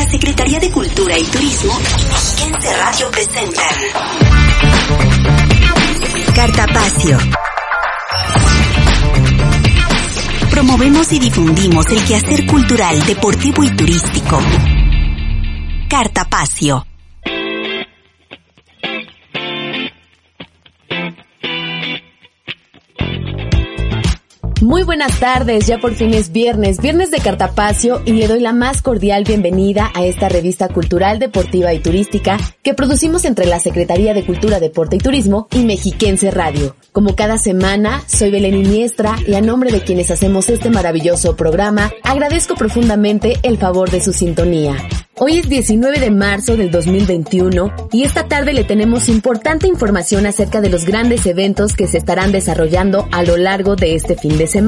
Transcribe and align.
La 0.00 0.08
Secretaría 0.08 0.58
de 0.58 0.70
Cultura 0.70 1.18
y 1.18 1.24
Turismo 1.24 1.78
y 1.78 2.04
Mexiquense 2.04 2.74
Radio 2.74 3.10
presentan 3.10 3.66
Cartapacio. 6.34 7.18
Promovemos 10.50 11.12
y 11.12 11.18
difundimos 11.18 11.84
el 11.90 12.02
quehacer 12.02 12.46
cultural, 12.46 13.04
deportivo 13.04 13.62
y 13.62 13.76
turístico. 13.76 14.40
Cartapacio. 15.86 16.86
Muy 24.70 24.84
buenas 24.84 25.18
tardes, 25.18 25.66
ya 25.66 25.78
por 25.78 25.96
fin 25.96 26.14
es 26.14 26.30
viernes, 26.30 26.80
viernes 26.80 27.10
de 27.10 27.18
Cartapacio 27.18 28.02
y 28.06 28.12
le 28.12 28.28
doy 28.28 28.38
la 28.38 28.52
más 28.52 28.82
cordial 28.82 29.24
bienvenida 29.24 29.90
a 29.96 30.04
esta 30.04 30.28
revista 30.28 30.68
cultural, 30.68 31.18
deportiva 31.18 31.74
y 31.74 31.80
turística 31.80 32.38
que 32.62 32.72
producimos 32.72 33.24
entre 33.24 33.46
la 33.46 33.58
Secretaría 33.58 34.14
de 34.14 34.24
Cultura, 34.24 34.60
Deporte 34.60 34.94
y 34.94 35.00
Turismo 35.00 35.48
y 35.50 35.64
Mexiquense 35.64 36.30
Radio. 36.30 36.76
Como 36.92 37.16
cada 37.16 37.36
semana, 37.36 38.04
soy 38.06 38.30
Belén 38.30 38.54
Iniestra 38.54 39.16
y 39.26 39.34
a 39.34 39.40
nombre 39.40 39.72
de 39.72 39.82
quienes 39.82 40.12
hacemos 40.12 40.48
este 40.48 40.70
maravilloso 40.70 41.34
programa, 41.34 41.90
agradezco 42.04 42.54
profundamente 42.54 43.40
el 43.42 43.58
favor 43.58 43.90
de 43.90 44.00
su 44.00 44.12
sintonía. 44.12 44.76
Hoy 45.22 45.36
es 45.38 45.48
19 45.50 45.98
de 45.98 46.10
marzo 46.10 46.56
del 46.56 46.70
2021 46.70 47.88
y 47.92 48.04
esta 48.04 48.26
tarde 48.26 48.54
le 48.54 48.64
tenemos 48.64 49.10
importante 49.10 49.66
información 49.66 50.24
acerca 50.24 50.62
de 50.62 50.70
los 50.70 50.86
grandes 50.86 51.26
eventos 51.26 51.74
que 51.74 51.88
se 51.88 51.98
estarán 51.98 52.32
desarrollando 52.32 53.06
a 53.12 53.22
lo 53.22 53.36
largo 53.36 53.76
de 53.76 53.96
este 53.96 54.16
fin 54.16 54.38
de 54.38 54.46
semana. 54.46 54.59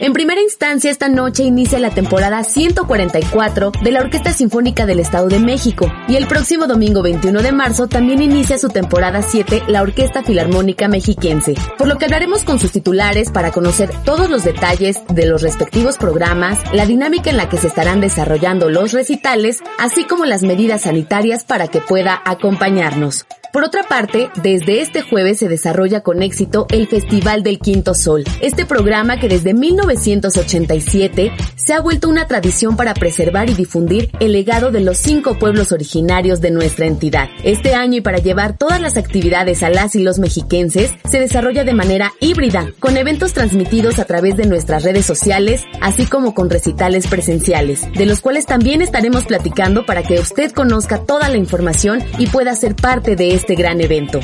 En 0.00 0.12
primera 0.12 0.40
instancia, 0.40 0.90
esta 0.90 1.08
noche 1.08 1.42
inicia 1.42 1.78
la 1.80 1.90
temporada 1.90 2.44
144 2.44 3.72
de 3.82 3.90
la 3.90 4.00
Orquesta 4.00 4.32
Sinfónica 4.32 4.86
del 4.86 5.00
Estado 5.00 5.28
de 5.28 5.40
México. 5.40 5.92
Y 6.08 6.16
el 6.16 6.26
próximo 6.26 6.66
domingo 6.66 7.02
21 7.02 7.42
de 7.42 7.50
marzo 7.50 7.88
también 7.88 8.22
inicia 8.22 8.58
su 8.58 8.68
temporada 8.68 9.22
7 9.22 9.64
la 9.66 9.82
Orquesta 9.82 10.22
Filarmónica 10.22 10.86
Mexiquense, 10.86 11.54
por 11.78 11.88
lo 11.88 11.98
que 11.98 12.04
hablaremos 12.04 12.44
con 12.44 12.60
sus 12.60 12.70
titulares 12.70 13.32
para 13.32 13.50
conocer 13.50 13.90
todos 14.04 14.30
los 14.30 14.44
detalles 14.44 15.00
de 15.08 15.26
los 15.26 15.42
respectivos 15.42 15.96
programas, 15.96 16.60
la 16.72 16.86
dinámica 16.86 17.30
en 17.30 17.36
la 17.36 17.48
que 17.48 17.58
se 17.58 17.66
estarán 17.66 18.00
desarrollando 18.00 18.70
los 18.70 18.92
recitales, 18.92 19.62
así 19.78 20.04
como 20.04 20.26
las 20.26 20.42
medidas 20.42 20.82
sanitarias 20.82 21.44
para 21.44 21.66
que 21.68 21.80
pueda 21.80 22.20
acompañarnos. 22.24 23.26
Por 23.54 23.62
otra 23.62 23.84
parte, 23.84 24.30
desde 24.42 24.80
este 24.80 25.02
jueves 25.02 25.38
se 25.38 25.48
desarrolla 25.48 26.00
con 26.00 26.24
éxito 26.24 26.66
el 26.70 26.88
Festival 26.88 27.44
del 27.44 27.60
Quinto 27.60 27.94
Sol, 27.94 28.24
este 28.40 28.66
programa 28.66 29.20
que 29.20 29.28
desde 29.28 29.54
1987 29.54 31.30
se 31.54 31.72
ha 31.72 31.80
vuelto 31.80 32.08
una 32.08 32.26
tradición 32.26 32.76
para 32.76 32.94
preservar 32.94 33.48
y 33.48 33.54
difundir 33.54 34.10
el 34.18 34.32
legado 34.32 34.72
de 34.72 34.80
los 34.80 34.98
cinco 34.98 35.38
pueblos 35.38 35.70
originarios 35.70 36.40
de 36.40 36.50
nuestra 36.50 36.86
entidad. 36.86 37.28
Este 37.44 37.76
año 37.76 37.98
y 37.98 38.00
para 38.00 38.18
llevar 38.18 38.58
todas 38.58 38.80
las 38.80 38.96
actividades 38.96 39.62
a 39.62 39.70
las 39.70 39.94
y 39.94 40.02
los 40.02 40.18
mexiquenses, 40.18 40.90
se 41.08 41.20
desarrolla 41.20 41.62
de 41.62 41.74
manera 41.74 42.12
híbrida, 42.18 42.72
con 42.80 42.96
eventos 42.96 43.34
transmitidos 43.34 44.00
a 44.00 44.04
través 44.04 44.36
de 44.36 44.46
nuestras 44.46 44.82
redes 44.82 45.06
sociales, 45.06 45.62
así 45.80 46.06
como 46.06 46.34
con 46.34 46.50
recitales 46.50 47.06
presenciales, 47.06 47.82
de 47.92 48.06
los 48.06 48.20
cuales 48.20 48.46
también 48.46 48.82
estaremos 48.82 49.26
platicando 49.26 49.86
para 49.86 50.02
que 50.02 50.18
usted 50.18 50.50
conozca 50.50 50.98
toda 50.98 51.28
la 51.28 51.36
información 51.36 52.02
y 52.18 52.26
pueda 52.26 52.52
ser 52.56 52.74
parte 52.74 53.14
de 53.14 53.34
este 53.34 53.43
gran 53.52 53.82
evento. 53.82 54.20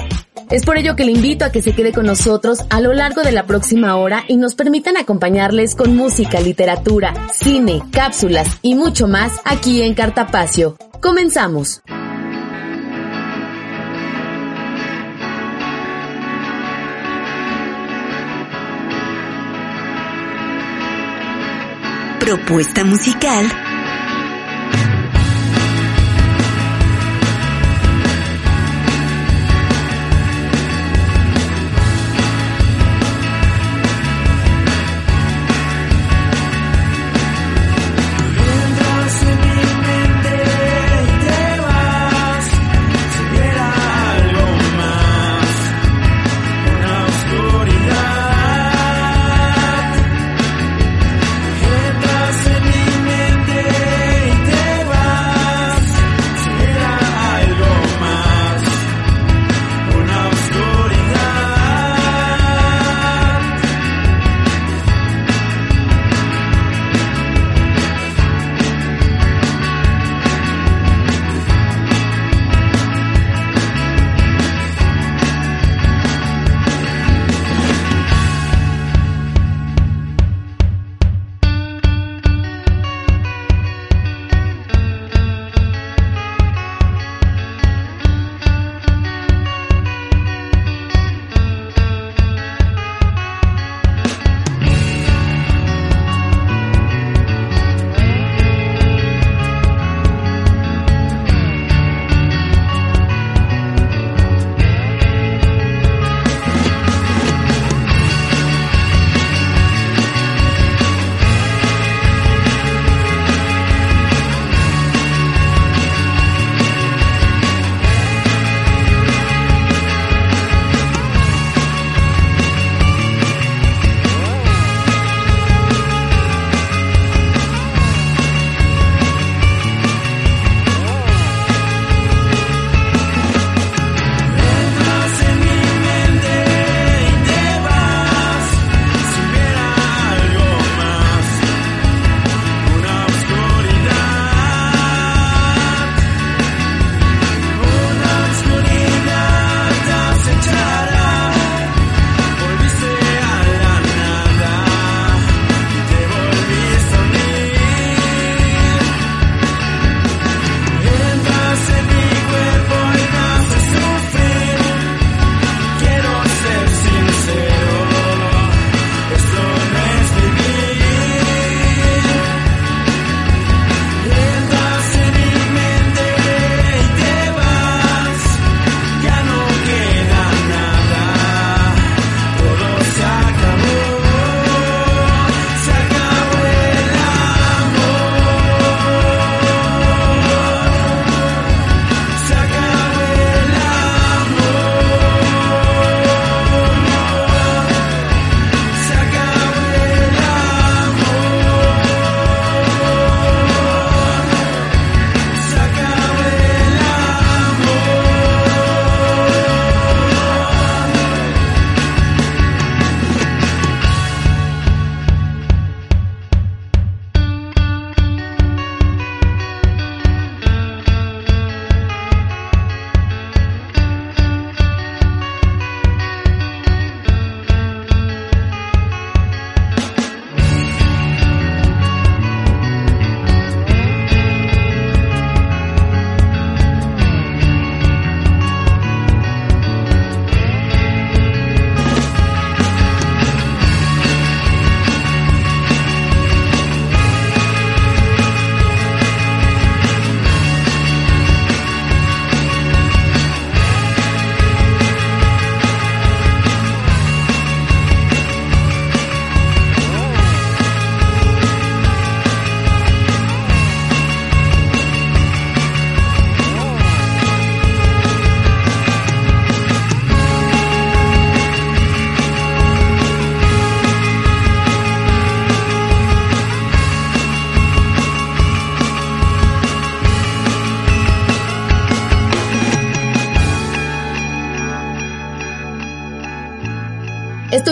Es 0.50 0.64
por 0.64 0.78
ello 0.78 0.96
que 0.96 1.04
le 1.04 1.12
invito 1.12 1.44
a 1.44 1.52
que 1.52 1.62
se 1.62 1.74
quede 1.74 1.92
con 1.92 2.06
nosotros 2.06 2.60
a 2.70 2.80
lo 2.80 2.92
largo 2.92 3.22
de 3.22 3.30
la 3.30 3.46
próxima 3.46 3.94
hora 3.96 4.24
y 4.26 4.36
nos 4.36 4.54
permitan 4.54 4.96
acompañarles 4.96 5.76
con 5.76 5.94
música, 5.94 6.40
literatura, 6.40 7.28
cine, 7.32 7.82
cápsulas 7.92 8.58
y 8.62 8.74
mucho 8.74 9.06
más 9.06 9.40
aquí 9.44 9.82
en 9.82 9.94
Cartapacio. 9.94 10.76
Comenzamos. 11.00 11.82
Propuesta 22.18 22.84
musical 22.84 23.46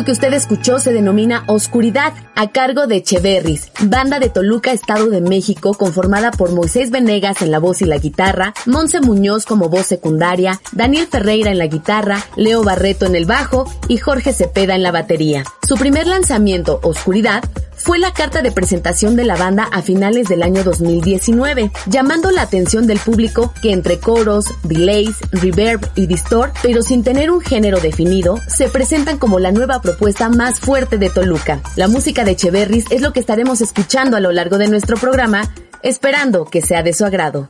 que 0.09 0.13
usted 0.13 0.33
escuchó 0.33 0.79
se 0.79 0.95
denomina 0.95 1.45
Oscuridad, 1.49 2.15
a 2.35 2.49
cargo 2.49 2.87
de 2.87 3.03
Cheverris, 3.03 3.71
banda 3.83 4.19
de 4.19 4.31
Toluca, 4.31 4.73
Estado 4.73 5.11
de 5.11 5.21
México, 5.21 5.75
conformada 5.75 6.31
por 6.31 6.51
Moisés 6.51 6.91
Venegas 6.91 7.43
en 7.43 7.51
la 7.51 7.59
voz 7.59 7.83
y 7.83 7.85
la 7.85 7.99
guitarra, 7.99 8.55
Monse 8.65 9.03
Muñoz 9.03 9.45
como 9.45 9.69
voz 9.69 9.85
secundaria, 9.85 10.63
Daniel 10.73 11.09
Ferreira 11.09 11.51
en 11.51 11.59
la 11.59 11.67
guitarra, 11.67 12.25
Leo 12.37 12.65
Barreto 12.65 13.05
en 13.05 13.17
el 13.17 13.27
bajo 13.27 13.71
y 13.87 13.99
Jorge 13.99 14.33
Cepeda 14.33 14.75
en 14.75 14.83
la 14.83 14.93
batería. 14.93 15.45
Su 15.63 15.75
primer 15.77 16.07
lanzamiento, 16.07 16.81
Oscuridad, 16.83 17.45
fue 17.79 17.99
la 17.99 18.13
carta 18.13 18.43
de 18.43 18.53
presentación 18.53 19.17
de 19.17 19.25
la 19.25 19.37
banda 19.37 19.69
a 19.73 19.83
finales 19.83 20.29
del 20.29 20.43
año 20.43 20.65
2019, 20.65 21.71
llamando 21.87 22.31
la 22.31 22.43
atención 22.43 22.87
del 22.87 22.99
público 22.99 23.53
que 23.63 23.73
entre 23.73 23.99
coros, 23.99 24.47
delays, 24.63 25.17
reverb 25.33 25.81
y 25.95 26.07
distort, 26.07 26.55
pero 26.63 26.83
sin 26.83 27.03
tener 27.03 27.31
un 27.31 27.41
género 27.41 27.81
definido, 27.81 28.39
se 28.47 28.69
presentan 28.69 29.19
como 29.19 29.39
la 29.39 29.53
nueva 29.53 29.81
propuesta 29.81 30.29
más 30.29 30.61
fuerte 30.61 30.99
de 30.99 31.11
Toluca. 31.11 31.61
La 31.77 31.89
música 31.89 32.25
de 32.25 32.37
Cheverris 32.37 32.85
es 32.91 33.01
lo 33.01 33.13
que 33.13 33.21
estaremos 33.21 33.61
escuchando 33.61 34.17
a 34.17 34.21
lo 34.21 34.33
largo 34.33 34.59
de 34.59 34.69
nuestro 34.69 34.97
programa, 34.97 35.51
esperando 35.83 36.45
que 36.45 36.63
sea 36.63 36.83
de 36.83 36.93
su 36.93 37.05
agrado. 37.05 37.49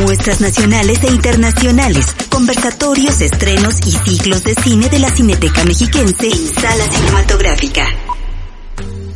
Muestras 0.00 0.40
nacionales 0.40 1.02
e 1.04 1.08
internacionales, 1.08 2.06
conversatorios, 2.30 3.20
estrenos 3.20 3.74
y 3.86 3.90
ciclos 3.90 4.42
de 4.44 4.54
cine 4.54 4.88
de 4.88 4.98
la 4.98 5.10
Cineteca 5.10 5.62
Mexiquense 5.64 6.26
en 6.26 6.46
Sala 6.54 6.84
Cinematográfica. 6.90 7.86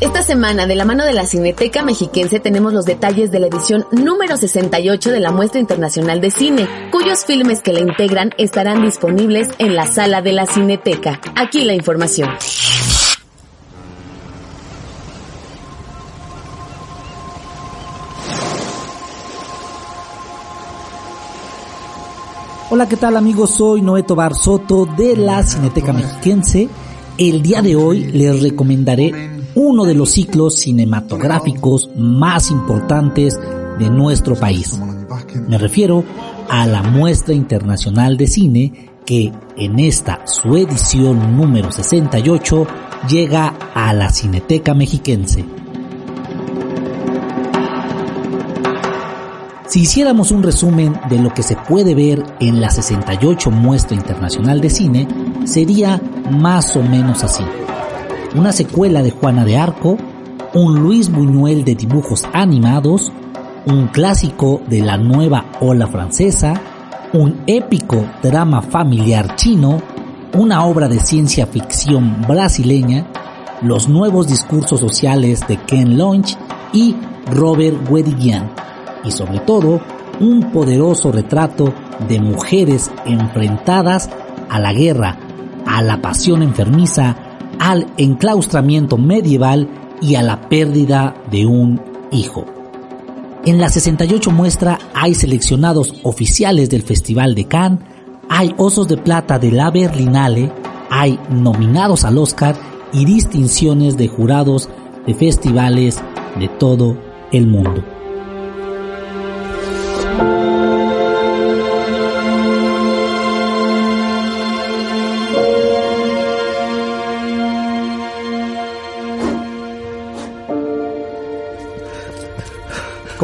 Esta 0.00 0.22
semana, 0.22 0.66
de 0.66 0.74
la 0.74 0.84
mano 0.84 1.06
de 1.06 1.14
la 1.14 1.24
Cineteca 1.24 1.82
Mexiquense, 1.82 2.38
tenemos 2.38 2.74
los 2.74 2.84
detalles 2.84 3.30
de 3.30 3.40
la 3.40 3.46
edición 3.46 3.86
número 3.92 4.36
68 4.36 5.10
de 5.10 5.20
la 5.20 5.32
Muestra 5.32 5.58
Internacional 5.58 6.20
de 6.20 6.30
Cine, 6.30 6.68
cuyos 6.92 7.24
filmes 7.24 7.62
que 7.62 7.72
la 7.72 7.80
integran 7.80 8.32
estarán 8.36 8.82
disponibles 8.82 9.48
en 9.56 9.74
la 9.74 9.86
sala 9.86 10.20
de 10.20 10.32
la 10.32 10.44
Cineteca. 10.44 11.18
Aquí 11.34 11.64
la 11.64 11.72
información. 11.72 12.28
Hola, 22.70 22.88
¿qué 22.88 22.96
tal 22.96 23.18
amigos? 23.18 23.50
Soy 23.50 23.82
Noeto 23.82 24.14
Bar 24.14 24.34
Soto 24.34 24.86
de 24.86 25.16
la 25.16 25.42
Cineteca 25.42 25.92
Mexiquense. 25.92 26.66
El 27.18 27.42
día 27.42 27.60
de 27.60 27.76
hoy 27.76 28.06
les 28.06 28.40
recomendaré 28.40 29.12
uno 29.54 29.84
de 29.84 29.94
los 29.94 30.10
ciclos 30.10 30.54
cinematográficos 30.56 31.90
más 31.94 32.50
importantes 32.50 33.38
de 33.78 33.90
nuestro 33.90 34.34
país. 34.34 34.80
Me 35.46 35.58
refiero 35.58 36.04
a 36.48 36.66
la 36.66 36.82
Muestra 36.82 37.34
Internacional 37.34 38.16
de 38.16 38.26
Cine 38.26 38.72
que 39.04 39.30
en 39.58 39.78
esta 39.78 40.26
su 40.26 40.56
edición 40.56 41.36
número 41.36 41.70
68 41.70 42.66
llega 43.10 43.48
a 43.74 43.92
la 43.92 44.08
Cineteca 44.08 44.72
Mexiquense. 44.72 45.44
Si 49.74 49.80
hiciéramos 49.80 50.30
un 50.30 50.44
resumen 50.44 50.94
de 51.10 51.18
lo 51.18 51.34
que 51.34 51.42
se 51.42 51.56
puede 51.56 51.96
ver 51.96 52.22
en 52.38 52.60
la 52.60 52.70
68 52.70 53.50
Muestra 53.50 53.96
Internacional 53.96 54.60
de 54.60 54.70
Cine, 54.70 55.08
sería 55.46 56.00
más 56.30 56.76
o 56.76 56.82
menos 56.84 57.24
así. 57.24 57.42
Una 58.36 58.52
secuela 58.52 59.02
de 59.02 59.10
Juana 59.10 59.44
de 59.44 59.56
Arco, 59.56 59.98
un 60.54 60.80
Luis 60.80 61.10
Buñuel 61.10 61.64
de 61.64 61.74
dibujos 61.74 62.22
animados, 62.32 63.10
un 63.66 63.88
clásico 63.88 64.62
de 64.68 64.80
la 64.80 64.96
nueva 64.96 65.46
ola 65.58 65.88
francesa, 65.88 66.54
un 67.12 67.42
épico 67.48 68.06
drama 68.22 68.62
familiar 68.62 69.34
chino, 69.34 69.82
una 70.34 70.66
obra 70.66 70.86
de 70.86 71.00
ciencia 71.00 71.48
ficción 71.48 72.22
brasileña, 72.28 73.08
los 73.60 73.88
nuevos 73.88 74.28
discursos 74.28 74.78
sociales 74.78 75.44
de 75.48 75.56
Ken 75.56 75.98
Loach 75.98 76.36
y 76.72 76.94
Robert 77.26 77.90
Guédiguian 77.90 78.63
y 79.04 79.10
sobre 79.10 79.40
todo 79.40 79.80
un 80.20 80.50
poderoso 80.52 81.12
retrato 81.12 81.72
de 82.08 82.20
mujeres 82.20 82.90
enfrentadas 83.04 84.10
a 84.48 84.58
la 84.60 84.72
guerra, 84.72 85.18
a 85.66 85.82
la 85.82 86.00
pasión 86.00 86.42
enfermiza, 86.42 87.16
al 87.58 87.86
enclaustramiento 87.96 88.96
medieval 88.96 89.68
y 90.00 90.16
a 90.16 90.22
la 90.22 90.48
pérdida 90.48 91.14
de 91.30 91.46
un 91.46 91.80
hijo. 92.10 92.44
En 93.44 93.60
la 93.60 93.68
68 93.68 94.30
muestra 94.30 94.78
hay 94.94 95.14
seleccionados 95.14 95.94
oficiales 96.02 96.70
del 96.70 96.82
Festival 96.82 97.34
de 97.34 97.46
Cannes, 97.46 97.80
hay 98.28 98.54
osos 98.56 98.88
de 98.88 98.96
plata 98.96 99.38
de 99.38 99.52
la 99.52 99.70
Berlinale, 99.70 100.50
hay 100.90 101.18
nominados 101.30 102.04
al 102.04 102.16
Oscar 102.18 102.56
y 102.92 103.04
distinciones 103.04 103.96
de 103.96 104.08
jurados 104.08 104.68
de 105.06 105.14
festivales 105.14 106.00
de 106.38 106.48
todo 106.48 106.96
el 107.32 107.46
mundo. 107.46 107.84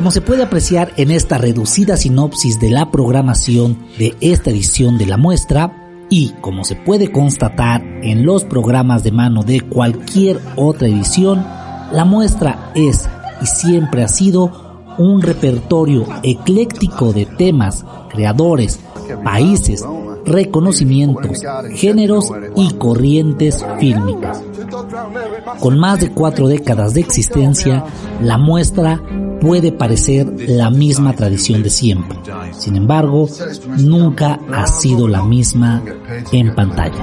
Como 0.00 0.10
se 0.10 0.22
puede 0.22 0.42
apreciar 0.42 0.94
en 0.96 1.10
esta 1.10 1.36
reducida 1.36 1.94
sinopsis 1.98 2.58
de 2.58 2.70
la 2.70 2.90
programación 2.90 3.76
de 3.98 4.16
esta 4.22 4.48
edición 4.48 4.96
de 4.96 5.04
la 5.04 5.18
muestra, 5.18 6.06
y 6.08 6.30
como 6.40 6.64
se 6.64 6.74
puede 6.74 7.12
constatar 7.12 7.84
en 8.02 8.24
los 8.24 8.44
programas 8.44 9.04
de 9.04 9.12
mano 9.12 9.42
de 9.42 9.60
cualquier 9.60 10.40
otra 10.56 10.88
edición, 10.88 11.44
la 11.92 12.06
muestra 12.06 12.72
es 12.74 13.10
y 13.42 13.46
siempre 13.46 14.02
ha 14.02 14.08
sido 14.08 14.80
un 14.96 15.20
repertorio 15.20 16.06
ecléctico 16.22 17.12
de 17.12 17.26
temas, 17.26 17.84
creadores, 18.08 18.80
países, 19.22 19.84
reconocimientos, 20.24 21.42
géneros 21.74 22.32
y 22.56 22.72
corrientes 22.72 23.62
fílmicas. 23.78 24.42
Con 25.60 25.78
más 25.78 26.00
de 26.00 26.10
cuatro 26.10 26.48
décadas 26.48 26.94
de 26.94 27.02
existencia, 27.02 27.84
la 28.22 28.38
muestra 28.38 29.02
puede 29.40 29.72
parecer 29.72 30.32
la 30.48 30.70
misma 30.70 31.14
tradición 31.14 31.62
de 31.62 31.70
siempre. 31.70 32.18
Sin 32.52 32.76
embargo, 32.76 33.28
nunca 33.78 34.38
ha 34.52 34.66
sido 34.66 35.08
la 35.08 35.22
misma 35.22 35.82
en 36.32 36.54
pantalla. 36.54 37.02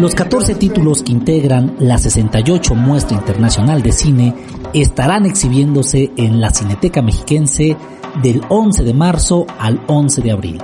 Los 0.00 0.14
14 0.14 0.56
títulos 0.56 1.02
que 1.02 1.12
integran 1.12 1.76
la 1.78 1.96
68 1.96 2.74
Muestra 2.74 3.16
Internacional 3.16 3.82
de 3.82 3.92
Cine 3.92 4.34
estarán 4.74 5.24
exhibiéndose 5.24 6.10
en 6.16 6.38
la 6.40 6.50
Cineteca 6.50 7.00
Mexiquense 7.00 7.76
del 8.22 8.42
11 8.48 8.84
de 8.84 8.92
marzo 8.94 9.46
al 9.58 9.82
11 9.86 10.20
de 10.20 10.32
abril. 10.32 10.62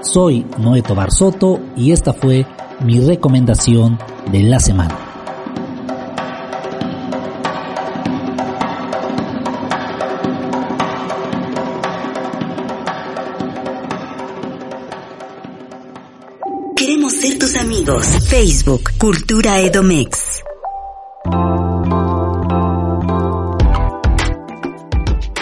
Soy 0.00 0.46
Noeto 0.58 0.94
Barsoto 0.94 1.58
y 1.76 1.90
esta 1.90 2.12
fue 2.12 2.46
mi 2.84 3.00
recomendación 3.00 3.98
de 4.30 4.44
la 4.44 4.60
semana. 4.60 5.05
Facebook, 17.86 18.90
Cultura 18.98 19.60
Edomex. 19.60 20.42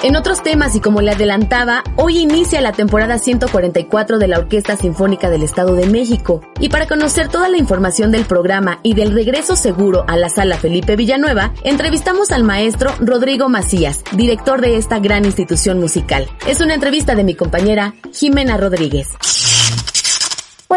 En 0.02 0.14
otros 0.14 0.42
temas, 0.42 0.76
y 0.76 0.80
como 0.80 1.00
le 1.00 1.12
adelantaba, 1.12 1.82
hoy 1.96 2.18
inicia 2.18 2.60
la 2.60 2.72
temporada 2.72 3.18
144 3.18 4.18
de 4.18 4.28
la 4.28 4.40
Orquesta 4.40 4.76
Sinfónica 4.76 5.30
del 5.30 5.42
Estado 5.42 5.74
de 5.74 5.86
México. 5.86 6.42
Y 6.60 6.68
para 6.68 6.86
conocer 6.86 7.28
toda 7.28 7.48
la 7.48 7.56
información 7.56 8.10
del 8.12 8.26
programa 8.26 8.78
y 8.82 8.92
del 8.92 9.14
regreso 9.14 9.56
seguro 9.56 10.04
a 10.06 10.18
la 10.18 10.28
sala 10.28 10.58
Felipe 10.58 10.96
Villanueva, 10.96 11.54
entrevistamos 11.64 12.30
al 12.30 12.44
maestro 12.44 12.92
Rodrigo 13.00 13.48
Macías, 13.48 14.04
director 14.12 14.60
de 14.60 14.76
esta 14.76 14.98
gran 14.98 15.24
institución 15.24 15.80
musical. 15.80 16.28
Es 16.46 16.60
una 16.60 16.74
entrevista 16.74 17.14
de 17.14 17.24
mi 17.24 17.34
compañera 17.34 17.94
Jimena 18.12 18.58
Rodríguez. 18.58 19.08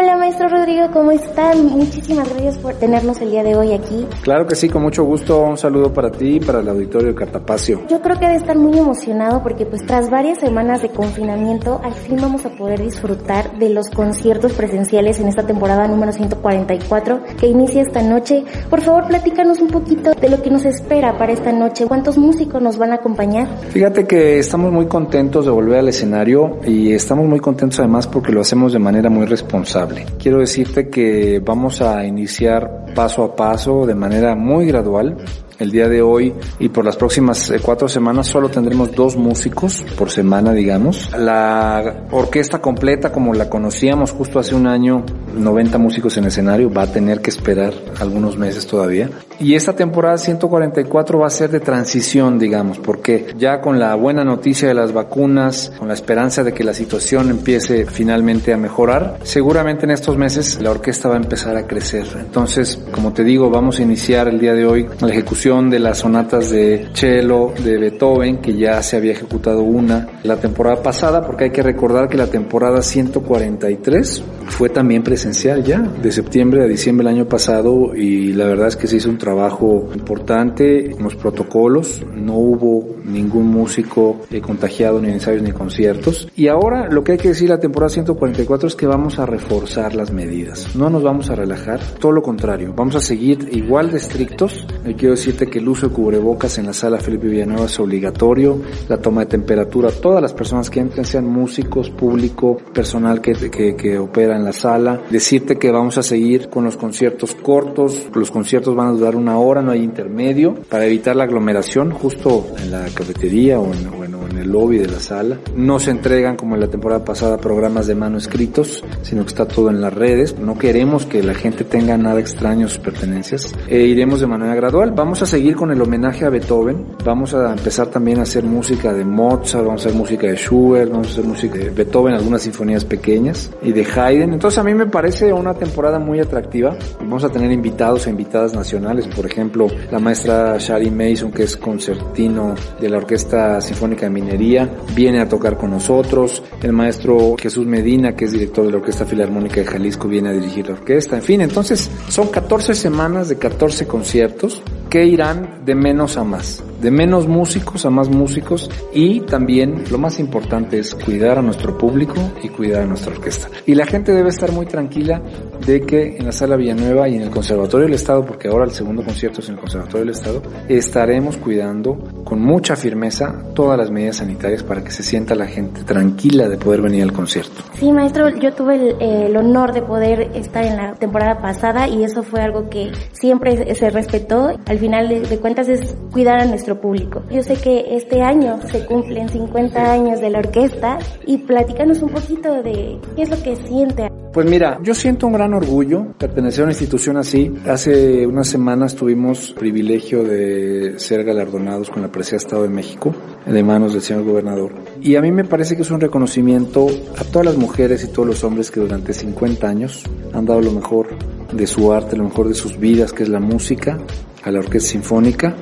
Hola 0.00 0.16
maestro 0.16 0.46
Rodrigo, 0.46 0.86
¿cómo 0.92 1.10
están? 1.10 1.66
Muchísimas 1.70 2.28
gracias 2.30 2.56
por 2.58 2.72
tenernos 2.74 3.20
el 3.20 3.32
día 3.32 3.42
de 3.42 3.56
hoy 3.56 3.72
aquí. 3.72 4.06
Claro 4.22 4.46
que 4.46 4.54
sí, 4.54 4.68
con 4.68 4.82
mucho 4.82 5.02
gusto. 5.02 5.40
Un 5.40 5.58
saludo 5.58 5.92
para 5.92 6.12
ti 6.12 6.36
y 6.36 6.40
para 6.40 6.60
el 6.60 6.68
auditorio 6.68 7.08
de 7.08 7.14
Cartapacio. 7.16 7.82
Yo 7.88 8.00
creo 8.00 8.16
que 8.16 8.26
debe 8.26 8.36
estar 8.36 8.56
muy 8.56 8.78
emocionado 8.78 9.42
porque 9.42 9.66
pues 9.66 9.84
tras 9.84 10.08
varias 10.08 10.38
semanas 10.38 10.82
de 10.82 10.90
confinamiento, 10.90 11.80
al 11.82 11.94
fin 11.94 12.14
vamos 12.22 12.46
a 12.46 12.50
poder 12.50 12.80
disfrutar 12.80 13.58
de 13.58 13.70
los 13.70 13.90
conciertos 13.90 14.52
presenciales 14.52 15.18
en 15.18 15.26
esta 15.26 15.44
temporada 15.44 15.88
número 15.88 16.12
144 16.12 17.20
que 17.40 17.48
inicia 17.48 17.82
esta 17.82 18.00
noche. 18.00 18.44
Por 18.70 18.82
favor, 18.82 19.08
platícanos 19.08 19.58
un 19.58 19.66
poquito 19.66 20.12
de 20.12 20.28
lo 20.28 20.40
que 20.40 20.50
nos 20.50 20.64
espera 20.64 21.18
para 21.18 21.32
esta 21.32 21.50
noche. 21.50 21.86
¿Cuántos 21.88 22.16
músicos 22.16 22.62
nos 22.62 22.78
van 22.78 22.92
a 22.92 22.96
acompañar? 22.96 23.48
Fíjate 23.70 24.06
que 24.06 24.38
estamos 24.38 24.70
muy 24.70 24.86
contentos 24.86 25.44
de 25.44 25.50
volver 25.50 25.80
al 25.80 25.88
escenario 25.88 26.58
y 26.64 26.92
estamos 26.92 27.26
muy 27.26 27.40
contentos 27.40 27.80
además 27.80 28.06
porque 28.06 28.30
lo 28.30 28.42
hacemos 28.42 28.72
de 28.72 28.78
manera 28.78 29.10
muy 29.10 29.26
responsable 29.26 29.87
Quiero 30.18 30.38
decirte 30.40 30.88
que 30.88 31.40
vamos 31.44 31.80
a 31.80 32.04
iniciar 32.04 32.86
paso 32.94 33.24
a 33.24 33.36
paso, 33.36 33.86
de 33.86 33.94
manera 33.94 34.34
muy 34.34 34.66
gradual, 34.66 35.16
el 35.58 35.70
día 35.70 35.88
de 35.88 36.02
hoy 36.02 36.32
y 36.58 36.68
por 36.68 36.84
las 36.84 36.96
próximas 36.96 37.50
eh, 37.50 37.60
cuatro 37.60 37.88
semanas 37.88 38.28
solo 38.28 38.48
tendremos 38.48 38.92
dos 38.92 39.16
músicos 39.16 39.84
por 39.96 40.10
semana, 40.10 40.52
digamos. 40.52 41.10
La 41.16 42.04
orquesta 42.10 42.60
completa, 42.60 43.10
como 43.10 43.34
la 43.34 43.48
conocíamos 43.48 44.12
justo 44.12 44.38
hace 44.38 44.54
un 44.54 44.66
año, 44.66 45.04
90 45.34 45.78
músicos 45.78 46.16
en 46.16 46.24
escenario, 46.24 46.72
va 46.72 46.82
a 46.82 46.92
tener 46.92 47.20
que 47.20 47.30
esperar 47.30 47.72
algunos 48.00 48.36
meses 48.36 48.66
todavía. 48.66 49.10
Y 49.40 49.54
esta 49.54 49.74
temporada 49.74 50.18
144 50.18 51.18
va 51.18 51.26
a 51.26 51.30
ser 51.30 51.50
de 51.50 51.60
transición, 51.60 52.38
digamos, 52.38 52.78
porque 52.78 53.34
ya 53.38 53.60
con 53.60 53.78
la 53.78 53.94
buena 53.94 54.24
noticia 54.24 54.68
de 54.68 54.74
las 54.74 54.92
vacunas, 54.92 55.72
con 55.78 55.88
la 55.88 55.94
esperanza 55.94 56.42
de 56.42 56.52
que 56.52 56.64
la 56.64 56.74
situación 56.74 57.30
empiece 57.30 57.86
finalmente 57.86 58.52
a 58.52 58.56
mejorar, 58.56 59.18
seguramente 59.22 59.84
en 59.84 59.92
estos 59.92 60.16
meses 60.16 60.60
la 60.60 60.70
orquesta 60.70 61.08
va 61.08 61.14
a 61.14 61.18
empezar 61.18 61.56
a 61.56 61.66
crecer. 61.66 62.06
Entonces, 62.18 62.80
como 62.90 63.12
te 63.12 63.22
digo, 63.22 63.50
vamos 63.50 63.78
a 63.78 63.82
iniciar 63.82 64.28
el 64.28 64.40
día 64.40 64.54
de 64.54 64.66
hoy 64.66 64.88
la 65.00 65.08
ejecución 65.08 65.47
de 65.48 65.78
las 65.78 66.00
sonatas 66.00 66.50
de 66.50 66.90
cello 66.92 67.54
de 67.64 67.78
Beethoven, 67.78 68.36
que 68.36 68.54
ya 68.54 68.82
se 68.82 68.98
había 68.98 69.12
ejecutado 69.12 69.62
una 69.62 70.06
la 70.22 70.36
temporada 70.36 70.82
pasada, 70.82 71.24
porque 71.24 71.44
hay 71.44 71.50
que 71.50 71.62
recordar 71.62 72.06
que 72.06 72.18
la 72.18 72.26
temporada 72.26 72.82
143 72.82 74.22
fue 74.48 74.68
también 74.68 75.02
presencial 75.02 75.64
ya, 75.64 75.80
de 75.80 76.12
septiembre 76.12 76.62
a 76.62 76.66
diciembre 76.66 77.06
del 77.06 77.16
año 77.16 77.28
pasado, 77.28 77.94
y 77.94 78.32
la 78.32 78.46
verdad 78.46 78.68
es 78.68 78.76
que 78.76 78.86
se 78.86 78.96
hizo 78.96 79.08
un 79.08 79.18
trabajo 79.18 79.88
importante 79.94 80.92
en 80.92 81.02
los 81.02 81.14
protocolos, 81.16 82.02
no 82.14 82.34
hubo 82.34 82.96
ningún 83.04 83.46
músico 83.46 84.20
eh, 84.30 84.40
contagiado 84.40 85.00
ni 85.00 85.08
en 85.08 85.14
ensayos 85.14 85.42
ni 85.42 85.52
conciertos. 85.52 86.28
Y 86.36 86.48
ahora 86.48 86.88
lo 86.90 87.02
que 87.04 87.12
hay 87.12 87.18
que 87.18 87.28
decir 87.28 87.48
la 87.48 87.60
temporada 87.60 87.90
144 87.90 88.68
es 88.68 88.74
que 88.74 88.86
vamos 88.86 89.18
a 89.18 89.26
reforzar 89.26 89.94
las 89.94 90.12
medidas, 90.12 90.74
no 90.76 90.90
nos 90.90 91.02
vamos 91.02 91.30
a 91.30 91.34
relajar, 91.34 91.80
todo 91.98 92.12
lo 92.12 92.22
contrario, 92.22 92.72
vamos 92.76 92.96
a 92.96 93.00
seguir 93.00 93.48
igual 93.52 93.90
de 93.90 93.98
estrictos, 93.98 94.66
quiero 94.96 95.14
decir 95.14 95.36
que 95.36 95.58
el 95.58 95.68
uso 95.68 95.88
de 95.88 95.94
cubrebocas 95.94 96.58
en 96.58 96.66
la 96.66 96.72
sala 96.72 96.98
Felipe 96.98 97.28
Villanueva 97.28 97.66
es 97.66 97.78
obligatorio, 97.78 98.60
la 98.88 98.98
toma 98.98 99.22
de 99.22 99.26
temperatura, 99.26 99.90
todas 99.90 100.20
las 100.20 100.32
personas 100.32 100.70
que 100.70 100.80
entren, 100.80 101.04
sean 101.04 101.26
músicos, 101.26 101.90
público, 101.90 102.56
personal 102.72 103.20
que, 103.20 103.32
que, 103.50 103.76
que 103.76 103.98
opera 103.98 104.37
en 104.38 104.44
la 104.44 104.52
sala. 104.52 105.02
Decirte 105.10 105.58
que 105.58 105.70
vamos 105.70 105.98
a 105.98 106.02
seguir 106.02 106.48
con 106.48 106.64
los 106.64 106.76
conciertos 106.76 107.34
cortos, 107.34 108.06
los 108.14 108.30
conciertos 108.30 108.74
van 108.74 108.88
a 108.88 108.92
durar 108.92 109.16
una 109.16 109.38
hora, 109.38 109.62
no 109.62 109.72
hay 109.72 109.82
intermedio, 109.82 110.54
para 110.68 110.86
evitar 110.86 111.14
la 111.16 111.24
aglomeración 111.24 111.90
justo 111.90 112.46
en 112.58 112.70
la 112.70 112.86
cafetería 112.94 113.58
o 113.58 113.72
en, 113.72 113.97
bueno, 114.18 114.36
en 114.36 114.42
el 114.42 114.50
lobby 114.50 114.78
de 114.78 114.88
la 114.88 115.00
sala. 115.00 115.38
No 115.54 115.78
se 115.78 115.90
entregan 115.90 116.36
como 116.36 116.54
en 116.54 116.60
la 116.60 116.68
temporada 116.68 117.04
pasada 117.04 117.38
programas 117.38 117.86
de 117.86 117.94
mano 117.94 118.18
escritos, 118.18 118.84
sino 119.02 119.22
que 119.22 119.28
está 119.28 119.46
todo 119.46 119.70
en 119.70 119.80
las 119.80 119.92
redes. 119.92 120.38
No 120.38 120.58
queremos 120.58 121.06
que 121.06 121.22
la 121.22 121.34
gente 121.34 121.64
tenga 121.64 121.96
nada 121.96 122.20
extraño 122.20 122.68
sus 122.68 122.78
pertenencias. 122.78 123.54
E 123.68 123.80
iremos 123.80 124.20
de 124.20 124.26
manera 124.26 124.54
gradual. 124.54 124.92
Vamos 124.92 125.22
a 125.22 125.26
seguir 125.26 125.56
con 125.56 125.70
el 125.70 125.80
homenaje 125.80 126.24
a 126.24 126.30
Beethoven. 126.30 126.86
Vamos 127.04 127.34
a 127.34 127.52
empezar 127.52 127.88
también 127.88 128.18
a 128.18 128.22
hacer 128.22 128.44
música 128.44 128.92
de 128.92 129.04
Mozart, 129.04 129.64
vamos 129.64 129.84
a 129.84 129.88
hacer 129.88 129.98
música 129.98 130.26
de 130.26 130.36
Schubert, 130.36 130.90
vamos 130.90 131.08
a 131.08 131.10
hacer 131.10 131.24
música 131.24 131.58
de 131.58 131.70
Beethoven, 131.70 132.14
algunas 132.14 132.42
sinfonías 132.42 132.84
pequeñas 132.84 133.50
y 133.62 133.72
de 133.72 133.84
Haydn. 133.84 134.32
Entonces 134.32 134.58
a 134.58 134.64
mí 134.64 134.74
me 134.74 134.86
parece 134.86 135.32
una 135.32 135.54
temporada 135.54 135.98
muy 135.98 136.20
atractiva. 136.20 136.76
Vamos 136.98 137.24
a 137.24 137.28
tener 137.28 137.50
invitados 137.50 138.06
e 138.06 138.10
invitadas 138.10 138.54
nacionales, 138.54 139.06
por 139.08 139.26
ejemplo, 139.26 139.68
la 139.90 139.98
maestra 139.98 140.56
Shari 140.58 140.90
Mason, 140.90 141.30
que 141.30 141.44
es 141.44 141.56
concertino 141.56 142.54
de 142.80 142.88
la 142.88 142.98
Orquesta 142.98 143.60
Sinfónica 143.60 144.07
Minería, 144.10 144.70
viene 144.94 145.20
a 145.20 145.28
tocar 145.28 145.56
con 145.56 145.70
nosotros. 145.70 146.42
El 146.62 146.72
maestro 146.72 147.36
Jesús 147.38 147.66
Medina, 147.66 148.14
que 148.14 148.26
es 148.26 148.32
director 148.32 148.64
de 148.64 148.72
la 148.72 148.78
Orquesta 148.78 149.06
Filarmónica 149.06 149.60
de 149.60 149.66
Jalisco, 149.66 150.08
viene 150.08 150.30
a 150.30 150.32
dirigir 150.32 150.66
la 150.66 150.74
orquesta. 150.74 151.16
En 151.16 151.22
fin, 151.22 151.40
entonces 151.40 151.90
son 152.08 152.28
14 152.28 152.74
semanas 152.74 153.28
de 153.28 153.38
14 153.38 153.86
conciertos 153.86 154.62
que 154.88 155.04
irán 155.04 155.64
de 155.64 155.74
menos 155.74 156.16
a 156.16 156.24
más, 156.24 156.62
de 156.80 156.90
menos 156.90 157.26
músicos 157.26 157.84
a 157.84 157.90
más 157.90 158.08
músicos 158.08 158.70
y 158.92 159.20
también 159.20 159.84
lo 159.90 159.98
más 159.98 160.18
importante 160.18 160.78
es 160.78 160.94
cuidar 160.94 161.38
a 161.38 161.42
nuestro 161.42 161.76
público 161.76 162.14
y 162.42 162.48
cuidar 162.48 162.82
a 162.82 162.86
nuestra 162.86 163.12
orquesta. 163.12 163.48
Y 163.66 163.74
la 163.74 163.86
gente 163.86 164.12
debe 164.12 164.30
estar 164.30 164.52
muy 164.52 164.66
tranquila 164.66 165.20
de 165.66 165.80
que 165.82 166.16
en 166.16 166.24
la 166.24 166.32
Sala 166.32 166.56
Villanueva 166.56 167.08
y 167.08 167.16
en 167.16 167.22
el 167.22 167.30
Conservatorio 167.30 167.86
del 167.86 167.94
Estado, 167.94 168.24
porque 168.24 168.48
ahora 168.48 168.64
el 168.64 168.70
segundo 168.70 169.02
concierto 169.02 169.40
es 169.40 169.48
en 169.48 169.54
el 169.54 169.60
Conservatorio 169.60 170.00
del 170.00 170.14
Estado, 170.14 170.42
estaremos 170.68 171.36
cuidando 171.36 171.98
con 172.24 172.40
mucha 172.40 172.76
firmeza 172.76 173.42
todas 173.54 173.78
las 173.78 173.90
medidas 173.90 174.16
sanitarias 174.16 174.62
para 174.62 174.82
que 174.82 174.90
se 174.90 175.02
sienta 175.02 175.34
la 175.34 175.46
gente 175.46 175.82
tranquila 175.82 176.48
de 176.48 176.56
poder 176.56 176.82
venir 176.82 177.02
al 177.02 177.12
concierto. 177.12 177.62
Sí, 177.78 177.92
maestro, 177.92 178.28
yo 178.28 178.52
tuve 178.52 178.96
el, 179.00 179.36
honor 179.36 179.72
de 179.72 179.82
poder 179.82 180.30
estar 180.34 180.64
en 180.64 180.76
la 180.76 180.94
temporada 180.94 181.40
pasada 181.40 181.88
y 181.88 182.04
eso 182.04 182.22
fue 182.22 182.40
algo 182.40 182.68
que 182.70 182.92
siempre 183.12 183.74
se 183.74 183.90
respetó. 183.90 184.58
Al 184.78 184.82
final 184.82 185.08
de, 185.08 185.38
cuentas 185.38 185.68
es 185.68 185.96
cuidar 186.12 186.40
a 186.40 186.44
nuestro 186.44 186.80
público. 186.80 187.24
Yo 187.32 187.42
sé 187.42 187.54
que 187.54 187.96
este 187.96 188.22
año 188.22 188.60
se 188.70 188.86
cumplen 188.86 189.28
50 189.28 189.92
años 189.92 190.20
de 190.20 190.30
la 190.30 190.38
orquesta 190.38 191.00
y 191.26 191.38
platícanos 191.38 192.00
un 192.00 192.10
poquito 192.10 192.62
de 192.62 193.00
qué 193.16 193.22
es 193.22 193.30
lo 193.30 193.42
que 193.42 193.56
siente. 193.56 194.08
Pues 194.32 194.48
mira, 194.48 194.78
yo 194.84 194.94
siento 194.94 195.26
un 195.26 195.32
gran 195.32 195.52
orgullo 195.52 196.14
pertenecer 196.16 196.60
a 196.60 196.64
una 196.64 196.72
institución 196.72 197.16
así. 197.16 197.52
Hace 197.66 198.24
unas 198.24 198.46
semanas 198.46 198.94
tuvimos 198.94 199.52
privilegio 199.52 200.22
de 200.22 200.96
ser 201.00 201.24
galardonados 201.24 201.90
con 201.90 202.02
la 202.02 202.08
de 202.08 202.36
Estado 202.36 202.62
de 202.62 202.68
México 202.68 203.12
de 203.44 203.62
manos 203.64 203.94
del 203.94 204.02
señor 204.02 204.22
gobernador. 204.24 204.74
Y 205.00 205.16
a 205.16 205.22
mí 205.22 205.32
me 205.32 205.44
parece 205.44 205.74
que 205.74 205.82
es 205.82 205.90
un 205.90 206.00
reconocimiento 206.00 206.86
a 207.18 207.24
todas 207.24 207.46
las 207.46 207.56
mujeres 207.56 208.04
y 208.04 208.12
todos 208.12 208.28
los 208.28 208.44
hombres 208.44 208.70
que 208.70 208.78
durante 208.78 209.12
50 209.12 209.66
años 209.66 210.04
han 210.32 210.46
dado 210.46 210.60
lo 210.60 210.70
mejor 210.70 211.08
de 211.52 211.66
su 211.66 211.92
arte, 211.92 212.16
lo 212.16 212.24
mejor 212.24 212.48
de 212.48 212.54
sus 212.54 212.78
vidas, 212.78 213.12
que 213.12 213.22
es 213.22 213.28
la 213.28 213.40
música, 213.40 213.98
a 214.42 214.50
la 214.50 214.58
Orquesta 214.60 214.90
Sinfónica 214.90 215.54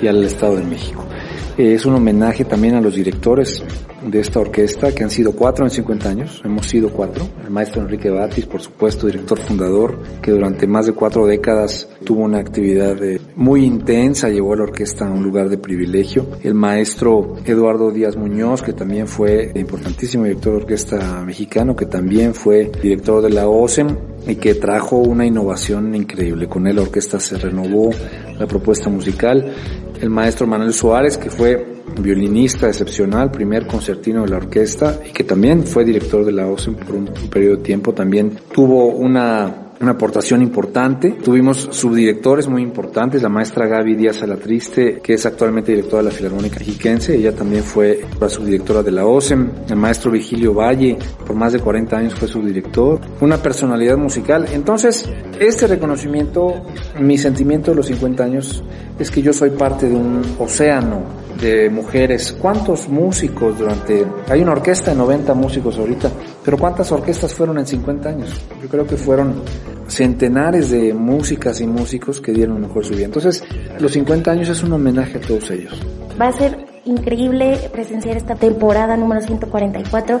y 0.00 0.06
al 0.06 0.22
Estado 0.24 0.56
de 0.56 0.64
México. 0.64 1.04
Es 1.58 1.84
un 1.84 1.94
homenaje 1.94 2.46
también 2.46 2.76
a 2.76 2.80
los 2.80 2.94
directores 2.94 3.62
de 4.02 4.20
esta 4.20 4.40
orquesta, 4.40 4.94
que 4.94 5.04
han 5.04 5.10
sido 5.10 5.32
cuatro 5.32 5.66
en 5.66 5.70
50 5.70 6.08
años, 6.08 6.40
hemos 6.44 6.66
sido 6.66 6.88
cuatro. 6.88 7.28
El 7.44 7.50
maestro 7.50 7.82
Enrique 7.82 8.08
Batis, 8.08 8.46
por 8.46 8.62
supuesto, 8.62 9.06
director 9.06 9.38
fundador, 9.38 9.98
que 10.22 10.30
durante 10.30 10.66
más 10.66 10.86
de 10.86 10.92
cuatro 10.92 11.26
décadas 11.26 11.88
tuvo 12.04 12.22
una 12.22 12.38
actividad 12.38 13.00
eh, 13.04 13.20
muy 13.36 13.66
intensa, 13.66 14.30
llevó 14.30 14.54
a 14.54 14.56
la 14.56 14.62
orquesta 14.62 15.06
a 15.06 15.10
un 15.10 15.22
lugar 15.22 15.50
de 15.50 15.58
privilegio. 15.58 16.26
El 16.42 16.54
maestro 16.54 17.36
Eduardo 17.44 17.90
Díaz 17.90 18.16
Muñoz, 18.16 18.62
que 18.62 18.72
también 18.72 19.06
fue 19.06 19.52
importantísimo 19.54 20.24
director 20.24 20.54
de 20.54 20.58
orquesta 20.62 21.22
mexicano, 21.22 21.76
que 21.76 21.84
también 21.86 22.34
fue 22.34 22.72
director 22.82 23.22
de 23.22 23.28
la 23.28 23.46
OSEM 23.46 23.94
y 24.26 24.36
que 24.36 24.54
trajo 24.54 24.96
una 24.96 25.26
innovación 25.26 25.94
increíble. 25.94 26.48
Con 26.48 26.66
él 26.66 26.76
la 26.76 26.82
orquesta 26.82 27.20
se 27.20 27.36
renovó, 27.36 27.90
la 28.38 28.46
propuesta 28.46 28.88
musical. 28.88 29.52
El 30.02 30.10
maestro 30.10 30.48
Manuel 30.48 30.74
Suárez, 30.74 31.16
que 31.16 31.30
fue 31.30 31.64
violinista 32.00 32.66
excepcional, 32.66 33.30
primer 33.30 33.68
concertino 33.68 34.22
de 34.22 34.30
la 34.30 34.38
orquesta 34.38 34.98
y 35.08 35.12
que 35.12 35.22
también 35.22 35.64
fue 35.64 35.84
director 35.84 36.24
de 36.24 36.32
la 36.32 36.48
OSEM 36.48 36.74
por 36.74 36.96
un, 36.96 37.04
periodo 37.30 37.58
de 37.58 37.62
tiempo, 37.62 37.94
también 37.94 38.36
tuvo 38.52 38.86
una 38.86 39.71
una 39.82 39.92
aportación 39.92 40.42
importante. 40.42 41.10
Tuvimos 41.10 41.68
subdirectores 41.72 42.48
muy 42.48 42.62
importantes, 42.62 43.20
la 43.20 43.28
maestra 43.28 43.66
Gaby 43.66 43.96
Díaz 43.96 44.22
Alatriste, 44.22 45.00
que 45.02 45.14
es 45.14 45.26
actualmente 45.26 45.72
directora 45.72 46.04
de 46.04 46.08
la 46.08 46.14
Filarmónica 46.14 46.60
Mexiquense, 46.60 47.16
ella 47.16 47.34
también 47.34 47.64
fue 47.64 48.00
la 48.20 48.28
subdirectora 48.28 48.82
de 48.82 48.92
la 48.92 49.04
OSEM, 49.04 49.50
el 49.68 49.76
maestro 49.76 50.12
Vigilio 50.12 50.54
Valle, 50.54 50.96
por 51.26 51.34
más 51.34 51.52
de 51.52 51.58
40 51.58 51.96
años 51.96 52.14
fue 52.14 52.28
subdirector, 52.28 53.00
una 53.20 53.38
personalidad 53.38 53.96
musical. 53.96 54.46
Entonces, 54.52 55.08
este 55.40 55.66
reconocimiento, 55.66 56.62
mi 57.00 57.18
sentimiento 57.18 57.72
de 57.72 57.78
los 57.78 57.86
50 57.86 58.22
años 58.22 58.62
es 58.98 59.10
que 59.10 59.20
yo 59.20 59.32
soy 59.32 59.50
parte 59.50 59.88
de 59.88 59.96
un 59.96 60.22
océano 60.38 61.21
de 61.42 61.68
mujeres. 61.68 62.32
¿Cuántos 62.40 62.88
músicos 62.88 63.58
durante... 63.58 64.06
Hay 64.28 64.40
una 64.40 64.52
orquesta 64.52 64.92
de 64.92 64.96
90 64.96 65.34
músicos 65.34 65.76
ahorita, 65.76 66.10
pero 66.44 66.56
¿cuántas 66.56 66.90
orquestas 66.92 67.34
fueron 67.34 67.58
en 67.58 67.66
50 67.66 68.08
años? 68.08 68.30
Yo 68.62 68.68
creo 68.68 68.86
que 68.86 68.96
fueron 68.96 69.42
centenares 69.88 70.70
de 70.70 70.94
músicas 70.94 71.60
y 71.60 71.66
músicos 71.66 72.20
que 72.20 72.32
dieron 72.32 72.60
mejor 72.60 72.84
su 72.84 72.94
vida. 72.94 73.06
Entonces, 73.06 73.44
los 73.78 73.92
50 73.92 74.30
años 74.30 74.48
es 74.48 74.62
un 74.62 74.72
homenaje 74.72 75.18
a 75.18 75.20
todos 75.20 75.50
ellos. 75.50 75.78
Va 76.18 76.28
a 76.28 76.32
ser 76.32 76.71
increíble 76.84 77.58
presenciar 77.72 78.16
esta 78.16 78.34
temporada 78.34 78.96
número 78.96 79.20
144 79.20 80.20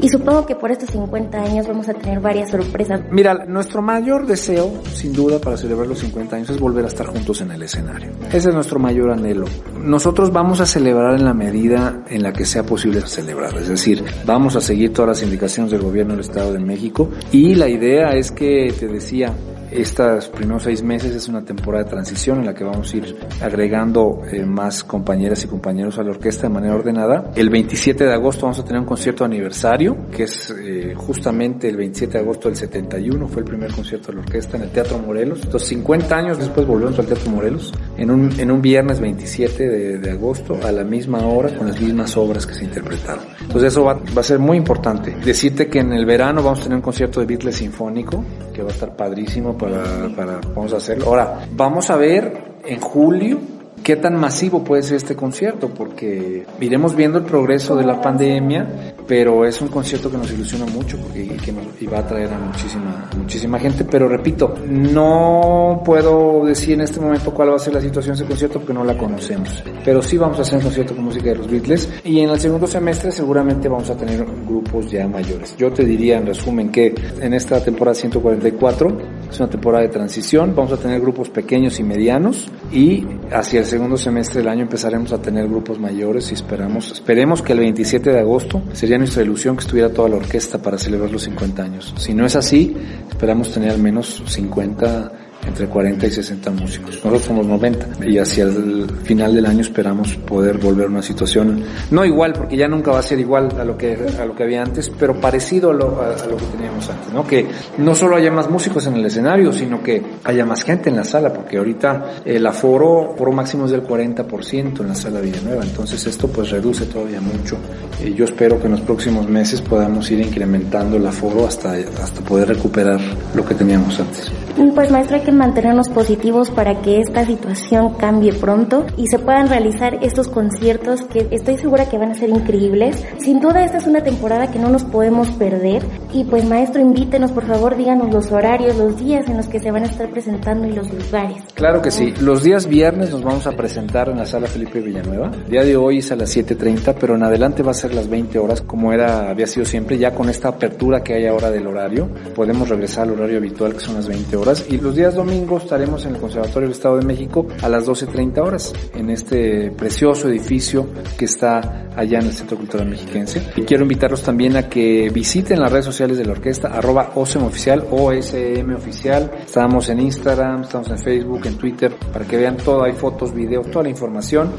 y 0.00 0.08
supongo 0.08 0.46
que 0.46 0.54
por 0.54 0.70
estos 0.70 0.90
50 0.90 1.42
años 1.42 1.66
vamos 1.66 1.88
a 1.88 1.94
tener 1.94 2.20
varias 2.20 2.50
sorpresas. 2.50 3.00
Mira, 3.10 3.46
nuestro 3.46 3.82
mayor 3.82 4.26
deseo, 4.26 4.70
sin 4.92 5.12
duda, 5.12 5.38
para 5.38 5.56
celebrar 5.56 5.86
los 5.86 5.98
50 6.00 6.36
años 6.36 6.50
es 6.50 6.58
volver 6.58 6.84
a 6.84 6.88
estar 6.88 7.06
juntos 7.06 7.40
en 7.40 7.50
el 7.50 7.62
escenario. 7.62 8.10
Ese 8.28 8.48
es 8.48 8.54
nuestro 8.54 8.78
mayor 8.78 9.10
anhelo. 9.10 9.46
Nosotros 9.78 10.32
vamos 10.32 10.60
a 10.60 10.66
celebrar 10.66 11.14
en 11.14 11.24
la 11.24 11.34
medida 11.34 12.04
en 12.08 12.22
la 12.22 12.32
que 12.32 12.44
sea 12.44 12.64
posible 12.64 13.00
celebrar, 13.02 13.56
es 13.56 13.68
decir, 13.68 14.04
vamos 14.24 14.56
a 14.56 14.60
seguir 14.60 14.92
todas 14.92 15.08
las 15.08 15.22
indicaciones 15.22 15.72
del 15.72 15.82
gobierno 15.82 16.12
del 16.12 16.20
Estado 16.20 16.52
de 16.52 16.58
México 16.58 17.08
y 17.30 17.54
la 17.54 17.68
idea 17.68 18.10
es 18.10 18.30
que, 18.30 18.72
te 18.78 18.86
decía, 18.86 19.34
estos 19.74 20.28
primeros 20.28 20.64
seis 20.64 20.82
meses 20.82 21.14
es 21.14 21.28
una 21.28 21.44
temporada 21.44 21.84
de 21.84 21.90
transición 21.90 22.40
en 22.40 22.46
la 22.46 22.54
que 22.54 22.64
vamos 22.64 22.92
a 22.92 22.96
ir 22.96 23.16
agregando 23.40 24.22
eh, 24.30 24.44
más 24.44 24.84
compañeras 24.84 25.44
y 25.44 25.48
compañeros 25.48 25.98
a 25.98 26.02
la 26.02 26.10
orquesta 26.10 26.42
de 26.42 26.54
manera 26.54 26.74
ordenada. 26.74 27.32
El 27.34 27.50
27 27.50 28.04
de 28.04 28.12
agosto 28.12 28.42
vamos 28.42 28.58
a 28.58 28.64
tener 28.64 28.80
un 28.80 28.86
concierto 28.86 29.24
aniversario, 29.24 30.08
que 30.10 30.24
es 30.24 30.54
eh, 30.58 30.94
justamente 30.96 31.68
el 31.68 31.76
27 31.76 32.12
de 32.12 32.18
agosto 32.18 32.48
del 32.48 32.56
71, 32.56 33.28
fue 33.28 33.42
el 33.42 33.48
primer 33.48 33.72
concierto 33.72 34.08
de 34.08 34.14
la 34.14 34.20
orquesta 34.20 34.56
en 34.56 34.64
el 34.64 34.70
Teatro 34.70 34.98
Morelos. 34.98 35.40
Entonces 35.42 35.68
50 35.70 36.16
años 36.16 36.38
después 36.38 36.66
volvemos 36.66 36.98
al 36.98 37.06
Teatro 37.06 37.30
Morelos, 37.30 37.72
en 37.96 38.10
un, 38.10 38.38
en 38.38 38.50
un 38.50 38.60
viernes 38.60 39.00
27 39.00 39.68
de, 39.68 39.98
de 39.98 40.10
agosto, 40.10 40.58
a 40.62 40.72
la 40.72 40.84
misma 40.84 41.26
hora, 41.26 41.56
con 41.56 41.66
las 41.66 41.80
mismas 41.80 42.16
obras 42.16 42.46
que 42.46 42.54
se 42.54 42.64
interpretaron. 42.64 43.24
Entonces 43.40 43.72
eso 43.72 43.84
va, 43.84 43.94
va 43.94 44.20
a 44.20 44.24
ser 44.24 44.38
muy 44.38 44.56
importante. 44.56 45.16
Decirte 45.24 45.68
que 45.68 45.80
en 45.80 45.92
el 45.92 46.04
verano 46.04 46.42
vamos 46.42 46.60
a 46.60 46.62
tener 46.64 46.76
un 46.76 46.82
concierto 46.82 47.20
de 47.20 47.26
Beatles 47.26 47.56
sinfónico, 47.56 48.24
que 48.52 48.62
va 48.62 48.68
a 48.68 48.72
estar 48.72 48.94
padrísimo 48.96 49.56
para, 49.62 50.08
para 50.16 50.40
vamos 50.54 50.72
a 50.72 50.78
hacerlo. 50.78 51.06
Ahora, 51.06 51.46
vamos 51.52 51.88
a 51.90 51.96
ver 51.96 52.60
en 52.64 52.80
julio 52.80 53.38
qué 53.82 53.96
tan 53.96 54.16
masivo 54.16 54.62
puede 54.62 54.82
ser 54.82 54.96
este 54.96 55.16
concierto, 55.16 55.68
porque 55.68 56.44
iremos 56.60 56.94
viendo 56.94 57.18
el 57.18 57.24
progreso 57.24 57.76
de 57.76 57.84
la 57.84 58.00
pandemia, 58.00 58.94
pero 59.06 59.44
es 59.44 59.60
un 59.60 59.68
concierto 59.68 60.10
que 60.10 60.16
nos 60.16 60.30
ilusiona 60.32 60.66
mucho 60.66 60.96
porque 60.98 61.36
que 61.36 61.52
nos, 61.52 61.64
y 61.80 61.86
va 61.86 61.98
a 61.98 62.06
traer 62.06 62.32
a 62.32 62.38
muchísima, 62.38 63.10
muchísima 63.16 63.58
gente. 63.58 63.84
Pero 63.84 64.08
repito, 64.08 64.54
no 64.68 65.82
puedo 65.84 66.44
decir 66.44 66.74
en 66.74 66.82
este 66.82 67.00
momento 67.00 67.32
cuál 67.32 67.50
va 67.50 67.56
a 67.56 67.58
ser 67.58 67.74
la 67.74 67.80
situación 67.80 68.14
de 68.14 68.22
ese 68.22 68.28
concierto 68.28 68.58
porque 68.60 68.74
no 68.74 68.84
la 68.84 68.96
conocemos. 68.96 69.62
Pero 69.84 70.02
sí 70.02 70.16
vamos 70.16 70.38
a 70.38 70.42
hacer 70.42 70.58
un 70.58 70.64
concierto 70.64 70.94
con 70.94 71.04
música 71.04 71.30
de 71.30 71.36
los 71.36 71.50
Beatles 71.50 71.88
y 72.04 72.20
en 72.20 72.30
el 72.30 72.38
segundo 72.38 72.66
semestre 72.66 73.10
seguramente 73.10 73.68
vamos 73.68 73.90
a 73.90 73.96
tener 73.96 74.24
grupos 74.46 74.90
ya 74.90 75.06
mayores. 75.08 75.56
Yo 75.56 75.72
te 75.72 75.84
diría 75.84 76.18
en 76.18 76.26
resumen 76.26 76.70
que 76.70 76.94
en 77.20 77.34
esta 77.34 77.62
temporada 77.62 77.94
144 77.94 79.21
es 79.32 79.40
una 79.40 79.48
temporada 79.48 79.82
de 79.82 79.88
transición, 79.88 80.54
vamos 80.54 80.72
a 80.72 80.76
tener 80.76 81.00
grupos 81.00 81.30
pequeños 81.30 81.80
y 81.80 81.82
medianos 81.82 82.48
y 82.70 83.06
hacia 83.32 83.60
el 83.60 83.66
segundo 83.66 83.96
semestre 83.96 84.40
del 84.40 84.48
año 84.48 84.62
empezaremos 84.62 85.12
a 85.12 85.20
tener 85.20 85.48
grupos 85.48 85.78
mayores 85.78 86.30
y 86.30 86.34
esperamos, 86.34 86.92
esperemos 86.92 87.42
que 87.42 87.52
el 87.52 87.60
27 87.60 88.12
de 88.12 88.20
agosto 88.20 88.62
sería 88.72 88.98
nuestra 88.98 89.22
ilusión 89.22 89.56
que 89.56 89.62
estuviera 89.62 89.90
toda 89.90 90.10
la 90.10 90.16
orquesta 90.16 90.58
para 90.58 90.78
celebrar 90.78 91.10
los 91.10 91.22
50 91.22 91.62
años. 91.62 91.94
Si 91.96 92.14
no 92.14 92.26
es 92.26 92.36
así, 92.36 92.76
esperamos 93.10 93.52
tener 93.52 93.70
al 93.70 93.78
menos 93.78 94.22
50 94.26 95.12
entre 95.46 95.66
40 95.66 96.06
y 96.06 96.10
60 96.10 96.50
músicos. 96.50 96.96
Nosotros 96.96 97.22
somos 97.22 97.46
90 97.46 98.04
y 98.06 98.18
hacia 98.18 98.44
el 98.44 98.86
final 99.04 99.34
del 99.34 99.46
año 99.46 99.60
esperamos 99.60 100.16
poder 100.16 100.58
volver 100.58 100.86
a 100.86 100.90
una 100.90 101.02
situación, 101.02 101.62
no 101.90 102.04
igual, 102.04 102.32
porque 102.32 102.56
ya 102.56 102.68
nunca 102.68 102.92
va 102.92 102.98
a 102.98 103.02
ser 103.02 103.18
igual 103.20 103.48
a 103.58 103.64
lo 103.64 103.76
que, 103.76 103.96
a 104.20 104.24
lo 104.24 104.34
que 104.34 104.44
había 104.44 104.62
antes, 104.62 104.90
pero 104.98 105.20
parecido 105.20 105.70
a 105.70 105.74
lo, 105.74 106.00
a, 106.00 106.14
a 106.14 106.26
lo 106.26 106.36
que 106.36 106.44
teníamos 106.46 106.88
antes, 106.88 107.12
¿no? 107.12 107.26
Que 107.26 107.46
no 107.78 107.94
solo 107.94 108.16
haya 108.16 108.30
más 108.30 108.48
músicos 108.48 108.86
en 108.86 108.94
el 108.94 109.06
escenario, 109.06 109.52
sino 109.52 109.82
que 109.82 110.02
haya 110.24 110.44
más 110.44 110.62
gente 110.62 110.90
en 110.90 110.96
la 110.96 111.04
sala, 111.04 111.32
porque 111.32 111.58
ahorita 111.58 112.22
el 112.24 112.46
aforo, 112.46 113.12
aforo 113.14 113.32
máximo 113.32 113.66
es 113.66 113.72
del 113.72 113.82
40% 113.82 114.80
en 114.80 114.88
la 114.88 114.94
sala 114.94 115.20
Villanueva, 115.20 115.64
entonces 115.64 116.06
esto 116.06 116.28
pues 116.28 116.50
reduce 116.50 116.86
todavía 116.86 117.20
mucho. 117.20 117.56
Y 118.04 118.14
yo 118.14 118.24
espero 118.24 118.58
que 118.58 118.66
en 118.66 118.72
los 118.72 118.80
próximos 118.82 119.28
meses 119.28 119.60
podamos 119.60 120.10
ir 120.10 120.20
incrementando 120.20 120.96
el 120.96 121.06
aforo 121.06 121.46
hasta, 121.46 121.72
hasta 121.72 122.20
poder 122.22 122.48
recuperar 122.48 123.00
lo 123.34 123.44
que 123.44 123.54
teníamos 123.54 123.98
antes. 124.00 124.30
Pues 124.74 124.90
maestro, 124.90 125.16
hay 125.16 125.22
que 125.32 125.38
mantenernos 125.38 125.88
positivos 125.88 126.50
para 126.50 126.82
que 126.82 127.00
esta 127.00 127.24
situación 127.24 127.94
cambie 127.94 128.32
pronto 128.32 128.84
y 128.96 129.06
se 129.06 129.18
puedan 129.18 129.48
realizar 129.48 129.98
estos 130.02 130.28
conciertos 130.28 131.02
que 131.02 131.28
estoy 131.30 131.56
segura 131.56 131.88
que 131.88 131.98
van 131.98 132.10
a 132.10 132.14
ser 132.14 132.28
increíbles. 132.28 133.02
Sin 133.18 133.40
duda 133.40 133.64
esta 133.64 133.78
es 133.78 133.86
una 133.86 134.02
temporada 134.02 134.50
que 134.50 134.58
no 134.58 134.68
nos 134.68 134.84
podemos 134.84 135.30
perder 135.30 135.82
y 136.12 136.24
pues 136.24 136.44
maestro 136.44 136.82
invítenos 136.82 137.32
por 137.32 137.46
favor, 137.46 137.76
díganos 137.76 138.12
los 138.12 138.30
horarios, 138.30 138.76
los 138.76 138.98
días 138.98 139.28
en 139.28 139.38
los 139.38 139.46
que 139.46 139.58
se 139.58 139.70
van 139.70 139.84
a 139.84 139.86
estar 139.86 140.10
presentando 140.10 140.66
y 140.66 140.72
los 140.72 140.92
lugares. 140.92 141.42
Claro 141.54 141.80
que 141.80 141.90
sí, 141.90 142.12
los 142.20 142.42
días 142.42 142.66
viernes 142.66 143.10
nos 143.10 143.22
vamos 143.22 143.46
a 143.46 143.52
presentar 143.52 144.10
en 144.10 144.18
la 144.18 144.26
sala 144.26 144.46
Felipe 144.46 144.80
Villanueva. 144.80 145.30
El 145.44 145.50
día 145.50 145.64
de 145.64 145.76
hoy 145.76 145.98
es 145.98 146.12
a 146.12 146.16
las 146.16 146.36
7.30, 146.36 146.94
pero 147.00 147.14
en 147.14 147.22
adelante 147.22 147.62
va 147.62 147.70
a 147.70 147.74
ser 147.74 147.94
las 147.94 148.08
20 148.08 148.38
horas 148.38 148.60
como 148.60 148.92
era, 148.92 149.30
había 149.30 149.46
sido 149.46 149.64
siempre, 149.64 149.96
ya 149.96 150.14
con 150.14 150.28
esta 150.28 150.48
apertura 150.48 151.02
que 151.02 151.14
hay 151.14 151.26
ahora 151.26 151.50
del 151.50 151.66
horario, 151.66 152.08
podemos 152.34 152.68
regresar 152.68 153.08
al 153.08 153.14
horario 153.14 153.38
habitual 153.38 153.72
que 153.72 153.80
son 153.80 153.94
las 153.94 154.08
20 154.08 154.36
horas 154.36 154.66
y 154.68 154.78
los 154.78 154.94
días 154.94 155.14
domingos 155.24 155.62
estaremos 155.62 156.04
en 156.04 156.16
el 156.16 156.20
Conservatorio 156.20 156.62
del 156.62 156.76
Estado 156.76 156.96
de 156.96 157.06
México 157.06 157.46
a 157.62 157.68
las 157.68 157.86
12.30 157.86 158.38
horas 158.40 158.72
en 158.92 159.08
este 159.08 159.70
precioso 159.70 160.28
edificio 160.28 160.88
que 161.16 161.26
está 161.26 161.82
allá 161.96 162.18
en 162.18 162.26
el 162.26 162.32
Centro 162.32 162.56
Cultural 162.56 162.88
Mexiquense. 162.88 163.42
Y 163.56 163.62
quiero 163.62 163.82
invitarlos 163.82 164.22
también 164.22 164.56
a 164.56 164.68
que 164.68 165.10
visiten 165.10 165.60
las 165.60 165.70
redes 165.70 165.84
sociales 165.84 166.18
de 166.18 166.24
la 166.24 166.32
orquesta, 166.32 166.68
arroba 166.68 167.12
OSM 167.14 167.44
Oficial, 167.44 167.86
OSM 167.90 168.74
Oficial. 168.74 169.30
Estamos 169.44 169.88
en 169.88 170.00
Instagram, 170.00 170.62
estamos 170.62 170.90
en 170.90 170.98
Facebook, 170.98 171.46
en 171.46 171.56
Twitter, 171.56 171.92
para 172.12 172.24
que 172.24 172.36
vean 172.36 172.56
todo, 172.56 172.84
hay 172.84 172.92
fotos, 172.92 173.32
videos, 173.32 173.70
toda 173.70 173.84
la 173.84 173.90
información. 173.90 174.50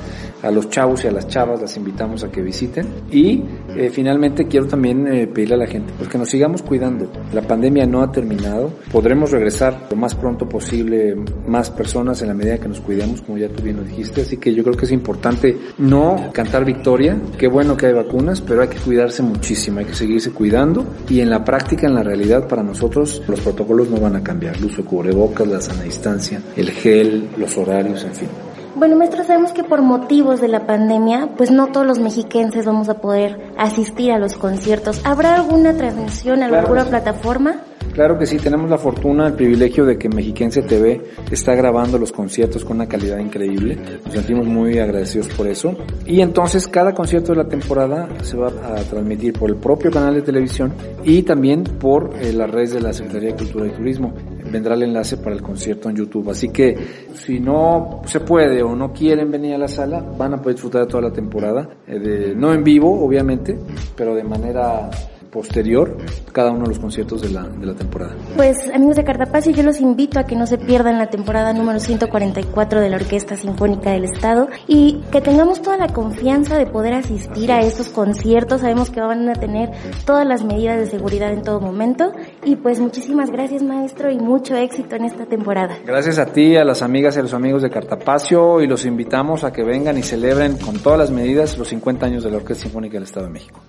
A 0.43 0.51
los 0.51 0.69
chavos 0.69 1.05
y 1.05 1.07
a 1.07 1.11
las 1.11 1.27
chavas 1.27 1.61
las 1.61 1.77
invitamos 1.77 2.23
a 2.23 2.31
que 2.31 2.41
visiten. 2.41 2.85
Y 3.09 3.43
eh, 3.75 3.89
finalmente 3.89 4.45
quiero 4.45 4.67
también 4.67 5.07
eh, 5.07 5.27
pedirle 5.27 5.55
a 5.55 5.59
la 5.59 5.67
gente 5.67 5.93
pues 5.97 6.09
que 6.09 6.17
nos 6.17 6.29
sigamos 6.29 6.61
cuidando. 6.61 7.09
La 7.33 7.41
pandemia 7.41 7.85
no 7.85 8.01
ha 8.01 8.11
terminado. 8.11 8.71
Podremos 8.91 9.31
regresar 9.31 9.87
lo 9.89 9.95
más 9.95 10.13
pronto 10.15 10.47
posible 10.53 11.15
más 11.47 11.71
personas 11.71 12.21
en 12.21 12.27
la 12.27 12.35
medida 12.35 12.59
que 12.59 12.67
nos 12.69 12.79
cuidemos, 12.79 13.21
como 13.23 13.39
ya 13.39 13.49
tú 13.49 13.63
bien 13.63 13.77
lo 13.77 13.83
dijiste. 13.83 14.21
Así 14.21 14.37
que 14.37 14.53
yo 14.53 14.63
creo 14.63 14.77
que 14.77 14.85
es 14.85 14.91
importante 14.91 15.57
no 15.79 16.29
cantar 16.31 16.63
victoria. 16.63 17.17
Qué 17.39 17.47
bueno 17.47 17.75
que 17.75 17.87
hay 17.87 17.93
vacunas, 17.93 18.39
pero 18.39 18.61
hay 18.61 18.67
que 18.67 18.77
cuidarse 18.77 19.23
muchísimo. 19.23 19.79
Hay 19.79 19.85
que 19.85 19.95
seguirse 19.95 20.29
cuidando. 20.31 20.85
Y 21.09 21.21
en 21.21 21.31
la 21.31 21.43
práctica, 21.43 21.87
en 21.87 21.95
la 21.95 22.03
realidad, 22.03 22.47
para 22.47 22.61
nosotros 22.61 23.23
los 23.27 23.41
protocolos 23.41 23.89
no 23.89 23.97
van 23.99 24.15
a 24.15 24.23
cambiar. 24.23 24.55
El 24.57 24.65
uso 24.65 24.83
de 24.83 24.87
cubrebocas, 24.87 25.47
la 25.47 25.59
sana 25.59 25.81
distancia, 25.83 26.39
el 26.55 26.69
gel, 26.69 27.29
los 27.37 27.57
horarios, 27.57 28.03
en 28.03 28.13
fin. 28.13 28.29
Bueno, 28.75 28.95
maestro, 28.95 29.23
sabemos 29.23 29.51
que 29.51 29.63
por 29.63 29.81
motivos 29.81 30.41
de 30.41 30.47
la 30.47 30.65
pandemia, 30.65 31.29
pues 31.37 31.51
no 31.51 31.67
todos 31.67 31.85
los 31.85 31.99
mexiquenses 31.99 32.65
vamos 32.65 32.89
a 32.89 32.95
poder 32.95 33.51
asistir 33.57 34.11
a 34.11 34.17
los 34.17 34.33
conciertos. 34.35 35.01
¿Habrá 35.03 35.35
alguna 35.35 35.75
transmisión 35.75 36.37
Claro 36.37 36.57
alguna 36.57 36.79
que 36.81 36.85
sí. 36.85 36.89
plataforma? 36.89 37.55
Claro 37.93 38.17
que 38.17 38.25
sí, 38.25 38.37
tenemos 38.37 38.71
la 38.71 38.79
fortuna, 38.79 39.27
el 39.27 39.33
privilegio 39.33 39.85
de 39.85 39.99
que 39.99 40.09
Mexiquense 40.09 40.63
TV 40.63 40.99
está 41.29 41.53
grabando 41.53 41.99
los 41.99 42.11
conciertos 42.11 42.65
con 42.65 42.77
una 42.77 42.87
calidad 42.87 43.19
increíble. 43.19 43.77
Nos 44.03 44.15
sentimos 44.15 44.47
muy 44.47 44.79
agradecidos 44.79 45.27
por 45.29 45.45
eso. 45.45 45.75
Y 46.07 46.21
entonces 46.21 46.67
cada 46.67 46.95
concierto 46.95 47.33
de 47.33 47.43
la 47.43 47.47
temporada 47.47 48.09
se 48.23 48.35
va 48.35 48.47
a 48.47 48.75
transmitir 48.77 49.33
por 49.33 49.51
el 49.51 49.57
propio 49.57 49.91
canal 49.91 50.15
de 50.15 50.23
televisión 50.23 50.73
y 51.03 51.21
también 51.21 51.63
por 51.63 52.15
eh, 52.19 52.33
las 52.33 52.49
redes 52.49 52.73
de 52.73 52.81
la 52.81 52.93
Secretaría 52.93 53.29
de 53.29 53.35
Cultura 53.35 53.67
y 53.67 53.71
Turismo. 53.71 54.11
Vendrá 54.51 54.73
el 54.73 54.83
enlace 54.83 55.17
para 55.17 55.35
el 55.35 55.43
concierto 55.43 55.87
en 55.87 55.97
YouTube. 55.97 56.31
Así 56.31 56.49
que 56.49 56.75
si 57.13 57.39
no 57.39 58.01
se 58.05 58.21
puede 58.21 58.63
o 58.63 58.75
no 58.75 58.91
quieren 58.91 59.29
venir 59.29 59.53
a 59.53 59.59
la 59.59 59.67
sala, 59.67 59.99
van 60.17 60.33
a 60.33 60.37
poder 60.37 60.55
disfrutar 60.55 60.81
de 60.81 60.87
toda 60.87 61.03
la 61.03 61.13
temporada. 61.13 61.69
eh, 61.85 62.33
no 62.35 62.53
en 62.53 62.63
vivo, 62.63 63.05
obviamente, 63.05 63.55
pero 63.95 64.15
de 64.15 64.23
manera 64.23 64.89
posterior 65.33 65.97
cada 66.31 66.51
uno 66.51 66.63
de 66.63 66.69
los 66.69 66.79
conciertos 66.79 67.21
de 67.21 67.29
la, 67.29 67.43
de 67.43 67.65
la 67.65 67.73
temporada. 67.73 68.15
Pues 68.35 68.69
amigos 68.73 68.95
de 68.95 69.03
Cartapacio, 69.03 69.51
yo 69.51 69.63
los 69.63 69.81
invito 69.81 70.19
a 70.19 70.25
que 70.25 70.35
no 70.35 70.45
se 70.45 70.57
pierdan 70.57 70.99
la 70.99 71.07
temporada 71.07 71.53
número 71.53 71.79
144 71.79 72.79
de 72.79 72.89
la 72.89 72.97
Orquesta 72.97 73.35
Sinfónica 73.35 73.91
del 73.91 74.05
Estado 74.05 74.47
y 74.67 75.01
que 75.11 75.21
tengamos 75.21 75.61
toda 75.61 75.77
la 75.77 75.87
confianza 75.87 76.57
de 76.57 76.67
poder 76.67 76.93
asistir 76.93 77.51
a 77.51 77.61
estos 77.61 77.89
conciertos. 77.89 78.61
Sabemos 78.61 78.91
que 78.91 79.01
van 79.01 79.27
a 79.27 79.33
tener 79.33 79.71
todas 80.05 80.27
las 80.27 80.43
medidas 80.43 80.79
de 80.79 80.85
seguridad 80.85 81.33
en 81.33 81.41
todo 81.41 81.59
momento 81.59 82.13
y 82.45 82.55
pues 82.55 82.79
muchísimas 82.79 83.31
gracias 83.31 83.63
maestro 83.63 84.11
y 84.11 84.19
mucho 84.19 84.55
éxito 84.55 84.95
en 84.95 85.05
esta 85.05 85.25
temporada. 85.25 85.77
Gracias 85.85 86.19
a 86.19 86.27
ti, 86.27 86.55
a 86.55 86.63
las 86.63 86.81
amigas 86.81 87.15
y 87.15 87.19
a 87.19 87.23
los 87.23 87.33
amigos 87.33 87.63
de 87.63 87.69
Cartapacio 87.69 88.61
y 88.61 88.67
los 88.67 88.85
invitamos 88.85 89.43
a 89.43 89.51
que 89.51 89.63
vengan 89.63 89.97
y 89.97 90.03
celebren 90.03 90.57
con 90.57 90.77
todas 90.77 90.99
las 90.99 91.11
medidas 91.11 91.57
los 91.57 91.69
50 91.69 92.05
años 92.05 92.23
de 92.23 92.31
la 92.31 92.37
Orquesta 92.37 92.63
Sinfónica 92.63 92.93
del 92.93 93.03
Estado 93.03 93.25
de 93.25 93.31
México. 93.31 93.59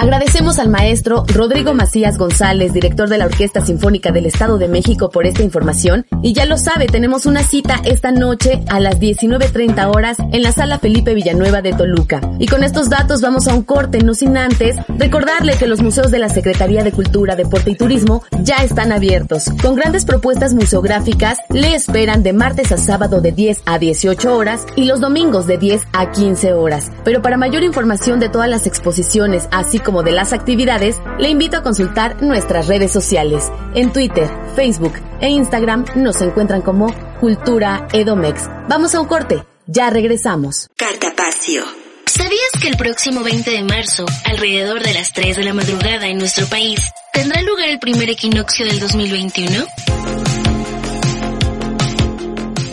Agradecemos 0.00 0.60
al 0.60 0.68
maestro 0.68 1.24
Rodrigo 1.26 1.74
Macías 1.74 2.18
González, 2.18 2.72
director 2.72 3.08
de 3.08 3.18
la 3.18 3.24
Orquesta 3.24 3.66
Sinfónica 3.66 4.12
del 4.12 4.26
Estado 4.26 4.56
de 4.56 4.68
México, 4.68 5.10
por 5.10 5.26
esta 5.26 5.42
información. 5.42 6.06
Y 6.22 6.34
ya 6.34 6.44
lo 6.44 6.56
sabe, 6.56 6.86
tenemos 6.86 7.26
una 7.26 7.42
cita 7.42 7.80
esta 7.84 8.12
noche 8.12 8.62
a 8.68 8.78
las 8.78 9.00
19.30 9.00 9.92
horas 9.92 10.16
en 10.30 10.44
la 10.44 10.52
sala 10.52 10.78
Felipe 10.78 11.14
Villanueva 11.14 11.62
de 11.62 11.72
Toluca. 11.72 12.20
Y 12.38 12.46
con 12.46 12.62
estos 12.62 12.88
datos 12.88 13.22
vamos 13.22 13.48
a 13.48 13.54
un 13.54 13.64
corte, 13.64 13.98
no 13.98 14.14
sin 14.14 14.36
antes 14.36 14.76
recordarle 14.86 15.56
que 15.56 15.66
los 15.66 15.82
museos 15.82 16.12
de 16.12 16.20
la 16.20 16.28
Secretaría 16.28 16.84
de 16.84 16.92
Cultura, 16.92 17.34
Deporte 17.34 17.72
y 17.72 17.76
Turismo 17.76 18.22
ya 18.44 18.58
están 18.58 18.92
abiertos. 18.92 19.46
Con 19.60 19.74
grandes 19.74 20.04
propuestas 20.04 20.54
museográficas, 20.54 21.38
le 21.50 21.74
esperan 21.74 22.22
de 22.22 22.34
martes 22.34 22.70
a 22.70 22.76
sábado 22.76 23.20
de 23.20 23.32
10 23.32 23.62
a 23.66 23.80
18 23.80 24.36
horas 24.36 24.64
y 24.76 24.84
los 24.84 25.00
domingos 25.00 25.48
de 25.48 25.58
10 25.58 25.88
a 25.92 26.12
15 26.12 26.52
horas. 26.52 26.88
Pero 27.02 27.20
para 27.20 27.36
mayor 27.36 27.64
información 27.64 28.20
de 28.20 28.28
todas 28.28 28.48
las 28.48 28.64
exposiciones, 28.68 29.48
así 29.50 29.80
como 29.80 29.87
de 29.88 30.12
las 30.12 30.32
actividades, 30.32 31.00
le 31.18 31.30
invito 31.30 31.56
a 31.56 31.62
consultar 31.62 32.22
nuestras 32.22 32.68
redes 32.68 32.92
sociales. 32.92 33.50
En 33.74 33.92
Twitter, 33.92 34.28
Facebook 34.54 34.92
e 35.20 35.28
Instagram 35.28 35.86
nos 35.96 36.20
encuentran 36.20 36.60
como 36.62 36.92
Cultura 37.20 37.88
Edomex. 37.92 38.48
Vamos 38.68 38.94
a 38.94 39.00
un 39.00 39.06
corte, 39.06 39.44
ya 39.66 39.90
regresamos. 39.90 40.68
Cartapacio. 40.76 41.64
¿Sabías 42.04 42.50
que 42.60 42.68
el 42.68 42.76
próximo 42.76 43.22
20 43.22 43.50
de 43.50 43.62
marzo, 43.62 44.04
alrededor 44.24 44.82
de 44.82 44.92
las 44.92 45.12
3 45.12 45.36
de 45.36 45.44
la 45.44 45.54
madrugada 45.54 46.06
en 46.06 46.18
nuestro 46.18 46.46
país, 46.46 46.80
tendrá 47.12 47.40
lugar 47.42 47.68
el 47.68 47.78
primer 47.78 48.10
equinoccio 48.10 48.66
del 48.66 48.80
2021? 48.80 50.27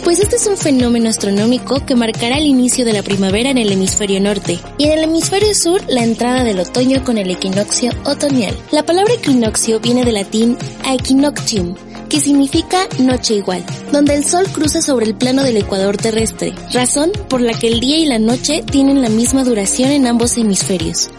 Pues 0.06 0.20
este 0.20 0.36
es 0.36 0.46
un 0.46 0.56
fenómeno 0.56 1.10
astronómico 1.10 1.84
que 1.84 1.96
marcará 1.96 2.38
el 2.38 2.46
inicio 2.46 2.86
de 2.86 2.94
la 2.94 3.02
primavera 3.02 3.50
en 3.50 3.58
el 3.58 3.72
hemisferio 3.72 4.22
norte 4.22 4.60
y 4.78 4.84
en 4.84 4.92
el 4.92 5.06
hemisferio 5.06 5.56
sur 5.56 5.82
la 5.88 6.04
entrada 6.04 6.44
del 6.44 6.60
otoño 6.60 7.04
con 7.04 7.18
el 7.18 7.32
equinoccio 7.32 7.92
otoñal. 8.06 8.56
La 8.72 8.84
palabra 8.84 9.16
equinoccio 9.16 9.80
viene 9.80 10.06
del 10.06 10.14
latín 10.14 10.60
equinoctium, 10.88 11.74
que 12.08 12.20
significa 12.20 12.88
noche 13.00 13.34
igual, 13.34 13.66
donde 13.92 14.14
el 14.14 14.24
sol 14.24 14.46
cruza 14.54 14.80
sobre 14.84 15.08
el 15.08 15.16
plano 15.16 15.42
del 15.42 15.58
ecuador 15.58 15.98
terrestre, 15.98 16.54
razón 16.72 17.12
por 17.28 17.42
la 17.42 17.58
que 17.58 17.68
el 17.68 17.80
día 17.80 17.98
y 17.98 18.06
la 18.06 18.20
noche 18.20 18.62
tienen 18.62 19.02
la 19.02 19.10
misma 19.10 19.44
duración 19.44 19.90
en 19.90 20.06
ambos 20.06 20.38
hemisferios. 20.38 21.10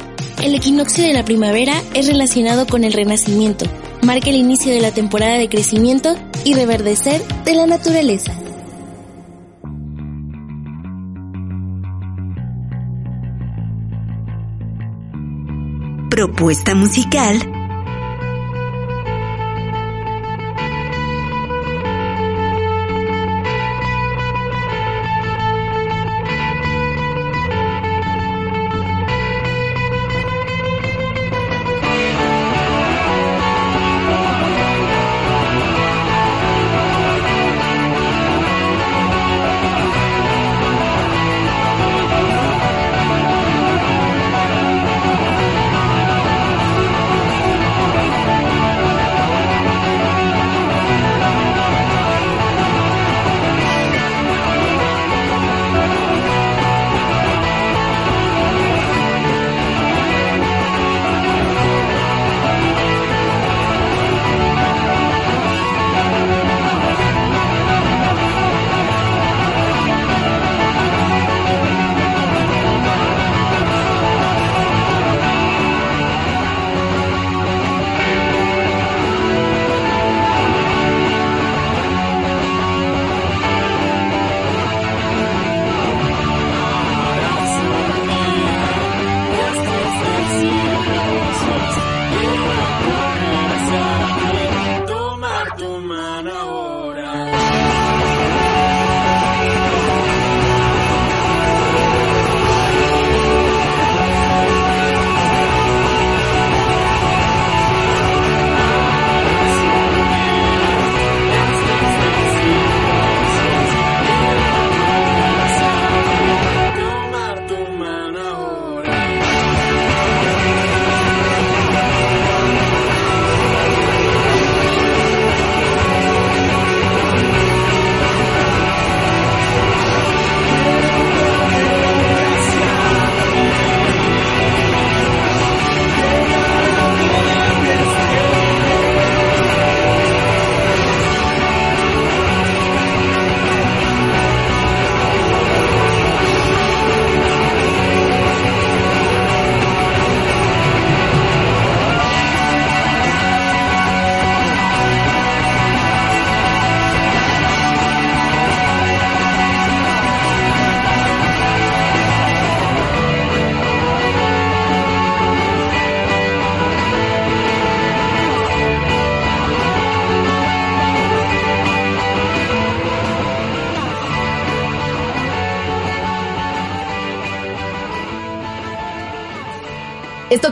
El 0.44 0.54
equinoccio 0.54 1.02
de 1.02 1.12
la 1.12 1.24
primavera 1.24 1.82
es 1.92 2.06
relacionado 2.06 2.68
con 2.68 2.84
el 2.84 2.92
renacimiento, 2.92 3.66
marca 4.02 4.30
el 4.30 4.36
inicio 4.36 4.72
de 4.72 4.80
la 4.80 4.92
temporada 4.92 5.38
de 5.38 5.48
crecimiento 5.48 6.14
y 6.44 6.54
reverdecer 6.54 7.20
de 7.44 7.54
la 7.56 7.66
naturaleza. 7.66 8.45
Propuesta 16.16 16.74
musical 16.74 17.55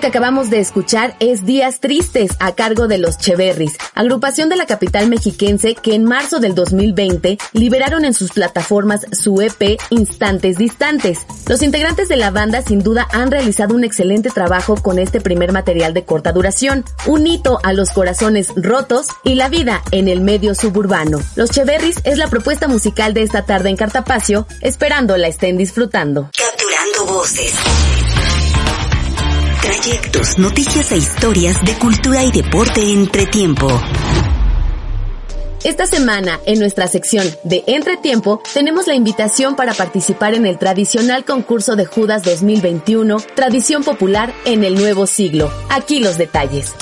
que 0.04 0.08
acabamos 0.08 0.50
de 0.50 0.60
escuchar 0.60 1.16
es 1.18 1.46
Días 1.46 1.80
Tristes 1.80 2.32
a 2.38 2.54
cargo 2.54 2.88
de 2.88 2.98
los 2.98 3.16
Cheverris, 3.16 3.72
agrupación 3.94 4.50
de 4.50 4.56
la 4.56 4.66
capital 4.66 5.08
mexiquense 5.08 5.74
que 5.74 5.94
en 5.94 6.04
marzo 6.04 6.40
del 6.40 6.54
2020 6.54 7.38
liberaron 7.54 8.04
en 8.04 8.12
sus 8.12 8.32
plataformas 8.32 9.06
su 9.12 9.40
EP 9.40 9.80
Instantes 9.88 10.58
Distantes. 10.58 11.20
Los 11.48 11.62
integrantes 11.62 12.10
de 12.10 12.18
la 12.18 12.30
banda 12.30 12.60
sin 12.60 12.82
duda 12.82 13.08
han 13.12 13.30
realizado 13.30 13.74
un 13.74 13.82
excelente 13.82 14.28
trabajo 14.28 14.74
con 14.74 14.98
este 14.98 15.22
primer 15.22 15.52
material 15.52 15.94
de 15.94 16.04
corta 16.04 16.32
duración, 16.32 16.84
un 17.06 17.26
hito 17.26 17.58
a 17.62 17.72
los 17.72 17.88
corazones 17.88 18.48
rotos 18.56 19.06
y 19.22 19.36
la 19.36 19.48
vida 19.48 19.80
en 19.90 20.08
el 20.08 20.20
medio 20.20 20.54
suburbano. 20.54 21.18
Los 21.34 21.48
Cheverris 21.48 21.96
es 22.04 22.18
la 22.18 22.28
propuesta 22.28 22.68
musical 22.68 23.14
de 23.14 23.22
esta 23.22 23.46
tarde 23.46 23.70
en 23.70 23.76
Cartapacio, 23.78 24.46
esperando 24.60 25.16
la 25.16 25.28
estén 25.28 25.56
disfrutando. 25.56 26.28
Trayectos, 29.64 30.38
noticias 30.38 30.92
e 30.92 30.98
historias 30.98 31.64
de 31.64 31.72
cultura 31.78 32.22
y 32.22 32.30
deporte 32.30 32.82
entre 32.82 33.24
tiempo. 33.24 33.66
Esta 35.64 35.86
semana, 35.86 36.38
en 36.44 36.58
nuestra 36.58 36.86
sección 36.86 37.26
de 37.44 37.64
Entretiempo, 37.66 38.42
tenemos 38.52 38.86
la 38.86 38.94
invitación 38.94 39.56
para 39.56 39.72
participar 39.72 40.34
en 40.34 40.44
el 40.44 40.58
tradicional 40.58 41.24
concurso 41.24 41.76
de 41.76 41.86
Judas 41.86 42.24
2021, 42.24 43.16
Tradición 43.34 43.84
Popular 43.84 44.34
en 44.44 44.64
el 44.64 44.74
Nuevo 44.74 45.06
Siglo. 45.06 45.50
Aquí 45.70 45.98
los 45.98 46.18
detalles. 46.18 46.74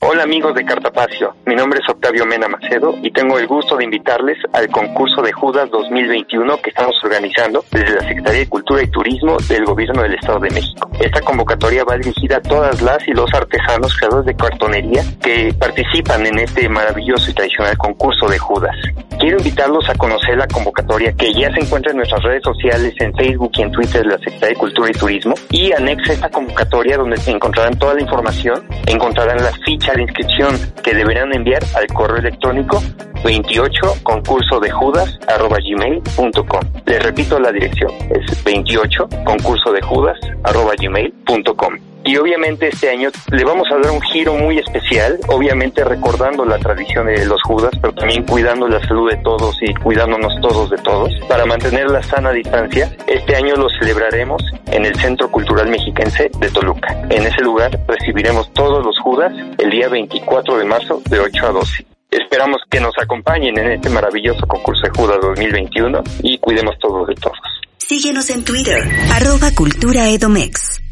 Hola 0.00 0.22
amigos 0.22 0.54
de 0.54 0.64
Cartapacio, 0.64 1.34
mi 1.44 1.56
nombre 1.56 1.80
es 1.82 1.88
Octavio 1.88 2.24
Mena 2.24 2.46
Macedo 2.46 2.94
y 3.02 3.10
tengo 3.10 3.36
el 3.36 3.48
gusto 3.48 3.76
de 3.76 3.82
invitarles 3.82 4.38
al 4.52 4.68
concurso 4.68 5.22
de 5.22 5.32
Judas 5.32 5.68
2021 5.72 6.56
que 6.62 6.70
estamos 6.70 6.94
organizando 7.02 7.64
desde 7.72 7.96
la 7.96 8.02
Secretaría 8.02 8.38
de 8.38 8.48
Cultura 8.48 8.80
y 8.80 8.86
Turismo 8.86 9.38
del 9.48 9.64
Gobierno 9.64 10.02
del 10.02 10.14
Estado 10.14 10.38
de 10.38 10.50
México. 10.50 10.88
Esta 11.00 11.20
convocatoria 11.22 11.82
va 11.82 11.96
dirigida 11.96 12.36
a 12.36 12.40
todas 12.40 12.80
las 12.80 13.08
y 13.08 13.10
los 13.10 13.28
artesanos 13.34 13.96
creadores 13.96 14.26
de 14.26 14.36
cartonería 14.36 15.02
que 15.20 15.52
participan 15.58 16.24
en 16.26 16.38
este 16.38 16.68
maravilloso 16.68 17.32
y 17.32 17.34
tradicional 17.34 17.76
concurso 17.76 18.28
de 18.28 18.38
Judas. 18.38 18.76
Quiero 19.18 19.38
invitarlos 19.38 19.88
a 19.90 19.96
conocer 19.96 20.38
la 20.38 20.46
convocatoria 20.46 21.12
que 21.12 21.34
ya 21.34 21.52
se 21.52 21.58
encuentra 21.58 21.90
en 21.90 21.96
nuestras 21.96 22.22
redes 22.22 22.44
sociales, 22.44 22.94
en 23.00 23.12
Facebook 23.16 23.50
y 23.56 23.62
en 23.62 23.72
Twitter 23.72 24.02
de 24.02 24.10
la 24.10 24.18
Secretaría 24.18 24.48
de 24.50 24.54
Cultura 24.54 24.90
y 24.90 24.92
Turismo 24.92 25.34
y 25.50 25.72
anexa 25.72 26.12
esta 26.12 26.30
convocatoria 26.30 26.96
donde 26.96 27.20
encontrarán 27.26 27.76
toda 27.76 27.94
la 27.94 28.02
información, 28.02 28.64
encontrarán 28.86 29.38
las 29.38 29.58
fichas 29.64 29.87
de 29.94 30.02
inscripción 30.02 30.56
que 30.82 30.94
deberán 30.94 31.34
enviar 31.34 31.62
al 31.74 31.86
correo 31.88 32.18
electrónico 32.18 32.82
28 33.24 33.80
concurso 34.02 34.60
de 34.60 34.70
judas 34.70 35.18
arroba 35.28 35.58
gmail.com. 35.58 36.60
Les 36.86 37.02
repito 37.02 37.38
la 37.38 37.52
dirección, 37.52 37.90
es 38.10 38.44
28 38.44 39.08
concurso 39.24 39.72
de 39.72 39.82
judas 39.82 40.18
arroba 40.44 40.72
gmail.com. 40.78 41.87
Y 42.08 42.16
obviamente 42.16 42.68
este 42.68 42.88
año 42.88 43.10
le 43.30 43.44
vamos 43.44 43.68
a 43.70 43.76
dar 43.76 43.90
un 43.90 44.00
giro 44.00 44.34
muy 44.34 44.56
especial, 44.56 45.20
obviamente 45.28 45.84
recordando 45.84 46.42
la 46.46 46.58
tradición 46.58 47.06
de 47.06 47.26
los 47.26 47.38
Judas, 47.42 47.70
pero 47.82 47.92
también 47.92 48.24
cuidando 48.24 48.66
la 48.66 48.80
salud 48.88 49.10
de 49.10 49.18
todos 49.18 49.54
y 49.60 49.74
cuidándonos 49.74 50.32
todos 50.40 50.70
de 50.70 50.78
todos. 50.78 51.12
Para 51.28 51.44
mantener 51.44 51.90
la 51.90 52.02
sana 52.02 52.32
distancia, 52.32 52.96
este 53.06 53.36
año 53.36 53.56
lo 53.56 53.68
celebraremos 53.78 54.42
en 54.68 54.86
el 54.86 54.98
Centro 54.98 55.30
Cultural 55.30 55.68
Mexiquense 55.68 56.30
de 56.38 56.48
Toluca. 56.48 56.98
En 57.10 57.26
ese 57.26 57.42
lugar 57.42 57.78
recibiremos 57.86 58.50
todos 58.54 58.82
los 58.82 58.98
Judas 59.00 59.30
el 59.58 59.68
día 59.68 59.90
24 59.90 60.56
de 60.56 60.64
marzo 60.64 61.02
de 61.10 61.20
8 61.20 61.46
a 61.46 61.50
12. 61.50 61.86
Esperamos 62.10 62.62
que 62.70 62.80
nos 62.80 62.94
acompañen 62.98 63.58
en 63.58 63.72
este 63.72 63.90
maravilloso 63.90 64.46
concurso 64.46 64.80
de 64.84 64.98
Judas 64.98 65.18
2021 65.20 66.02
y 66.22 66.38
cuidemos 66.38 66.74
todos 66.78 67.06
de 67.06 67.16
todos. 67.16 67.36
Síguenos 67.76 68.30
en 68.30 68.46
Twitter, 68.46 68.82
arroba 69.12 69.50
Cultura 69.54 70.08
Edomex. 70.08 70.87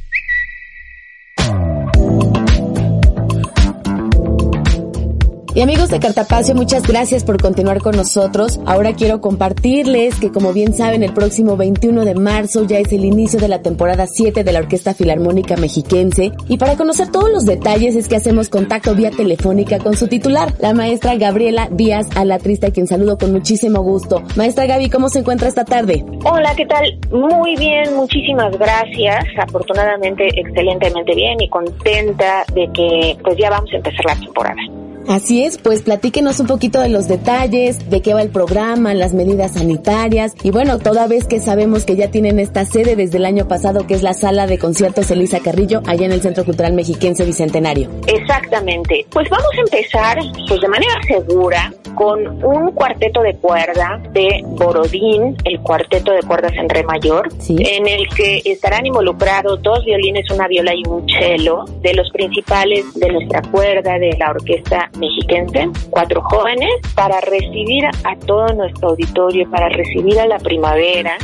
Y 5.56 5.62
amigos 5.62 5.88
de 5.88 6.00
Cartapacio, 6.00 6.54
muchas 6.54 6.86
gracias 6.86 7.24
por 7.24 7.40
continuar 7.40 7.80
con 7.80 7.96
nosotros. 7.96 8.60
Ahora 8.66 8.92
quiero 8.92 9.22
compartirles 9.22 10.16
que 10.20 10.30
como 10.30 10.52
bien 10.52 10.74
saben, 10.74 11.02
el 11.02 11.14
próximo 11.14 11.56
21 11.56 12.04
de 12.04 12.14
marzo 12.14 12.66
ya 12.66 12.78
es 12.78 12.92
el 12.92 13.06
inicio 13.06 13.40
de 13.40 13.48
la 13.48 13.62
temporada 13.62 14.06
7 14.06 14.44
de 14.44 14.52
la 14.52 14.58
Orquesta 14.58 14.92
Filarmónica 14.92 15.56
Mexiquense. 15.56 16.32
Y 16.46 16.58
para 16.58 16.76
conocer 16.76 17.10
todos 17.10 17.30
los 17.30 17.46
detalles 17.46 17.96
es 17.96 18.06
que 18.06 18.16
hacemos 18.16 18.50
contacto 18.50 18.94
vía 18.94 19.10
telefónica 19.10 19.78
con 19.78 19.96
su 19.96 20.08
titular, 20.08 20.52
la 20.58 20.74
maestra 20.74 21.14
Gabriela 21.14 21.70
Díaz 21.72 22.06
Alatrista, 22.16 22.66
a 22.66 22.70
quien 22.70 22.86
saludo 22.86 23.16
con 23.16 23.32
muchísimo 23.32 23.80
gusto. 23.80 24.22
Maestra 24.36 24.66
Gaby, 24.66 24.90
¿cómo 24.90 25.08
se 25.08 25.20
encuentra 25.20 25.48
esta 25.48 25.64
tarde? 25.64 26.04
Hola, 26.24 26.54
¿qué 26.54 26.66
tal? 26.66 26.84
Muy 27.10 27.56
bien, 27.56 27.96
muchísimas 27.96 28.54
gracias. 28.58 29.24
Afortunadamente, 29.38 30.28
excelentemente 30.38 31.14
bien 31.14 31.40
y 31.40 31.48
contenta 31.48 32.44
de 32.52 32.68
que 32.74 33.16
pues 33.24 33.38
ya 33.38 33.48
vamos 33.48 33.72
a 33.72 33.76
empezar 33.76 34.04
la 34.04 34.16
temporada. 34.16 34.60
Así 35.08 35.44
es, 35.44 35.58
pues 35.58 35.82
platíquenos 35.82 36.40
un 36.40 36.46
poquito 36.46 36.80
de 36.80 36.88
los 36.88 37.06
detalles, 37.06 37.90
de 37.90 38.02
qué 38.02 38.12
va 38.12 38.22
el 38.22 38.30
programa, 38.30 38.92
las 38.94 39.14
medidas 39.14 39.52
sanitarias 39.52 40.34
y 40.42 40.50
bueno, 40.50 40.78
toda 40.78 41.06
vez 41.06 41.26
que 41.26 41.40
sabemos 41.40 41.84
que 41.84 41.96
ya 41.96 42.10
tienen 42.10 42.40
esta 42.40 42.64
sede 42.64 42.96
desde 42.96 43.18
el 43.18 43.24
año 43.24 43.46
pasado 43.46 43.86
que 43.86 43.94
es 43.94 44.02
la 44.02 44.14
sala 44.14 44.46
de 44.46 44.58
conciertos 44.58 45.10
Elisa 45.10 45.40
Carrillo 45.40 45.82
allá 45.86 46.06
en 46.06 46.12
el 46.12 46.22
Centro 46.22 46.44
Cultural 46.44 46.72
Mexiquense 46.72 47.24
Bicentenario. 47.24 47.88
Exactamente. 48.06 49.06
Pues 49.10 49.28
vamos 49.30 49.50
a 49.56 49.60
empezar 49.60 50.18
pues 50.48 50.60
de 50.60 50.68
manera 50.68 50.94
segura 51.06 51.72
con 51.96 52.44
un 52.44 52.70
cuarteto 52.72 53.22
de 53.22 53.34
cuerda 53.36 54.00
de 54.12 54.42
Borodín, 54.44 55.34
el 55.44 55.60
cuarteto 55.60 56.12
de 56.12 56.20
cuerdas 56.20 56.52
en 56.52 56.68
re 56.68 56.84
mayor, 56.84 57.28
en 57.48 57.88
el 57.88 58.06
que 58.08 58.42
estarán 58.44 58.86
involucrados 58.86 59.60
dos 59.62 59.84
violines, 59.84 60.30
una 60.30 60.46
viola 60.46 60.72
y 60.74 60.82
un 60.86 61.08
cello 61.08 61.64
de 61.80 61.94
los 61.94 62.08
principales 62.10 62.84
de 62.94 63.10
nuestra 63.10 63.42
cuerda 63.50 63.98
de 63.98 64.14
la 64.18 64.30
orquesta 64.30 64.90
mexiquense, 64.98 65.68
cuatro 65.90 66.22
jóvenes, 66.22 66.70
para 66.94 67.20
recibir 67.22 67.86
a 67.86 68.16
todo 68.26 68.46
nuestro 68.48 68.90
auditorio, 68.90 69.50
para 69.50 69.68
recibir 69.70 70.20
a 70.20 70.26
la 70.26 70.38
primavera. 70.38 71.16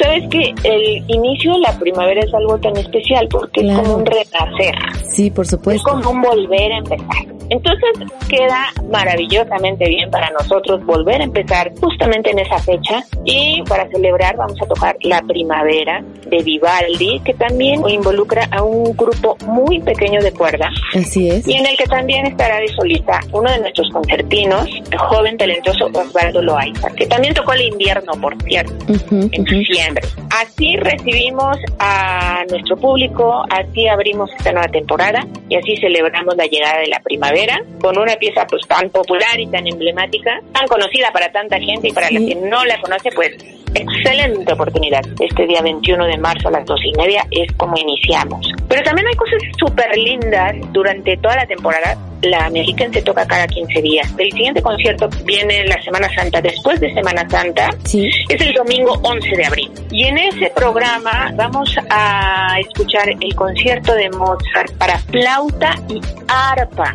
Sabes 0.00 0.28
que 0.30 0.54
el 0.64 1.04
inicio 1.08 1.52
de 1.52 1.60
la 1.60 1.78
primavera 1.78 2.22
es 2.22 2.32
algo 2.32 2.58
tan 2.58 2.76
especial 2.76 3.28
porque 3.30 3.60
es 3.60 3.76
como 3.76 3.96
un 3.96 4.06
renacer. 4.06 4.74
Sí, 5.06 5.30
por 5.30 5.46
supuesto. 5.46 5.86
Es 5.86 5.94
como 5.94 6.10
un 6.10 6.22
volver 6.22 6.72
a 6.72 6.78
empezar. 6.78 7.34
Entonces 7.50 7.90
queda 8.28 8.72
maravillosamente 8.90 9.86
bien 9.86 10.10
para 10.14 10.30
nosotros 10.30 10.86
volver 10.86 11.20
a 11.20 11.24
empezar 11.24 11.72
justamente 11.80 12.30
en 12.30 12.38
esa 12.38 12.56
fecha 12.60 13.02
y 13.24 13.60
para 13.68 13.88
celebrar 13.88 14.36
vamos 14.36 14.56
a 14.62 14.66
tocar 14.66 14.96
La 15.02 15.20
Primavera 15.22 16.04
de 16.28 16.40
Vivaldi, 16.40 17.20
que 17.24 17.34
también 17.34 17.82
involucra 17.88 18.46
a 18.52 18.62
un 18.62 18.96
grupo 18.96 19.36
muy 19.44 19.80
pequeño 19.80 20.22
de 20.22 20.30
cuerda. 20.30 20.70
Así 20.94 21.30
es. 21.30 21.48
Y 21.48 21.54
en 21.54 21.66
el 21.66 21.76
que 21.76 21.86
también 21.86 22.26
estará 22.26 22.60
de 22.60 22.68
solista 22.68 23.18
uno 23.32 23.50
de 23.50 23.58
nuestros 23.58 23.90
concertinos, 23.90 24.68
el 24.88 24.98
joven 24.98 25.36
talentoso 25.36 25.86
Osvaldo 25.86 26.40
Loaiza, 26.40 26.90
que 26.90 27.06
también 27.06 27.34
tocó 27.34 27.52
el 27.54 27.62
invierno, 27.62 28.12
por 28.20 28.40
cierto, 28.44 28.72
en 29.10 29.42
diciembre. 29.42 30.06
Así 30.30 30.76
recibimos 30.76 31.56
a 31.80 32.44
nuestro 32.48 32.76
público, 32.76 33.44
así 33.50 33.88
abrimos 33.88 34.30
esta 34.38 34.52
nueva 34.52 34.68
temporada 34.68 35.26
y 35.48 35.56
así 35.56 35.76
celebramos 35.76 36.36
la 36.36 36.46
llegada 36.46 36.78
de 36.78 36.86
la 36.86 37.00
primavera 37.00 37.60
con 37.80 37.98
una 37.98 38.14
pieza 38.14 38.46
pues 38.48 38.64
tan 38.68 38.90
popular 38.90 39.38
y 39.38 39.46
tan 39.48 39.66
emblemática, 39.66 40.03
tan 40.52 40.66
conocida 40.68 41.10
para 41.12 41.30
tanta 41.32 41.58
gente 41.58 41.88
y 41.88 41.92
para 41.92 42.10
la 42.10 42.18
que 42.18 42.34
no 42.34 42.64
la 42.64 42.80
conoce, 42.80 43.10
pues 43.14 43.36
excelente 43.74 44.52
oportunidad. 44.52 45.02
Este 45.20 45.46
día 45.46 45.60
21 45.62 46.06
de 46.06 46.18
marzo 46.18 46.48
a 46.48 46.52
las 46.52 46.66
dos 46.66 46.80
y 46.84 46.92
media 46.96 47.26
es 47.30 47.52
como 47.56 47.76
iniciamos. 47.76 48.46
Pero 48.68 48.82
también 48.82 49.06
hay 49.08 49.14
cosas 49.14 49.40
súper 49.58 49.96
lindas 49.96 50.54
durante 50.72 51.16
toda 51.16 51.36
la 51.36 51.46
temporada. 51.46 51.96
La 52.22 52.48
Mexican 52.48 52.92
se 52.92 53.02
toca 53.02 53.26
cada 53.26 53.46
15 53.46 53.82
días. 53.82 54.14
El 54.16 54.30
siguiente 54.32 54.62
concierto 54.62 55.08
viene 55.24 55.64
la 55.66 55.80
Semana 55.82 56.08
Santa, 56.14 56.40
después 56.40 56.80
de 56.80 56.94
Semana 56.94 57.28
Santa. 57.28 57.68
Es 57.84 58.40
el 58.40 58.54
domingo 58.54 58.98
11 59.02 59.36
de 59.36 59.44
abril. 59.44 59.70
Y 59.90 60.04
en 60.04 60.18
ese 60.18 60.50
programa 60.54 61.32
vamos 61.34 61.76
a 61.90 62.58
escuchar 62.60 63.08
el 63.08 63.34
concierto 63.34 63.94
de 63.94 64.08
Mozart 64.10 64.72
para 64.78 64.98
flauta 64.98 65.74
y 65.88 66.00
arpa. 66.28 66.94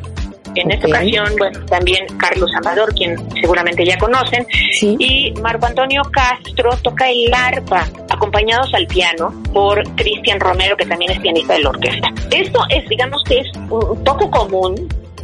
En 0.56 0.72
esta 0.72 0.88
ocasión, 0.88 1.28
bueno, 1.38 1.66
también 1.66 2.06
Carlos 2.18 2.52
Amador, 2.56 2.94
quien 2.94 3.16
seguramente 3.36 3.86
ya 3.86 3.98
conocen, 3.98 4.46
y 4.82 5.34
Marco 5.42 5.66
Antonio 5.66 6.02
Castro 6.12 6.72
toca 6.82 7.10
el 7.10 7.34
arpa, 7.34 7.88
acompañados 8.10 8.74
al 8.74 8.88
piano 8.88 9.34
por 9.54 9.84
Cristian 9.96 10.40
Romero, 10.40 10.76
que 10.76 10.86
también 10.86 11.12
es 11.12 11.20
pianista 11.20 11.54
de 11.54 11.60
la 11.60 11.70
orquesta. 11.70 12.08
Esto 12.32 12.60
es, 12.70 12.88
digamos 12.90 13.24
que 13.26 13.40
es 13.40 13.48
un 13.70 14.04
poco 14.04 14.30
común 14.30 14.76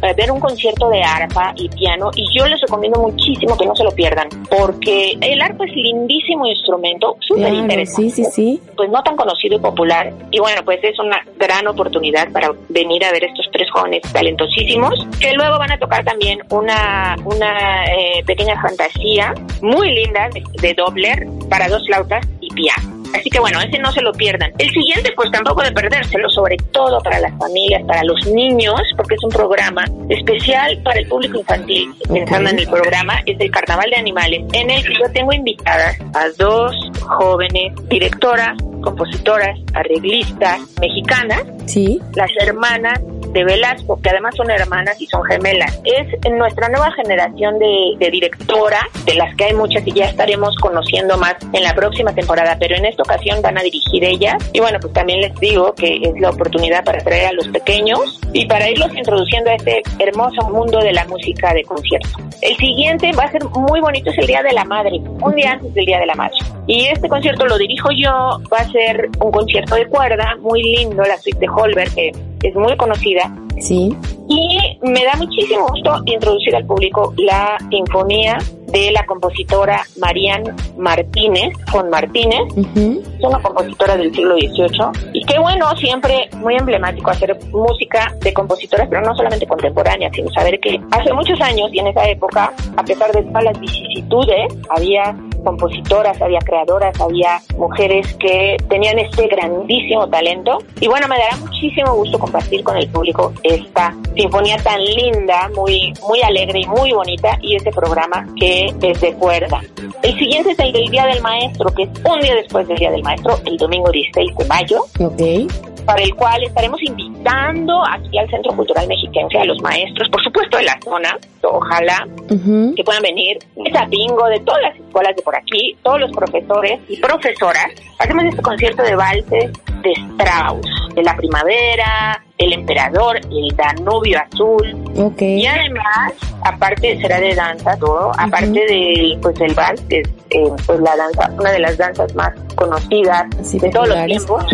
eh, 0.02 0.14
ver 0.16 0.30
un 0.30 0.40
concierto 0.40 0.88
de 0.88 1.02
arpa 1.02 1.52
y 1.56 1.68
piano 1.68 2.10
y 2.14 2.26
yo 2.36 2.46
les 2.46 2.60
recomiendo 2.60 3.00
muchísimo 3.00 3.56
que 3.56 3.66
no 3.66 3.74
se 3.74 3.84
lo 3.84 3.90
pierdan 3.90 4.28
porque 4.50 5.16
el 5.20 5.40
arpa 5.40 5.64
es 5.64 5.74
lindísimo 5.74 6.46
instrumento, 6.46 7.16
súper 7.20 7.52
interesante. 7.52 8.10
Sí, 8.10 8.24
sí, 8.24 8.24
sí. 8.24 8.62
Pues 8.76 8.90
no 8.90 9.02
tan 9.02 9.16
conocido 9.16 9.56
y 9.56 9.60
popular 9.60 10.12
y 10.30 10.38
bueno, 10.38 10.62
pues 10.64 10.80
es 10.82 10.98
una 10.98 11.24
gran 11.38 11.66
oportunidad 11.66 12.30
para 12.32 12.52
venir 12.68 13.04
a 13.04 13.12
ver 13.12 13.24
estos 13.24 13.48
tres 13.52 13.70
jóvenes 13.70 14.02
talentosísimos 14.12 14.94
que 15.20 15.32
luego 15.34 15.58
van 15.58 15.72
a 15.72 15.78
tocar 15.78 16.04
también 16.04 16.38
una, 16.50 17.16
una 17.24 17.84
eh, 17.86 18.22
pequeña 18.26 18.60
fantasía 18.60 19.34
muy 19.62 19.90
linda 19.92 20.28
de, 20.32 20.42
de 20.60 20.74
Dobler 20.74 21.26
para 21.48 21.68
dos 21.68 21.84
flautas 21.86 22.26
y 22.40 22.52
piano. 22.54 22.95
Así 23.16 23.30
que 23.30 23.40
bueno, 23.40 23.60
ese 23.60 23.78
no 23.78 23.92
se 23.92 24.02
lo 24.02 24.12
pierdan. 24.12 24.52
El 24.58 24.70
siguiente, 24.70 25.12
pues 25.14 25.30
tampoco 25.30 25.62
de 25.62 25.72
perdérselo, 25.72 26.28
sobre 26.30 26.56
todo 26.72 27.00
para 27.00 27.20
las 27.20 27.36
familias, 27.38 27.82
para 27.86 28.04
los 28.04 28.26
niños, 28.26 28.80
porque 28.96 29.14
es 29.14 29.24
un 29.24 29.30
programa 29.30 29.84
especial 30.08 30.80
para 30.82 31.00
el 31.00 31.08
público 31.08 31.38
infantil. 31.38 31.92
Pensando 32.08 32.50
en 32.50 32.58
el 32.58 32.68
programa, 32.68 33.20
es 33.26 33.38
el 33.40 33.50
Carnaval 33.50 33.90
de 33.90 33.96
Animales, 33.96 34.44
en 34.52 34.70
el 34.70 34.84
que 34.84 34.94
yo 34.94 35.10
tengo 35.12 35.32
invitadas 35.32 35.96
a 36.14 36.28
dos 36.36 36.74
jóvenes 37.00 37.72
directoras, 37.88 38.56
compositoras, 38.82 39.58
arreglistas 39.74 40.60
mexicanas, 40.80 41.42
sí. 41.66 42.00
las 42.14 42.30
hermanas 42.40 43.00
de 43.36 43.44
Velasco, 43.44 44.00
que 44.00 44.08
además 44.08 44.34
son 44.34 44.50
hermanas 44.50 44.96
y 44.98 45.06
son 45.06 45.22
gemelas. 45.24 45.78
Es 45.84 46.06
nuestra 46.30 46.70
nueva 46.70 46.90
generación 46.92 47.58
de, 47.58 47.92
de 47.98 48.10
directora, 48.10 48.80
de 49.04 49.14
las 49.14 49.34
que 49.36 49.44
hay 49.44 49.54
muchas 49.54 49.86
y 49.86 49.92
ya 49.92 50.06
estaremos 50.06 50.56
conociendo 50.56 51.18
más 51.18 51.34
en 51.52 51.62
la 51.62 51.74
próxima 51.74 52.14
temporada, 52.14 52.56
pero 52.58 52.76
en 52.76 52.86
esta 52.86 53.02
ocasión 53.02 53.42
van 53.42 53.58
a 53.58 53.62
dirigir 53.62 54.02
ellas. 54.04 54.36
Y 54.54 54.60
bueno, 54.60 54.78
pues 54.80 54.94
también 54.94 55.20
les 55.20 55.34
digo 55.34 55.74
que 55.74 55.96
es 55.96 56.18
la 56.18 56.30
oportunidad 56.30 56.82
para 56.82 56.98
traer 57.00 57.26
a 57.26 57.32
los 57.32 57.48
pequeños 57.48 58.18
y 58.32 58.46
para 58.46 58.70
irlos 58.70 58.94
introduciendo 58.96 59.50
a 59.50 59.54
este 59.54 59.82
hermoso 59.98 60.48
mundo 60.48 60.78
de 60.78 60.94
la 60.94 61.04
música 61.04 61.52
de 61.52 61.62
concierto. 61.64 62.08
El 62.40 62.56
siguiente 62.56 63.10
va 63.12 63.24
a 63.24 63.32
ser 63.32 63.44
muy 63.44 63.80
bonito, 63.80 64.10
es 64.10 64.18
el 64.18 64.26
Día 64.26 64.42
de 64.42 64.52
la 64.52 64.64
Madre, 64.64 64.98
un 64.98 65.34
día 65.34 65.52
antes 65.52 65.74
del 65.74 65.84
Día 65.84 65.98
de 65.98 66.06
la 66.06 66.14
Madre. 66.14 66.36
Y 66.66 66.86
este 66.86 67.08
concierto 67.08 67.46
lo 67.46 67.58
dirijo 67.58 67.90
yo, 67.92 68.40
va 68.52 68.58
a 68.58 68.70
ser 68.70 69.08
un 69.20 69.30
concierto 69.30 69.74
de 69.74 69.86
cuerda, 69.86 70.36
muy 70.40 70.62
lindo, 70.62 71.02
la 71.02 71.16
suite 71.18 71.38
de 71.38 71.48
Holberg, 71.48 71.94
que 71.94 72.12
es 72.42 72.54
muy 72.54 72.76
conocida. 72.76 73.25
Sí. 73.60 73.96
Y 74.28 74.78
me 74.82 75.04
da 75.04 75.14
muchísimo 75.16 75.66
gusto 75.68 76.02
introducir 76.06 76.54
al 76.54 76.66
público 76.66 77.14
la 77.16 77.56
sinfonía 77.70 78.38
de 78.66 78.90
la 78.90 79.06
compositora 79.06 79.82
Marian 79.98 80.44
Martínez, 80.76 81.52
con 81.70 81.88
Martínez. 81.88 82.40
Es 82.56 83.24
una 83.24 83.40
compositora 83.40 83.96
del 83.96 84.12
siglo 84.14 84.34
XVIII. 84.34 85.10
Y 85.14 85.24
qué 85.24 85.38
bueno, 85.38 85.74
siempre 85.76 86.28
muy 86.36 86.56
emblemático 86.56 87.10
hacer 87.10 87.38
música 87.52 88.14
de 88.20 88.34
compositoras, 88.34 88.88
pero 88.88 89.02
no 89.02 89.14
solamente 89.14 89.46
contemporáneas, 89.46 90.12
sino 90.14 90.30
saber 90.32 90.58
que 90.60 90.80
hace 90.90 91.12
muchos 91.12 91.40
años 91.40 91.70
y 91.72 91.78
en 91.78 91.86
esa 91.86 92.08
época, 92.08 92.52
a 92.76 92.84
pesar 92.84 93.12
de 93.12 93.22
todas 93.22 93.44
las 93.44 93.60
vicisitudes, 93.60 94.52
había 94.70 95.16
compositoras, 95.46 96.20
había 96.20 96.40
creadoras, 96.40 97.00
había 97.00 97.40
mujeres 97.56 98.12
que 98.14 98.56
tenían 98.68 98.98
este 98.98 99.28
grandísimo 99.28 100.08
talento. 100.08 100.58
Y 100.80 100.88
bueno, 100.88 101.06
me 101.06 101.16
dará 101.16 101.36
muchísimo 101.36 101.94
gusto 101.94 102.18
compartir 102.18 102.64
con 102.64 102.76
el 102.76 102.88
público 102.88 103.32
esta 103.44 103.94
sinfonía 104.16 104.56
tan 104.56 104.82
linda, 104.82 105.48
muy, 105.54 105.92
muy 106.08 106.20
alegre 106.22 106.60
y 106.60 106.66
muy 106.66 106.92
bonita 106.92 107.38
y 107.40 107.54
este 107.54 107.70
programa 107.70 108.26
que 108.38 108.66
es 108.82 109.00
de 109.00 109.12
cuerda. 109.14 109.60
El 110.02 110.18
siguiente 110.18 110.50
es 110.50 110.58
el 110.58 110.72
del 110.72 110.88
Día 110.88 111.06
del 111.06 111.22
Maestro, 111.22 111.72
que 111.72 111.84
es 111.84 111.90
un 112.04 112.20
día 112.20 112.34
después 112.34 112.66
del 112.66 112.78
Día 112.78 112.90
del 112.90 113.04
Maestro, 113.04 113.38
el 113.44 113.56
domingo 113.56 113.90
16 113.92 114.36
de 114.36 114.44
mayo. 114.46 114.80
Ok 114.98 115.52
para 115.86 116.02
el 116.02 116.14
cual 116.16 116.42
estaremos 116.42 116.82
invitando 116.82 117.80
aquí 117.88 118.18
al 118.18 118.28
Centro 118.28 118.52
Cultural 118.56 118.88
Mexiquense 118.88 119.38
a 119.38 119.44
los 119.44 119.62
maestros, 119.62 120.08
por 120.08 120.20
supuesto 120.22 120.56
de 120.56 120.64
la 120.64 120.78
zona, 120.82 121.16
ojalá 121.52 122.06
que 122.28 122.84
puedan 122.84 123.02
venir 123.02 123.38
de 123.56 123.70
Tapingo, 123.70 124.26
de 124.26 124.40
todas 124.40 124.62
las 124.62 124.76
escuelas 124.76 125.16
de 125.16 125.22
por 125.22 125.36
aquí, 125.36 125.76
todos 125.82 126.00
los 126.00 126.10
profesores 126.12 126.80
y 126.88 126.96
profesoras. 126.98 127.66
Hacemos 127.98 128.24
este 128.24 128.42
concierto 128.42 128.82
de 128.82 128.94
valses 128.94 129.52
de 129.82 129.92
Strauss, 129.92 130.66
de 130.94 131.02
la 131.02 131.16
primavera, 131.16 132.22
el 132.38 132.52
emperador, 132.52 133.16
el 133.16 133.56
Danubio 133.56 134.18
azul. 134.20 134.76
Y 135.20 135.46
además, 135.46 136.12
aparte 136.42 137.00
será 137.00 137.20
de 137.20 137.34
danza 137.34 137.76
todo, 137.78 138.12
aparte 138.18 138.64
del 138.66 139.18
pues 139.22 139.40
el 139.40 139.54
vals, 139.54 139.80
que 139.82 140.00
es 140.00 140.08
eh, 140.30 140.44
pues 140.66 140.80
la 140.80 140.96
danza, 140.96 141.30
una 141.38 141.52
de 141.52 141.58
las 141.60 141.78
danzas 141.78 142.14
más 142.14 142.32
conocidas 142.54 143.26
de 143.52 143.70
todos 143.70 143.88
los 143.88 144.06
tiempos. 144.06 144.44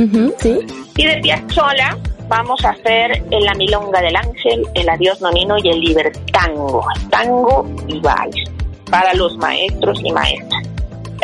Y 0.97 1.07
de 1.07 1.17
Piazzolla 1.23 1.97
vamos 2.33 2.65
a 2.65 2.71
hacer 2.71 3.23
en 3.31 3.45
la 3.45 3.53
milonga 3.53 4.01
del 4.01 4.17
ángel, 4.17 4.67
el 4.73 4.89
adiós 4.89 5.21
nonino 5.21 5.55
y 5.63 5.69
el 5.69 5.81
libertango, 5.81 6.83
tango 7.11 7.69
y 7.87 8.01
vals 8.01 8.51
para 8.91 9.13
los 9.13 9.37
maestros 9.37 10.01
y 10.03 10.11
maestras. 10.11 10.63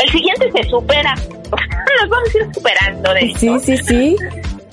El 0.04 0.10
siguiente 0.10 0.52
se 0.52 0.68
supera, 0.68 1.14
nos 2.02 2.10
vamos 2.10 2.28
a 2.34 2.38
ir 2.38 2.54
superando 2.54 3.14
de 3.14 3.34
Sí, 3.38 3.58
sí, 3.58 3.78
sí 3.78 4.16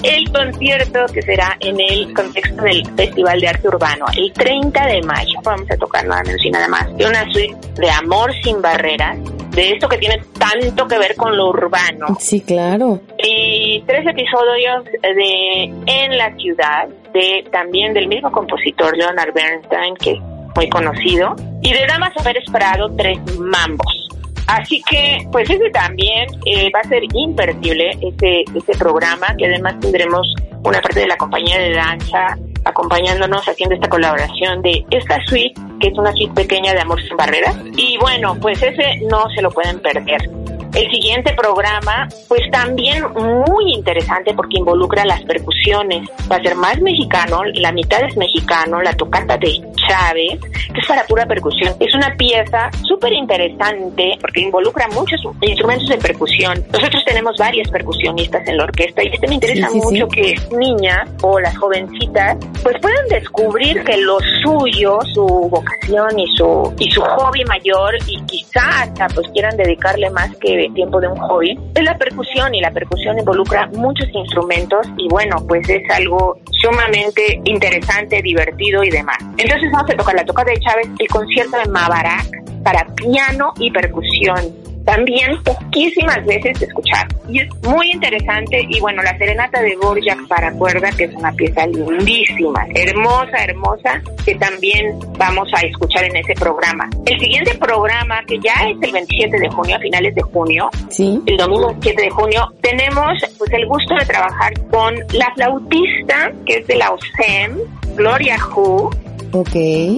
el 0.05 0.31
concierto 0.31 1.05
que 1.11 1.21
será 1.23 1.57
en 1.59 1.79
el 1.79 2.13
contexto 2.13 2.61
del 2.61 2.85
Festival 2.95 3.39
de 3.39 3.47
Arte 3.47 3.67
Urbano, 3.67 4.05
el 4.15 4.31
30 4.31 4.85
de 4.87 5.01
mayo. 5.01 5.39
Vamos 5.43 5.69
a 5.71 5.77
tocar 5.77 6.05
nada 6.05 6.21
menos 6.23 6.45
y 6.45 6.51
nada 6.51 6.67
más 6.67 6.95
de 6.95 7.05
una 7.05 7.23
suite 7.31 7.55
de 7.75 7.89
Amor 7.89 8.31
sin 8.43 8.61
Barreras, 8.61 9.17
de 9.51 9.71
esto 9.71 9.89
que 9.89 9.97
tiene 9.97 10.21
tanto 10.37 10.87
que 10.87 10.99
ver 10.99 11.15
con 11.15 11.35
lo 11.35 11.49
urbano. 11.49 12.07
Sí, 12.19 12.41
claro. 12.41 13.01
Y 13.17 13.83
tres 13.87 14.05
episodios 14.07 14.85
de 15.01 15.63
En 15.87 16.17
la 16.17 16.35
ciudad, 16.35 16.87
de 17.13 17.45
también 17.51 17.93
del 17.93 18.07
mismo 18.07 18.31
compositor 18.31 18.95
Leonard 18.95 19.33
Bernstein, 19.33 19.95
que 19.95 20.11
es 20.11 20.19
muy 20.55 20.69
conocido, 20.69 21.35
y 21.61 21.73
de 21.73 21.85
Damas 21.87 22.13
Haber 22.17 22.37
Esperado, 22.37 22.89
tres 22.95 23.17
mambos. 23.39 24.04
Así 24.47 24.81
que, 24.89 25.27
pues 25.31 25.49
ese 25.49 25.69
también 25.71 26.27
eh, 26.45 26.69
va 26.73 26.79
a 26.79 26.87
ser 26.87 27.03
imperdible, 27.13 27.91
ese, 28.01 28.43
ese 28.55 28.77
programa, 28.77 29.27
que 29.37 29.45
además 29.45 29.79
tendremos 29.79 30.33
una 30.63 30.81
parte 30.81 31.01
de 31.01 31.07
la 31.07 31.17
compañía 31.17 31.59
de 31.59 31.73
danza 31.73 32.37
acompañándonos 32.65 33.47
haciendo 33.47 33.75
esta 33.75 33.87
colaboración 33.87 34.61
de 34.61 34.83
esta 34.89 35.23
suite, 35.25 35.53
que 35.79 35.87
es 35.87 35.97
una 35.97 36.11
suite 36.13 36.33
pequeña 36.33 36.73
de 36.73 36.81
Amor 36.81 37.01
sin 37.01 37.15
Barreras. 37.15 37.55
Y 37.77 37.97
bueno, 37.99 38.35
pues 38.41 38.61
ese 38.61 38.97
no 39.09 39.29
se 39.35 39.41
lo 39.41 39.51
pueden 39.51 39.79
perder. 39.79 40.29
El 40.75 40.91
siguiente 40.91 41.33
programa, 41.33 42.09
pues 42.27 42.41
también 42.51 43.01
muy 43.13 43.73
interesante 43.73 44.33
porque 44.33 44.57
involucra 44.57 45.05
las 45.05 45.23
percusiones. 45.23 46.09
Va 46.29 46.35
a 46.35 46.41
ser 46.41 46.55
más 46.55 46.81
mexicano, 46.81 47.45
la 47.53 47.71
mitad 47.71 48.03
es 48.03 48.17
mexicano, 48.17 48.81
la 48.81 48.91
tocata 48.93 49.37
de 49.37 49.61
Chávez, 49.87 50.39
que 50.73 50.81
es 50.81 50.87
para 50.87 51.03
pura 51.05 51.25
percusión. 51.25 51.73
Es 51.79 51.93
una 51.93 52.15
pieza 52.15 52.69
súper 52.83 53.13
interesante 53.13 54.17
porque 54.21 54.41
involucra 54.41 54.87
muchos 54.89 55.21
instrumentos 55.41 55.87
de 55.87 55.97
percusión. 55.97 56.63
Nosotros 56.71 57.03
tenemos 57.05 57.35
varias 57.37 57.69
percusionistas 57.69 58.47
en 58.47 58.57
la 58.57 58.63
orquesta 58.65 59.03
y 59.03 59.07
este 59.07 59.27
me 59.27 59.35
interesa 59.35 59.69
mucho 59.71 60.07
que 60.07 60.35
niñas 60.57 61.09
o 61.21 61.39
las 61.39 61.57
jovencitas 61.57 62.37
pues 62.63 62.75
puedan 62.81 63.07
descubrir 63.09 63.83
que 63.83 63.97
lo 63.97 64.17
suyo, 64.43 64.99
su 65.13 65.25
vocación 65.25 66.19
y 66.19 66.27
su 66.35 66.73
y 66.79 66.91
su 66.91 67.01
hobby 67.01 67.43
mayor 67.45 67.95
y 68.07 68.21
quizá 68.25 68.83
hasta 68.83 69.07
pues 69.07 69.27
quieran 69.29 69.55
dedicarle 69.57 70.09
más 70.09 70.35
que 70.37 70.69
tiempo 70.73 70.99
de 70.99 71.07
un 71.07 71.17
hobby, 71.17 71.57
es 71.73 71.83
la 71.83 71.97
percusión 71.97 72.53
y 72.53 72.61
la 72.61 72.71
percusión 72.71 73.17
involucra 73.17 73.67
muchos 73.73 74.07
instrumentos 74.13 74.87
y 74.97 75.07
bueno, 75.07 75.37
pues 75.47 75.67
es 75.69 75.83
algo 75.89 76.37
sumamente 76.51 77.41
interesante, 77.43 78.21
divertido 78.21 78.83
y 78.83 78.89
demás. 78.89 79.17
Entonces 79.37 79.71
vamos 79.75 79.91
a 79.91 79.97
tocar 79.97 80.15
la 80.15 80.25
toca 80.25 80.43
de 80.45 80.59
Chávez, 80.59 80.87
el 80.99 81.07
concierto 81.07 81.57
de 81.57 81.65
Mabarak 81.65 82.27
para 82.63 82.85
piano 82.95 83.53
y 83.59 83.69
percusión 83.71 84.65
también 84.85 85.41
poquísimas 85.43 86.23
veces 86.25 86.61
escuchar. 86.61 87.07
Y 87.27 87.39
es 87.39 87.49
muy 87.63 87.91
interesante. 87.91 88.63
Y 88.69 88.79
bueno, 88.79 89.01
la 89.01 89.17
serenata 89.17 89.61
de 89.61 89.75
Borjak 89.77 90.27
para 90.27 90.51
cuerda, 90.53 90.91
que 90.91 91.05
es 91.05 91.15
una 91.15 91.31
pieza 91.31 91.65
lindísima, 91.65 92.65
hermosa, 92.75 93.43
hermosa, 93.43 94.01
que 94.23 94.35
también 94.35 94.97
vamos 95.17 95.49
a 95.55 95.61
escuchar 95.61 96.03
en 96.03 96.17
ese 96.17 96.35
programa. 96.35 96.87
El 97.05 97.19
siguiente 97.19 97.55
programa, 97.55 98.21
que 98.27 98.37
ya 98.39 98.53
es 98.69 98.77
el 98.79 98.91
27 98.91 99.39
de 99.39 99.49
junio, 99.49 99.75
a 99.75 99.79
finales 99.79 100.13
de 100.13 100.21
junio, 100.21 100.69
¿Sí? 100.89 101.19
el 101.25 101.37
domingo 101.37 101.67
27 101.69 102.03
de 102.03 102.09
junio, 102.11 102.53
tenemos 102.61 103.13
pues 103.39 103.51
el 103.53 103.65
gusto 103.65 103.95
de 103.95 104.05
trabajar 104.05 104.53
con 104.69 104.93
la 105.13 105.33
flautista, 105.33 106.31
que 106.45 106.57
es 106.57 106.67
de 106.67 106.75
la 106.75 106.91
OSEM, 106.91 107.57
Gloria 107.95 108.37
Hu, 108.55 108.91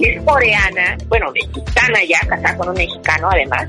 es 0.04 0.22
coreana, 0.22 0.96
bueno, 1.08 1.26
mexicana 1.32 1.98
ya, 2.08 2.20
casada 2.26 2.56
con 2.56 2.68
un 2.70 2.74
mexicano 2.74 3.28
además, 3.30 3.68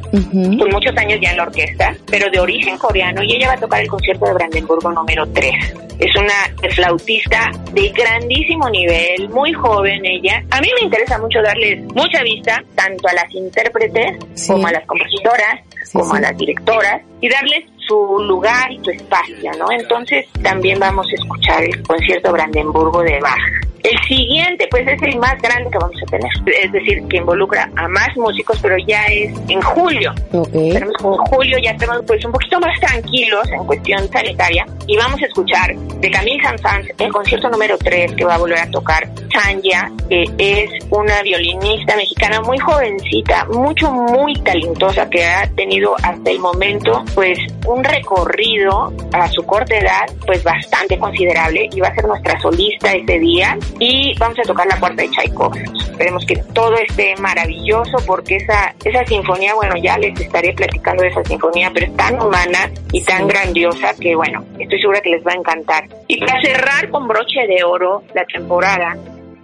por 0.58 0.72
muchos 0.72 0.96
años 0.98 1.20
ya 1.22 1.32
en 1.32 1.38
la 1.38 1.44
orquesta, 1.44 1.96
pero 2.08 2.30
de 2.32 2.40
origen 2.40 2.78
coreano 2.78 3.24
y 3.24 3.36
ella 3.36 3.50
va 3.50 3.54
a 3.54 3.58
tocar 3.58 3.82
el 3.82 3.88
concierto 3.88 4.26
de 4.26 4.34
Brandenburgo 4.34 4.92
número 4.92 5.28
3. 5.28 5.54
Es 6.00 6.16
una 6.16 6.70
flautista 6.74 7.52
de 7.74 7.90
grandísimo 7.90 8.70
nivel, 8.70 9.30
muy 9.30 9.52
joven 9.54 10.06
ella. 10.06 10.44
A 10.52 10.62
mí 10.62 10.70
me 10.80 10.86
interesa 10.86 11.18
mucho 11.18 11.42
darles 11.42 11.84
mucha 11.94 12.24
vista 12.24 12.64
tanto 12.76 13.08
a 13.08 13.14
las 13.14 13.34
intérpretes 13.34 14.18
como 14.48 14.68
a 14.68 14.72
las 14.72 14.86
compositoras, 14.86 15.60
como 15.92 16.14
a 16.14 16.22
las 16.22 16.38
directoras 16.38 17.02
y 17.20 17.30
darles 17.30 17.66
su 17.88 18.20
lugar 18.24 18.72
y 18.72 18.80
su 18.84 18.92
espacio, 18.92 19.52
¿no? 19.58 19.72
Entonces 19.72 20.28
también 20.42 20.80
vamos 20.80 21.08
a 21.12 21.16
escuchar 21.16 21.64
el 21.64 21.82
concierto 21.84 22.32
Brandenburgo 22.32 23.02
de 23.02 23.20
Bach. 23.20 23.69
El 23.84 23.98
siguiente, 24.08 24.68
pues 24.70 24.88
es 24.88 25.02
el 25.02 25.18
más 25.20 25.42
grande 25.42 25.70
que 25.72 25.78
vamos 25.78 25.96
a 26.02 26.06
tener, 26.06 26.32
es 26.64 26.72
decir, 26.72 27.02
que 27.08 27.18
involucra 27.18 27.70
a 27.76 27.88
más 27.88 28.10
músicos, 28.18 28.60
pero 28.62 28.76
ya 28.86 29.06
es 29.06 29.32
en 29.48 29.62
julio. 29.62 30.14
Tenemos 30.32 30.96
en 31.02 31.26
julio 31.32 31.58
ya 31.64 31.72
estamos 31.72 32.04
pues 32.06 32.24
un 32.26 32.32
poquito 32.32 32.60
más 32.60 32.80
tranquilos 32.80 33.50
en 33.52 33.66
cuestión 33.66 34.08
sanitaria 34.10 34.66
y 34.90 34.98
vamos 34.98 35.22
a 35.22 35.26
escuchar 35.28 35.76
de 35.76 36.10
Camille 36.10 36.42
Saint-Saëns 36.42 36.90
el 36.98 37.12
concierto 37.12 37.48
número 37.50 37.78
3 37.78 38.16
que 38.16 38.26
va 38.26 38.34
a 38.34 38.38
volver 38.40 38.58
a 38.58 38.72
tocar 38.72 39.08
Tanya, 39.32 39.92
que 40.10 40.26
es 40.40 40.72
una 40.90 41.22
violinista 41.22 41.96
mexicana 41.96 42.42
muy 42.42 42.58
jovencita, 42.58 43.46
mucho, 43.46 43.92
muy 43.92 44.34
talentosa, 44.42 45.08
que 45.08 45.24
ha 45.24 45.48
tenido 45.56 45.96
hasta 46.02 46.32
el 46.32 46.40
momento 46.40 47.04
pues 47.14 47.38
un 47.68 47.84
recorrido 47.84 48.92
a 49.14 49.28
su 49.30 49.46
corta 49.46 49.78
edad 49.78 50.08
pues 50.26 50.44
bastante 50.44 50.98
considerable 50.98 51.70
y 51.72 51.80
va 51.80 51.90
a 51.90 51.96
ser 51.96 52.06
nuestra 52.06 52.40
solista 52.40 52.92
ese 52.92 53.20
día 53.20 53.58
y 53.80 54.18
vamos 54.18 54.40
a 54.40 54.42
tocar 54.42 54.66
la 54.66 54.80
cuarta 54.80 55.04
de 55.04 55.10
Tchaikovsky. 55.10 55.90
Esperemos 55.92 56.26
que 56.26 56.36
todo 56.54 56.76
esté 56.78 57.16
maravilloso 57.18 57.98
porque 58.08 58.38
esa, 58.38 58.74
esa 58.84 59.06
sinfonía, 59.06 59.54
bueno, 59.54 59.76
ya 59.78 59.98
les 59.98 60.20
estaré 60.20 60.54
platicando 60.54 61.04
de 61.04 61.10
esa 61.10 61.24
sinfonía, 61.26 61.70
pero 61.74 61.86
es 61.86 61.96
tan 61.96 62.20
humana 62.22 62.72
y 62.92 63.04
tan 63.04 63.28
grandiosa 63.28 63.94
que, 64.00 64.16
bueno, 64.16 64.44
estoy 64.58 64.79
segura 64.80 65.02
que 65.02 65.10
les 65.10 65.26
va 65.26 65.32
a 65.32 65.36
encantar. 65.36 65.84
Y 66.08 66.20
para 66.20 66.42
cerrar 66.42 66.90
con 66.90 67.08
broche 67.08 67.48
de 67.48 67.64
oro 67.64 68.04
la 68.14 68.26
temporada, 68.26 68.98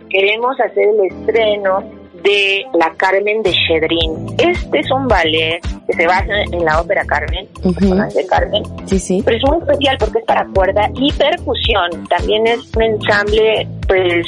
queremos 0.10 0.60
hacer 0.60 0.90
el 0.90 1.06
estreno 1.12 1.84
de 2.24 2.66
La 2.74 2.92
Carmen 2.98 3.44
de 3.44 3.52
Chedrin. 3.52 4.36
Este 4.38 4.80
es 4.80 4.92
un 4.92 5.08
ballet 5.08 5.62
que 5.86 5.94
se 5.94 6.08
basa 6.08 6.42
en 6.52 6.66
la 6.66 6.82
ópera 6.82 7.06
Carmen, 7.06 7.48
de 7.64 8.26
Carmen. 8.28 8.64
Sí, 8.86 8.98
sí. 8.98 9.22
Pero 9.24 9.38
es 9.38 9.44
muy 9.44 9.58
especial 9.60 9.98
porque 10.00 10.20
es 10.20 10.26
para 10.26 10.46
cuerda 10.48 10.90
y 10.96 11.12
percusión. 11.14 12.08
También 12.10 12.48
es 12.48 12.76
un 12.76 12.82
ensamble, 12.82 13.68
pues, 13.88 14.26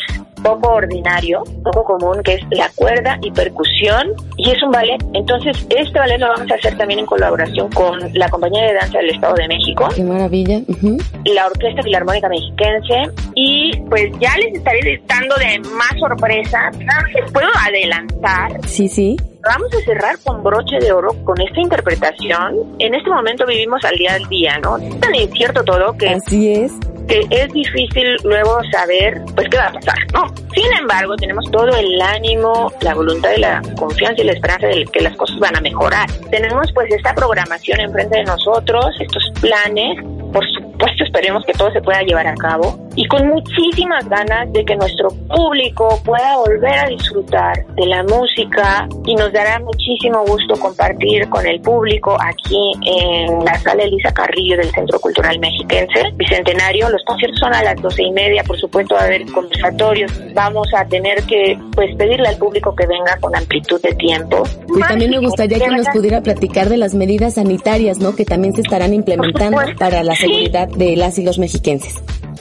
poco 0.47 0.75
ordinario, 0.75 1.43
poco 1.61 1.83
común, 1.83 2.23
que 2.23 2.35
es 2.35 2.41
la 2.51 2.69
cuerda 2.73 3.17
y 3.21 3.31
percusión, 3.31 4.13
y 4.37 4.49
es 4.49 4.63
un 4.63 4.71
ballet. 4.71 4.97
Entonces, 5.13 5.67
este 5.69 5.99
ballet 5.99 6.17
lo 6.19 6.29
vamos 6.29 6.49
a 6.49 6.55
hacer 6.55 6.77
también 6.77 7.01
en 7.01 7.05
colaboración 7.05 7.69
con 7.71 7.99
la 8.13 8.29
Compañía 8.29 8.63
de 8.63 8.73
Danza 8.75 8.97
del 8.99 9.09
Estado 9.09 9.33
de 9.35 9.47
México. 9.49 9.89
Qué 9.93 10.03
maravilla. 10.03 10.61
La 11.25 11.47
Orquesta 11.47 11.83
Filarmónica 11.83 12.29
Mexiquense, 12.29 13.11
y 13.35 13.77
pues 13.89 14.09
ya 14.21 14.33
les 14.37 14.53
estaré 14.55 15.01
dando 15.05 15.35
de 15.35 15.59
más 15.75 15.93
sorpresa. 15.99 16.71
¿Puedo 17.33 17.49
adelantar? 17.67 18.65
Sí, 18.65 18.87
sí. 18.87 19.17
Vamos 19.47 19.73
a 19.73 19.79
cerrar 19.85 20.19
con 20.25 20.43
broche 20.43 20.77
de 20.79 20.91
oro 20.91 21.15
con 21.23 21.39
esta 21.39 21.61
interpretación. 21.61 22.75
En 22.79 22.93
este 22.93 23.09
momento 23.09 23.45
vivimos 23.45 23.81
al 23.85 23.95
día 23.95 24.15
al 24.15 24.27
día, 24.27 24.59
¿no? 24.59 24.77
Es 24.77 24.99
tan 24.99 25.15
incierto 25.15 25.63
todo 25.63 25.95
que... 25.97 26.09
Así 26.09 26.51
es 26.51 26.73
que 27.07 27.25
es 27.29 27.53
difícil 27.53 28.17
luego 28.25 28.59
saber 28.69 29.21
pues 29.33 29.47
qué 29.49 29.57
va 29.57 29.67
a 29.67 29.71
pasar, 29.71 29.95
¿no? 30.13 30.27
Sin 30.53 30.73
embargo, 30.77 31.15
tenemos 31.15 31.49
todo 31.51 31.69
el 31.77 32.01
ánimo, 32.01 32.71
la 32.81 32.93
voluntad 32.93 33.29
y 33.37 33.39
la 33.39 33.61
confianza 33.77 34.21
y 34.21 34.25
la 34.25 34.33
esperanza 34.33 34.67
de 34.67 34.83
que 34.91 35.01
las 35.01 35.15
cosas 35.15 35.39
van 35.39 35.55
a 35.55 35.61
mejorar. 35.61 36.11
Tenemos 36.29 36.69
pues 36.73 36.91
esta 36.91 37.13
programación 37.15 37.79
enfrente 37.79 38.17
de 38.17 38.23
nosotros, 38.25 38.87
estos 38.99 39.31
planes, 39.39 40.03
por 40.32 40.45
supuesto 40.45 41.03
esperemos 41.03 41.45
que 41.45 41.53
todo 41.53 41.71
se 41.71 41.82
pueda 41.82 42.01
llevar 42.01 42.28
a 42.28 42.36
cabo 42.36 42.78
y 42.95 43.07
con 43.07 43.28
muchísimas 43.28 44.07
ganas 44.09 44.51
de 44.51 44.65
que 44.65 44.75
nuestro 44.75 45.09
público 45.09 45.99
pueda 46.03 46.38
volver 46.38 46.73
a 46.73 46.88
disfrutar 46.88 47.65
de 47.75 47.86
la 47.86 48.03
música 48.03 48.88
y 49.05 49.15
nos 49.15 49.32
dará 49.32 49.59
muchísimo 49.59 50.25
gusto 50.25 50.55
compartir 50.59 51.30
con 51.30 51.45
el 51.45 51.61
público 51.61 52.17
aquí 52.19 52.71
en 52.86 53.45
la 53.45 53.53
sala 53.59 53.84
Elisa 53.84 54.11
Carrillo 54.11 54.57
del 54.57 54.71
Centro 54.71 54.99
Cultural 54.99 55.39
Mexiquense, 55.39 56.11
Bicentenario, 56.15 56.89
los 56.89 57.03
conciertos 57.05 57.39
son 57.39 57.53
a 57.53 57.63
las 57.63 57.80
doce 57.82 58.03
y 58.03 58.11
media, 58.11 58.43
por 58.43 58.57
supuesto 58.59 58.95
va 58.95 59.01
a 59.01 59.05
haber 59.05 59.25
conversatorios, 59.32 60.11
vamos 60.34 60.67
a 60.75 60.86
tener 60.86 61.21
que 61.23 61.57
pues 61.75 61.95
pedirle 61.95 62.30
al 62.30 62.38
público 62.38 62.75
que 62.75 62.88
venga 62.88 63.17
con 63.21 63.36
amplitud 63.36 63.80
de 63.82 63.93
tiempo. 63.93 64.43
Y 64.75 64.82
también 64.82 65.11
me 65.11 65.19
gustaría 65.19 65.59
que 65.59 65.67
nos 65.67 65.88
pudiera 65.89 66.21
platicar 66.21 66.67
de 66.69 66.78
las 66.78 66.95
medidas 66.95 67.36
sanitarias, 67.36 67.99
¿no? 67.99 68.15
Que 68.15 68.25
también 68.25 68.55
se 68.55 68.61
estarán 68.61 68.93
implementando 68.93 69.59
para 69.78 70.03
la 70.03 70.15
seguridad 70.18 70.68
de 70.68 70.95
las 70.95 71.18
y 71.18 71.24
los 71.24 71.39
mexiquenses. 71.39 71.95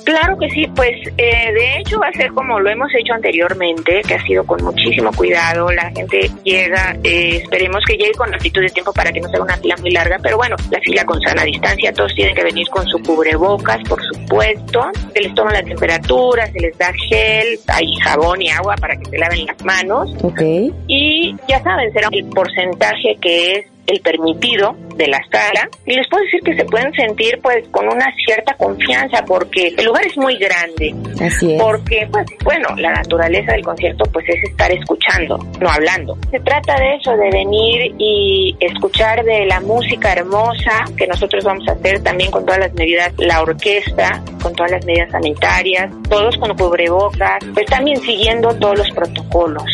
Claro 0.06 0.38
que 0.38 0.48
sí, 0.50 0.64
pues 0.76 0.92
eh, 1.18 1.52
de 1.52 1.78
hecho 1.78 1.98
va 1.98 2.06
a 2.06 2.12
ser 2.12 2.30
como 2.30 2.60
lo 2.60 2.70
hemos 2.70 2.88
hecho 2.94 3.12
anteriormente, 3.12 4.02
que 4.06 4.14
ha 4.14 4.22
sido 4.22 4.46
con 4.46 4.62
muchísimo 4.62 5.10
cuidado, 5.12 5.68
la 5.72 5.90
gente 5.90 6.30
llega, 6.44 6.96
eh, 7.02 7.38
esperemos 7.42 7.82
que 7.84 7.96
llegue 7.96 8.12
con 8.12 8.32
actitud 8.32 8.62
de 8.62 8.68
tiempo 8.68 8.92
para 8.92 9.10
que 9.10 9.20
no 9.20 9.28
sea 9.28 9.42
una 9.42 9.56
fila 9.56 9.74
muy 9.80 9.90
larga, 9.90 10.16
pero 10.22 10.36
bueno, 10.36 10.54
la 10.70 10.78
fila 10.80 11.04
con 11.04 11.20
sana 11.22 11.42
distancia, 11.42 11.92
todos 11.92 12.14
tienen 12.14 12.36
que 12.36 12.44
venir 12.44 12.68
con 12.68 12.86
su 12.86 13.02
cubrebocas, 13.02 13.78
por 13.88 14.00
supuesto, 14.00 14.86
se 15.12 15.22
les 15.22 15.34
toma 15.34 15.52
la 15.52 15.64
temperatura, 15.64 16.46
se 16.52 16.60
les 16.60 16.78
da 16.78 16.92
gel, 17.08 17.58
hay 17.66 17.92
jabón 17.96 18.42
y 18.42 18.48
agua 18.50 18.76
para 18.76 18.96
que 18.96 19.10
se 19.10 19.18
laven 19.18 19.44
las 19.44 19.64
manos. 19.64 20.14
Ok. 20.22 20.40
Y 20.86 21.34
ya 21.48 21.60
saben, 21.64 21.92
será 21.92 22.08
el 22.12 22.26
porcentaje 22.26 23.16
que 23.20 23.52
es 23.54 23.75
el 23.86 24.00
permitido 24.00 24.76
de 24.96 25.08
la 25.08 25.20
sala 25.30 25.68
y 25.84 25.94
les 25.94 26.08
puedo 26.08 26.24
decir 26.24 26.40
que 26.40 26.56
se 26.56 26.64
pueden 26.64 26.92
sentir 26.94 27.38
pues 27.42 27.66
con 27.68 27.86
una 27.86 28.06
cierta 28.24 28.54
confianza 28.54 29.24
porque 29.24 29.74
el 29.76 29.84
lugar 29.84 30.06
es 30.06 30.16
muy 30.16 30.36
grande. 30.36 30.94
Así 31.20 31.54
es. 31.54 31.62
Porque 31.62 32.08
pues 32.10 32.26
bueno, 32.44 32.68
la 32.76 32.92
naturaleza 32.92 33.52
del 33.52 33.62
concierto 33.62 34.04
pues 34.12 34.26
es 34.28 34.50
estar 34.50 34.70
escuchando, 34.72 35.38
no 35.60 35.68
hablando. 35.68 36.16
Se 36.30 36.40
trata 36.40 36.76
de 36.76 36.96
eso, 36.96 37.16
de 37.16 37.30
venir 37.30 37.94
y 37.98 38.56
escuchar 38.60 39.24
de 39.24 39.46
la 39.46 39.60
música 39.60 40.12
hermosa 40.12 40.84
que 40.96 41.06
nosotros 41.06 41.44
vamos 41.44 41.66
a 41.68 41.72
hacer 41.72 42.02
también 42.02 42.30
con 42.30 42.44
todas 42.44 42.60
las 42.60 42.74
medidas, 42.74 43.12
la 43.18 43.42
orquesta, 43.42 44.22
con 44.42 44.54
todas 44.54 44.72
las 44.72 44.84
medidas 44.84 45.10
sanitarias, 45.10 45.90
todos 46.08 46.36
con 46.38 46.56
cubrebocas, 46.56 47.38
pues 47.54 47.66
también 47.66 48.00
siguiendo 48.00 48.54
todos 48.56 48.78
los 48.78 48.90
protocolos 48.90 49.64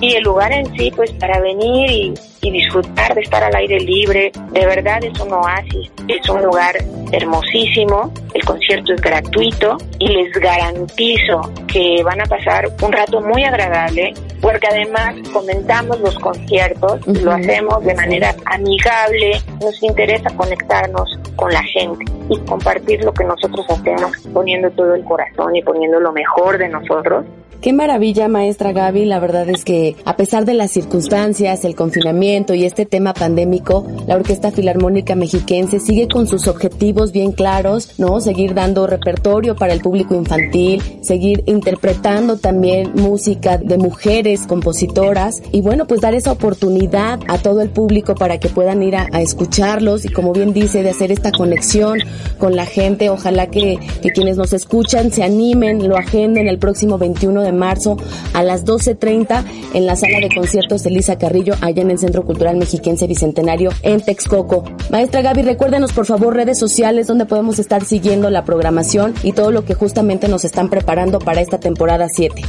y 0.00 0.14
el 0.14 0.22
lugar 0.22 0.52
en 0.52 0.66
sí, 0.76 0.90
pues 0.94 1.12
para 1.12 1.40
venir 1.40 1.90
y, 1.90 2.14
disfrutar 2.48 3.14
de 3.14 3.20
estar 3.20 3.42
al 3.42 3.54
aire 3.54 3.80
libre, 3.80 4.32
de 4.52 4.66
verdad 4.66 5.02
es 5.02 5.18
un 5.20 5.32
oasis, 5.32 5.90
es 6.08 6.28
un 6.28 6.42
lugar 6.42 6.76
hermosísimo, 7.12 8.12
el 8.34 8.44
concierto 8.44 8.94
es 8.94 9.00
gratuito 9.00 9.76
y 9.98 10.08
les 10.08 10.32
garantizo 10.32 11.40
que 11.66 12.02
van 12.02 12.20
a 12.20 12.24
pasar 12.24 12.68
un 12.80 12.92
rato 12.92 13.20
muy 13.20 13.44
agradable 13.44 14.14
porque 14.40 14.66
además 14.68 15.16
comentamos 15.32 16.00
los 16.00 16.18
conciertos, 16.18 17.06
lo 17.06 17.32
hacemos 17.32 17.84
de 17.84 17.94
manera 17.94 18.34
amigable, 18.46 19.32
nos 19.60 19.82
interesa 19.82 20.30
conectarnos 20.36 21.18
con 21.36 21.52
la 21.52 21.62
gente 21.64 22.04
y 22.28 22.38
compartir 22.40 23.04
lo 23.04 23.12
que 23.12 23.24
nosotros 23.24 23.66
hacemos 23.68 24.16
poniendo 24.32 24.70
todo 24.70 24.94
el 24.94 25.04
corazón 25.04 25.54
y 25.56 25.62
poniendo 25.62 26.00
lo 26.00 26.12
mejor 26.12 26.58
de 26.58 26.68
nosotros. 26.68 27.26
Qué 27.60 27.74
maravilla, 27.74 28.26
maestra 28.28 28.72
Gaby. 28.72 29.04
La 29.04 29.20
verdad 29.20 29.46
es 29.50 29.66
que 29.66 29.94
a 30.06 30.16
pesar 30.16 30.46
de 30.46 30.54
las 30.54 30.70
circunstancias, 30.70 31.62
el 31.66 31.74
confinamiento 31.74 32.29
y 32.30 32.64
este 32.64 32.86
tema 32.86 33.12
pandémico, 33.12 33.84
la 34.06 34.14
Orquesta 34.14 34.52
Filarmónica 34.52 35.16
Mexiquense 35.16 35.80
sigue 35.80 36.06
con 36.06 36.28
sus 36.28 36.46
objetivos 36.46 37.10
bien 37.10 37.32
claros, 37.32 37.98
¿no? 37.98 38.20
Seguir 38.20 38.54
dando 38.54 38.86
repertorio 38.86 39.56
para 39.56 39.72
el 39.72 39.80
público 39.80 40.14
infantil, 40.14 40.80
seguir 41.02 41.42
interpretando 41.46 42.36
también 42.36 42.92
música 42.94 43.58
de 43.58 43.78
mujeres 43.78 44.46
compositoras 44.46 45.42
y 45.50 45.60
bueno, 45.60 45.88
pues 45.88 46.00
dar 46.00 46.14
esa 46.14 46.30
oportunidad 46.30 47.18
a 47.26 47.38
todo 47.38 47.62
el 47.62 47.70
público 47.70 48.14
para 48.14 48.38
que 48.38 48.48
puedan 48.48 48.80
ir 48.84 48.94
a, 48.94 49.08
escucharlos 49.20 50.04
y 50.04 50.08
como 50.08 50.32
bien 50.32 50.52
dice, 50.52 50.84
de 50.84 50.90
hacer 50.90 51.10
esta 51.10 51.32
conexión 51.32 51.98
con 52.38 52.54
la 52.54 52.64
gente. 52.64 53.10
Ojalá 53.10 53.48
que, 53.48 53.76
que 54.02 54.10
quienes 54.10 54.36
nos 54.36 54.52
escuchan 54.52 55.10
se 55.10 55.24
animen, 55.24 55.88
lo 55.88 55.96
agenden 55.96 56.46
el 56.46 56.60
próximo 56.60 56.96
21 56.96 57.42
de 57.42 57.52
marzo 57.52 57.96
a 58.34 58.44
las 58.44 58.64
12.30 58.64 59.44
en 59.74 59.86
la 59.86 59.96
sala 59.96 60.20
de 60.20 60.32
conciertos 60.32 60.86
Elisa 60.86 61.18
Carrillo, 61.18 61.54
allá 61.60 61.82
en 61.82 61.90
el 61.90 61.98
Centro 61.98 62.19
Cultural 62.22 62.56
Mexiquense 62.56 63.06
Bicentenario 63.06 63.70
en 63.82 64.00
Texcoco. 64.00 64.64
Maestra 64.90 65.22
Gaby, 65.22 65.42
recuérdenos 65.42 65.92
por 65.92 66.06
favor 66.06 66.34
redes 66.34 66.58
sociales 66.58 67.06
donde 67.06 67.26
podemos 67.26 67.58
estar 67.58 67.84
siguiendo 67.84 68.30
la 68.30 68.44
programación 68.44 69.14
y 69.22 69.32
todo 69.32 69.50
lo 69.50 69.64
que 69.64 69.74
justamente 69.74 70.28
nos 70.28 70.44
están 70.44 70.68
preparando 70.68 71.18
para 71.18 71.40
esta 71.40 71.58
temporada 71.58 72.08
7. 72.08 72.42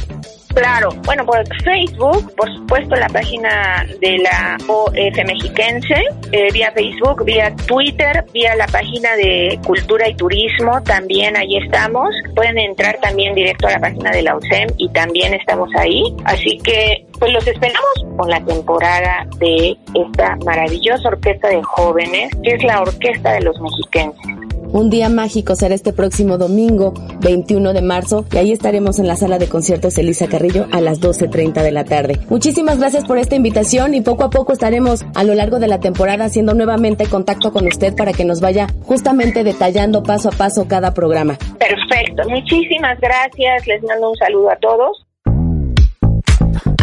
Claro, 0.54 0.90
bueno, 1.04 1.24
por 1.24 1.42
Facebook, 1.64 2.34
por 2.36 2.52
supuesto, 2.52 2.94
la 2.96 3.08
página 3.08 3.86
de 4.00 4.18
la 4.18 4.58
OF 4.68 5.24
Mexiquense, 5.26 5.94
eh, 6.30 6.48
vía 6.52 6.70
Facebook, 6.72 7.24
vía 7.24 7.54
Twitter, 7.66 8.24
vía 8.34 8.54
la 8.56 8.66
página 8.66 9.16
de 9.16 9.58
Cultura 9.66 10.08
y 10.08 10.14
Turismo, 10.14 10.82
también 10.82 11.36
ahí 11.36 11.56
estamos. 11.56 12.10
Pueden 12.34 12.58
entrar 12.58 12.98
también 13.00 13.34
directo 13.34 13.68
a 13.68 13.72
la 13.72 13.80
página 13.80 14.10
de 14.10 14.22
la 14.22 14.36
OSEM 14.36 14.68
y 14.76 14.90
también 14.90 15.32
estamos 15.32 15.70
ahí. 15.78 16.02
Así 16.24 16.58
que, 16.58 17.06
pues 17.22 17.34
los 17.34 17.46
esperamos 17.46 18.16
con 18.16 18.28
la 18.28 18.44
temporada 18.44 19.24
de 19.38 19.78
esta 19.94 20.34
maravillosa 20.44 21.08
orquesta 21.08 21.50
de 21.50 21.62
jóvenes, 21.62 22.32
que 22.42 22.54
es 22.54 22.64
la 22.64 22.82
Orquesta 22.82 23.34
de 23.34 23.42
los 23.42 23.60
Mexiquenses. 23.60 24.26
Un 24.72 24.90
día 24.90 25.08
mágico 25.08 25.54
será 25.54 25.72
este 25.76 25.92
próximo 25.92 26.36
domingo 26.36 26.92
21 27.20 27.74
de 27.74 27.80
marzo 27.80 28.24
y 28.32 28.38
ahí 28.38 28.50
estaremos 28.50 28.98
en 28.98 29.06
la 29.06 29.14
sala 29.14 29.38
de 29.38 29.48
conciertos 29.48 29.96
Elisa 29.98 30.26
Carrillo 30.26 30.66
a 30.72 30.80
las 30.80 31.00
12.30 31.00 31.62
de 31.62 31.70
la 31.70 31.84
tarde. 31.84 32.18
Muchísimas 32.28 32.80
gracias 32.80 33.04
por 33.04 33.18
esta 33.18 33.36
invitación 33.36 33.94
y 33.94 34.00
poco 34.00 34.24
a 34.24 34.30
poco 34.30 34.52
estaremos 34.52 35.04
a 35.14 35.22
lo 35.22 35.36
largo 35.36 35.60
de 35.60 35.68
la 35.68 35.78
temporada 35.78 36.24
haciendo 36.24 36.54
nuevamente 36.54 37.06
contacto 37.06 37.52
con 37.52 37.68
usted 37.68 37.94
para 37.94 38.12
que 38.12 38.24
nos 38.24 38.40
vaya 38.40 38.66
justamente 38.84 39.44
detallando 39.44 40.02
paso 40.02 40.30
a 40.30 40.32
paso 40.32 40.66
cada 40.66 40.92
programa. 40.92 41.38
Perfecto, 41.60 42.28
muchísimas 42.28 42.98
gracias, 42.98 43.64
les 43.68 43.80
mando 43.84 44.10
un 44.10 44.16
saludo 44.16 44.50
a 44.50 44.56
todos. 44.56 45.06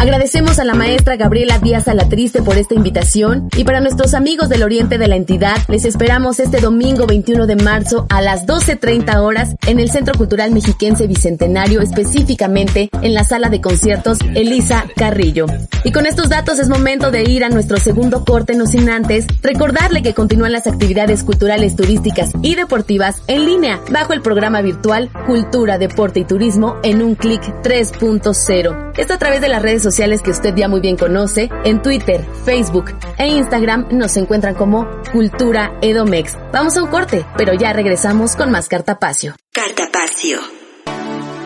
Agradecemos 0.00 0.58
a 0.58 0.64
la 0.64 0.72
maestra 0.72 1.16
Gabriela 1.16 1.58
Díaz 1.58 1.86
Alatriste 1.86 2.40
por 2.40 2.56
esta 2.56 2.72
invitación 2.72 3.50
y 3.54 3.64
para 3.64 3.82
nuestros 3.82 4.14
amigos 4.14 4.48
del 4.48 4.62
oriente 4.62 4.96
de 4.96 5.06
la 5.08 5.16
entidad 5.16 5.58
les 5.68 5.84
esperamos 5.84 6.40
este 6.40 6.62
domingo 6.62 7.06
21 7.06 7.46
de 7.46 7.56
marzo 7.56 8.06
a 8.08 8.22
las 8.22 8.46
12.30 8.46 9.16
horas 9.18 9.56
en 9.66 9.78
el 9.78 9.90
Centro 9.90 10.14
Cultural 10.14 10.52
Mexiquense 10.52 11.06
Bicentenario, 11.06 11.82
específicamente 11.82 12.88
en 13.02 13.12
la 13.12 13.24
sala 13.24 13.50
de 13.50 13.60
conciertos 13.60 14.16
Elisa 14.34 14.86
Carrillo. 14.96 15.44
Y 15.84 15.92
con 15.92 16.06
estos 16.06 16.30
datos 16.30 16.58
es 16.58 16.70
momento 16.70 17.10
de 17.10 17.24
ir 17.24 17.44
a 17.44 17.50
nuestro 17.50 17.76
segundo 17.76 18.24
corte, 18.24 18.54
no 18.54 18.64
sin 18.64 18.88
antes 18.88 19.26
recordarle 19.42 20.02
que 20.02 20.14
continúan 20.14 20.52
las 20.52 20.66
actividades 20.66 21.24
culturales, 21.24 21.76
turísticas 21.76 22.30
y 22.40 22.54
deportivas 22.54 23.20
en 23.26 23.44
línea 23.44 23.78
bajo 23.90 24.14
el 24.14 24.22
programa 24.22 24.62
virtual 24.62 25.10
Cultura, 25.26 25.76
Deporte 25.76 26.20
y 26.20 26.24
Turismo 26.24 26.76
en 26.82 27.02
un 27.02 27.16
clic 27.16 27.42
3.0. 27.62 28.89
Esto 29.00 29.14
a 29.14 29.18
través 29.18 29.40
de 29.40 29.48
las 29.48 29.62
redes 29.62 29.82
sociales 29.82 30.20
que 30.20 30.30
usted 30.30 30.54
ya 30.54 30.68
muy 30.68 30.80
bien 30.80 30.98
conoce. 30.98 31.48
En 31.64 31.80
Twitter, 31.80 32.22
Facebook 32.44 32.92
e 33.16 33.28
Instagram 33.28 33.88
nos 33.92 34.14
encuentran 34.18 34.54
como 34.54 34.86
Cultura 35.10 35.72
Edomex. 35.80 36.36
Vamos 36.52 36.76
a 36.76 36.82
un 36.82 36.90
corte, 36.90 37.24
pero 37.38 37.54
ya 37.54 37.72
regresamos 37.72 38.36
con 38.36 38.50
más 38.50 38.68
Cartapacio. 38.68 39.34
Cartapacio. 39.52 40.40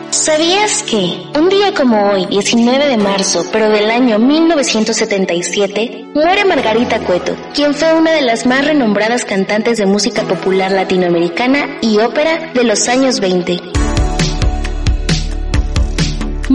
¿Sabías 0.09 0.83
que 0.83 1.31
un 1.39 1.47
día 1.47 1.73
como 1.73 2.09
hoy, 2.09 2.25
19 2.25 2.89
de 2.89 2.97
marzo, 2.97 3.45
pero 3.53 3.69
del 3.69 3.89
año 3.89 4.19
1977, 4.19 6.07
muere 6.13 6.43
Margarita 6.43 6.99
Cueto, 6.99 7.37
quien 7.53 7.73
fue 7.73 7.93
una 7.93 8.11
de 8.11 8.21
las 8.21 8.45
más 8.45 8.65
renombradas 8.65 9.23
cantantes 9.23 9.77
de 9.77 9.85
música 9.85 10.23
popular 10.23 10.73
latinoamericana 10.73 11.77
y 11.81 11.99
ópera 11.99 12.51
de 12.53 12.65
los 12.65 12.89
años 12.89 13.21
20? 13.21 13.84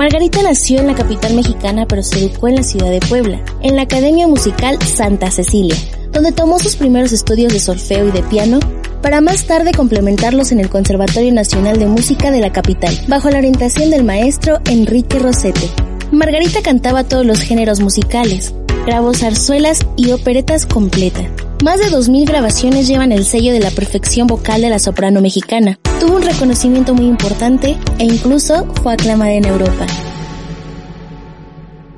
Margarita 0.01 0.41
nació 0.43 0.81
en 0.81 0.87
la 0.87 0.95
capital 0.95 1.35
mexicana 1.35 1.85
pero 1.87 2.03
se 2.03 2.21
educó 2.21 2.49
en 2.49 2.55
la 2.55 2.63
ciudad 2.63 2.91
de 2.91 3.01
Puebla, 3.01 3.45
en 3.61 3.77
la 3.77 3.83
Academia 3.83 4.27
Musical 4.27 4.79
Santa 4.83 5.31
Cecilia, 5.31 5.77
donde 6.11 6.33
tomó 6.33 6.59
sus 6.59 6.75
primeros 6.75 7.13
estudios 7.13 7.53
de 7.53 7.61
solfeo 7.61 8.09
y 8.09 8.11
de 8.11 8.23
piano 8.23 8.61
para 9.03 9.21
más 9.21 9.45
tarde 9.45 9.73
complementarlos 9.73 10.53
en 10.53 10.61
el 10.61 10.71
Conservatorio 10.71 11.35
Nacional 11.35 11.79
de 11.79 11.85
Música 11.85 12.31
de 12.31 12.41
la 12.41 12.51
capital, 12.51 12.99
bajo 13.09 13.29
la 13.29 13.37
orientación 13.37 13.91
del 13.91 14.05
maestro 14.05 14.63
Enrique 14.71 15.19
Rosete. 15.19 15.69
Margarita 16.11 16.63
cantaba 16.63 17.05
todos 17.05 17.27
los 17.27 17.43
géneros 17.43 17.81
musicales, 17.81 18.55
grabó 18.87 19.13
zarzuelas 19.13 19.81
y 19.99 20.13
operetas 20.13 20.65
completa. 20.65 21.31
Más 21.63 21.79
de 21.79 21.91
2.000 21.91 22.27
grabaciones 22.27 22.89
llevan 22.89 23.13
el 23.13 23.27
sello 23.27 23.53
de 23.53 23.61
la 23.61 23.71
perfección 23.71 24.27
vocal 24.27 24.63
de 24.63 24.71
la 24.71 24.79
soprano 24.79 25.21
mexicana. 25.21 25.79
Tuvo 26.01 26.17
un 26.17 26.23
reconocimiento 26.23 26.95
muy 26.95 27.05
importante 27.05 27.77
e 27.99 28.05
incluso 28.05 28.67
fue 28.83 28.95
aclamada 28.95 29.33
en 29.33 29.45
Europa. 29.45 29.87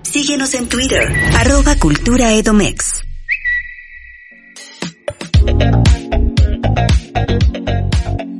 Síguenos 0.02 0.52
en 0.54 0.68
Twitter, 0.68 1.12
arroba 1.36 1.76
Cultura. 1.76 2.32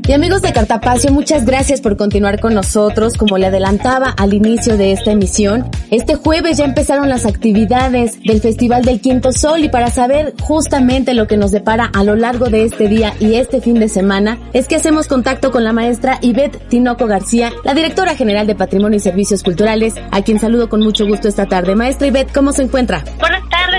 Y 0.09 0.13
amigos 0.13 0.43
de 0.43 0.53
Cartapacio, 0.53 1.13
muchas 1.13 1.45
gracias 1.45 1.81
por 1.81 1.97
continuar 1.97 2.41
con 2.41 2.55
nosotros. 2.55 3.17
Como 3.17 3.39
le 3.39 3.47
adelantaba 3.47 4.11
al 4.11 4.35
inicio 4.35 4.77
de 4.77 4.91
esta 4.91 5.13
emisión, 5.13 5.71
este 5.91 6.17
jueves 6.17 6.59
ya 6.59 6.65
empezaron 6.65 7.09
las 7.09 7.25
actividades 7.25 8.21
del 8.21 8.41
Festival 8.41 8.85
del 8.85 9.01
Quinto 9.01 9.31
Sol 9.31 9.63
y 9.63 9.69
para 9.69 9.91
saber 9.91 10.35
justamente 10.41 11.15
lo 11.15 11.29
que 11.29 11.37
nos 11.37 11.53
depara 11.53 11.89
a 11.95 12.03
lo 12.03 12.17
largo 12.17 12.47
de 12.47 12.65
este 12.65 12.89
día 12.89 13.15
y 13.21 13.35
este 13.35 13.61
fin 13.61 13.79
de 13.79 13.89
semana, 13.89 14.39
es 14.53 14.67
que 14.67 14.75
hacemos 14.75 15.07
contacto 15.07 15.53
con 15.53 15.63
la 15.63 15.73
maestra 15.73 16.19
Ivette 16.21 16.69
Tinoco 16.69 17.07
García, 17.07 17.53
la 17.63 17.75
directora 17.75 18.17
general 18.17 18.49
de 18.49 18.57
Patrimonio 18.57 18.97
y 18.97 19.01
Servicios 19.01 19.45
Culturales, 19.45 19.95
a 20.11 20.23
quien 20.23 20.41
saludo 20.41 20.69
con 20.69 20.81
mucho 20.81 21.07
gusto 21.07 21.29
esta 21.29 21.47
tarde. 21.47 21.77
Maestra 21.77 22.09
Ivette, 22.09 22.33
¿cómo 22.33 22.53
se 22.53 22.63
encuentra? 22.63 23.05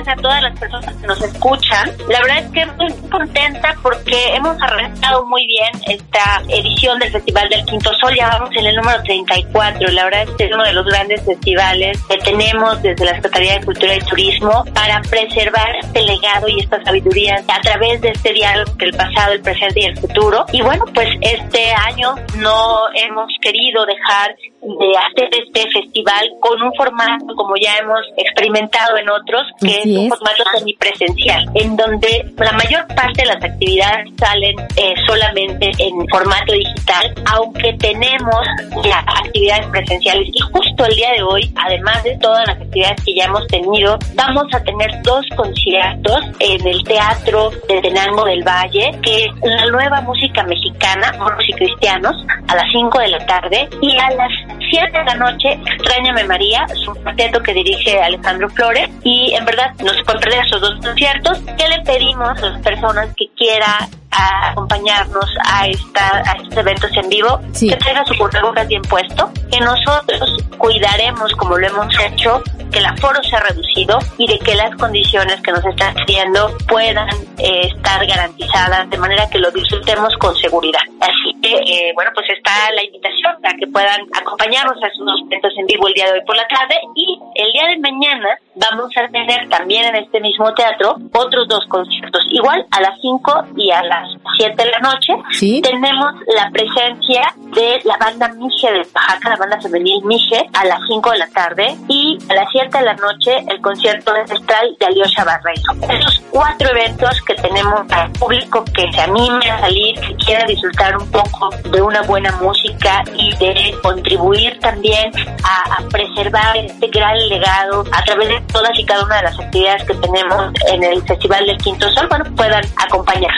Tardes 0.04 0.08
a 0.08 0.22
todas 0.22 0.42
las 0.42 0.60
personas 0.60 0.96
que 0.96 1.08
nos 1.08 1.22
escuchan. 1.22 1.92
La 2.10 2.22
verdad 2.22 2.40
es 2.40 2.52
que 2.52 2.66
muy 2.66 3.10
contenta 3.10 3.76
porque 3.82 4.36
hemos 4.36 4.62
arrancado 4.62 5.26
muy 5.26 5.46
bien 5.48 5.72
esta 5.88 6.42
edición 6.50 7.00
del 7.00 7.12
Festival 7.12 7.50
del 7.50 7.66
Quinto 7.66 7.92
Sol. 7.96 8.14
Ya 8.18 8.30
vamos 8.30 8.50
en 8.56 8.66
el 8.66 8.76
número 8.76 9.02
34. 9.04 9.88
La 9.90 10.04
verdad 10.06 10.24
es 10.24 10.30
que 10.32 10.46
es 10.46 10.54
uno 10.54 10.64
de 10.64 10.74
los 10.74 10.86
grandes 10.86 11.24
festivales 11.24 11.98
que 12.08 12.18
tenemos 12.18 12.82
desde 12.82 13.06
la 13.06 13.16
Secretaría 13.16 13.60
de 13.60 13.66
Cultura 13.66 13.96
y 13.96 14.00
Turismo 14.00 14.64
para 14.74 15.02
preservar 15.02 15.76
este 15.82 16.02
legado 16.04 16.48
y 16.48 16.60
esta 16.60 16.84
sabiduría 16.84 17.44
a 17.48 17.62
través 17.62 18.02
de 18.02 18.10
este 18.10 18.34
diálogo 18.34 18.72
entre 18.72 18.90
el 18.90 18.96
pasado, 18.96 19.34
el 19.34 19.42
presente 19.42 19.82
y 19.82 19.86
el 19.86 19.98
futuro. 19.98 20.46
Y 20.52 20.62
bueno, 20.62 20.86
pues 20.94 21.10
este 21.22 21.72
año 21.74 22.16
no 22.38 22.78
hemos 22.94 23.32
querido 23.42 23.86
dejar 23.86 24.36
de 24.62 24.98
hacer 24.98 25.30
este 25.32 25.70
festival 25.72 26.30
con 26.40 26.62
un 26.62 26.74
formato 26.74 27.36
como 27.36 27.56
ya 27.62 27.78
hemos 27.78 28.02
experimentado 28.18 28.98
en 28.98 29.10
otros, 29.10 29.44
que 29.60 29.82
es 29.82 29.86
un 29.98 30.10
formato 30.10 30.44
semipresencial, 30.58 31.50
en 31.56 31.76
donde 31.76 32.32
la 32.38 32.52
mayor 32.54 32.88
parte 32.96 33.22
de 33.22 33.26
las 33.26 33.44
actividades 33.44 34.10
salen 34.18 34.56
eh, 34.76 34.94
solamente 35.08 35.72
en 35.78 36.08
formato 36.10 36.54
digital, 36.54 37.14
aunque 37.34 37.74
tenemos 37.74 38.46
las 38.84 39.04
actividades 39.08 39.68
presenciales. 39.68 40.30
Y 40.34 40.40
justo 40.40 40.86
el 40.86 40.96
día 40.96 41.12
de 41.14 41.24
hoy, 41.24 41.54
además 41.56 42.04
de 42.04 42.18
todas 42.18 42.48
las 42.48 42.58
actividades 42.58 43.04
que 43.04 43.16
ya 43.16 43.26
hemos 43.26 43.46
tenido, 43.48 43.98
vamos 44.16 44.46
a 44.54 44.64
tener 44.64 45.02
dos 45.04 45.26
conciertos 45.36 46.20
en 46.40 46.68
el 46.68 46.84
Teatro 46.84 47.52
de 47.68 47.82
Tenango 47.82 48.26
del 48.26 48.44
Valle, 48.44 48.92
que 49.02 49.26
es 49.26 49.32
la 49.42 49.66
nueva 49.68 50.02
música 50.02 50.44
mexicana, 50.44 51.14
moros 51.18 51.44
y 51.48 51.54
cristianos, 51.54 52.16
a 52.48 52.56
las 52.56 52.72
5 52.72 53.00
de 53.00 53.08
la 53.10 53.26
tarde, 53.26 53.70
y 53.82 53.98
a 53.98 54.12
las 54.12 54.32
7 54.72 54.98
de 54.98 55.04
la 55.06 55.16
noche, 55.16 55.60
Extrañame 55.66 56.24
María, 56.26 56.66
es 56.70 56.88
un 56.88 56.96
cuarteto 56.96 57.42
que 57.42 57.54
dirige 57.54 58.02
Alejandro 58.02 58.50
Flores, 58.50 58.90
y 59.04 59.34
en 59.34 59.46
verdad 59.46 59.74
nos 59.84 60.02
perder 60.04 60.46
esos 60.46 60.62
dos 60.62 60.74
conciertos. 60.84 61.40
¿Qué 61.58 61.68
le 61.68 61.82
pedimos 61.82 62.42
a 62.42 62.50
las 62.50 62.62
personas 62.62 63.10
que 63.16 63.28
quieran 63.36 63.90
acompañarnos 64.12 65.26
a, 65.46 65.68
esta, 65.68 66.18
a 66.18 66.34
estos 66.38 66.58
eventos 66.58 66.92
en 66.96 67.10
vivo? 67.10 67.40
Que 67.60 67.76
traiga 67.76 68.04
su 68.06 68.16
cubrebocas 68.18 68.68
bien 68.68 68.82
puesto, 68.84 69.32
que 69.52 69.60
nosotros 69.60 70.38
cuidaremos 70.58 71.32
como 71.34 71.58
lo 71.58 71.68
hemos 71.68 71.94
hecho, 72.00 72.42
que 72.74 72.80
el 72.80 72.86
aforo 72.86 73.22
sea 73.24 73.40
reducido 73.40 74.00
y 74.18 74.28
de 74.28 74.40
que 74.40 74.56
las 74.56 74.76
condiciones 74.76 75.40
que 75.42 75.52
nos 75.52 75.64
están 75.64 75.94
pidiendo 75.94 76.58
puedan 76.68 77.08
eh, 77.38 77.68
estar 77.68 78.06
garantizadas 78.06 78.90
de 78.90 78.98
manera 78.98 79.30
que 79.30 79.38
lo 79.38 79.52
disfrutemos 79.52 80.16
con 80.18 80.36
seguridad. 80.36 80.82
Así 81.00 81.40
que, 81.42 81.54
eh, 81.54 81.92
bueno, 81.94 82.12
pues 82.16 82.26
está 82.36 82.72
la 82.74 82.84
invitación 82.84 83.34
a 83.44 83.54
que 83.58 83.68
puedan 83.68 84.02
acompañarnos 84.20 84.82
a 84.84 84.88
estos 84.88 85.22
eventos 85.28 85.54
en 85.58 85.66
vivo 85.68 85.88
el 85.88 85.94
día 85.94 86.06
de 86.08 86.14
hoy 86.14 86.26
por 86.26 86.36
la 86.36 86.48
tarde 86.48 86.76
y 86.96 87.20
el 87.36 87.52
día 87.52 87.68
de 87.68 87.78
mañana 87.78 88.38
vamos 88.56 88.92
a 88.98 89.08
tener 89.08 89.48
también 89.50 89.86
en 89.86 89.96
este 90.04 90.20
mismo 90.20 90.54
teatro 90.54 90.96
otros 91.14 91.48
dos 91.48 91.66
conciertos, 91.68 92.26
igual 92.30 92.66
a 92.72 92.82
las 92.82 93.00
5 93.02 93.46
y 93.58 93.72
a 93.72 93.84
las 93.84 94.10
7 94.38 94.56
de 94.64 94.72
la 94.72 94.80
noche. 94.80 95.14
Tenemos 95.62 96.14
la 96.36 96.50
presencia 96.52 97.34
de 97.54 97.82
la 97.84 97.98
banda 97.98 98.30
Mije 98.30 98.72
de 98.72 98.80
Oaxaca, 98.80 99.30
la 99.30 99.36
banda 99.36 99.62
femenil 99.62 100.04
Mije, 100.06 100.50
a 100.54 100.66
las 100.66 100.80
5 100.88 101.12
de 101.12 101.18
la 101.18 101.28
tarde 101.28 101.76
y 101.88 102.03
a 102.30 102.34
las 102.34 102.48
7 102.52 102.78
de 102.78 102.84
la 102.84 102.94
noche 102.96 103.32
el 103.48 103.62
concierto 103.62 104.14
ancestral 104.14 104.76
de 104.80 104.86
Aliosha 104.86 105.24
Barreiro. 105.24 105.74
Esos 105.90 106.22
cuatro 106.30 106.70
eventos 106.70 107.22
que 107.22 107.36
tenemos 107.36 107.82
al 107.92 108.12
público 108.12 108.64
que 108.66 108.92
se 108.92 109.02
anime 109.02 109.50
a 109.50 109.60
salir, 109.60 110.00
que 110.00 110.16
quiera 110.16 110.46
disfrutar 110.46 110.98
un 110.98 111.10
poco 111.10 111.50
de 111.72 111.82
una 111.82 112.02
buena 112.04 112.32
música 112.38 113.04
y 113.16 113.36
de 113.38 113.76
contribuir 113.82 114.60
también 114.60 115.12
a, 115.44 115.76
a 115.76 115.88
preservar 115.90 116.58
este 116.58 116.88
gran 116.88 117.18
legado 117.30 117.84
a 117.92 118.04
través 118.04 118.30
de 118.30 118.42
todas 118.52 118.78
y 118.78 118.86
cada 118.86 119.04
una 119.04 119.18
de 119.18 119.24
las 119.24 119.40
actividades 119.40 119.84
que 119.84 119.94
tenemos 119.96 120.54
en 120.72 120.84
el 120.84 121.02
Festival 121.04 121.46
del 121.46 121.58
Quinto 121.58 121.90
Sol, 121.92 122.08
bueno, 122.10 122.26
puedan 122.36 122.64
acompañar. 122.78 123.34